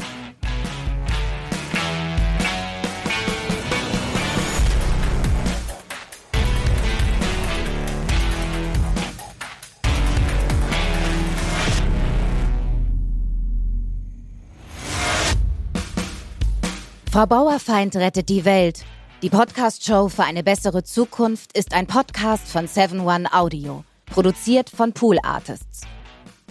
Frau 17.19 17.27
Bauerfeind 17.27 17.97
rettet 17.97 18.29
die 18.29 18.45
Welt. 18.45 18.85
Die 19.23 19.29
Podcast-Show 19.29 20.09
für 20.09 20.23
eine 20.23 20.45
bessere 20.45 20.85
Zukunft 20.85 21.53
ist 21.59 21.75
ein 21.75 21.89
Podcast 21.89 22.47
von 22.47 22.69
7-One 22.69 23.33
Audio, 23.33 23.83
produziert 24.07 24.71
von 24.71 24.93
Pool 24.93 25.19
Artists. 25.25 25.81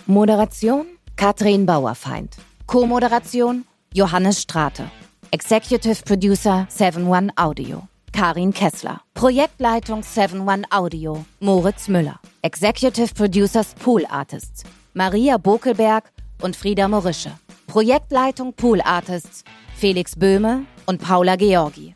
Moderation 0.07 0.85
Katrin 1.15 1.65
Bauerfeind. 1.65 2.35
Co-Moderation 2.65 3.63
Johannes 3.93 4.41
Strate. 4.41 4.91
Executive 5.31 6.03
Producer 6.03 6.67
7-One 6.69 7.31
Audio. 7.37 7.87
Karin 8.11 8.53
Kessler. 8.53 8.99
Projektleitung 9.13 10.01
7-One 10.01 10.63
Audio. 10.69 11.23
Moritz 11.39 11.87
Müller. 11.87 12.19
Executive 12.41 13.13
Producers 13.13 13.73
Pool 13.73 14.05
Artists. 14.09 14.65
Maria 14.93 15.37
Bokelberg 15.37 16.11
und 16.41 16.57
Frieda 16.57 16.89
Morische. 16.89 17.31
Projektleitung 17.67 18.53
Pool 18.53 18.81
Artists. 18.81 19.43
Felix 19.75 20.15
Böhme 20.15 20.65
und 20.85 21.01
Paula 21.01 21.35
Georgi. 21.35 21.95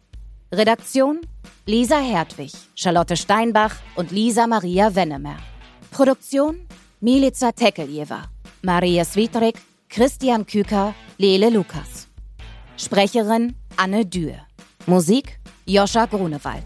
Redaktion 0.52 1.22
Lisa 1.66 1.98
Hertwig, 1.98 2.52
Charlotte 2.76 3.16
Steinbach 3.16 3.76
und 3.96 4.12
Lisa 4.12 4.48
Maria 4.48 4.94
Wennemer. 4.94 5.38
Produktion 5.90 6.68
Milica 7.00 7.54
Tekeljeva, 7.54 8.24
Maria 8.62 9.06
Svitrik, 9.06 9.56
Christian 9.88 10.46
Küker, 10.46 10.94
Lele 11.18 11.50
Lukas. 11.50 12.08
Sprecherin 12.78 13.56
Anne 13.78 14.06
Dürr. 14.06 14.46
Musik 14.88 15.40
Joscha 15.66 16.06
Grunewald. 16.06 16.66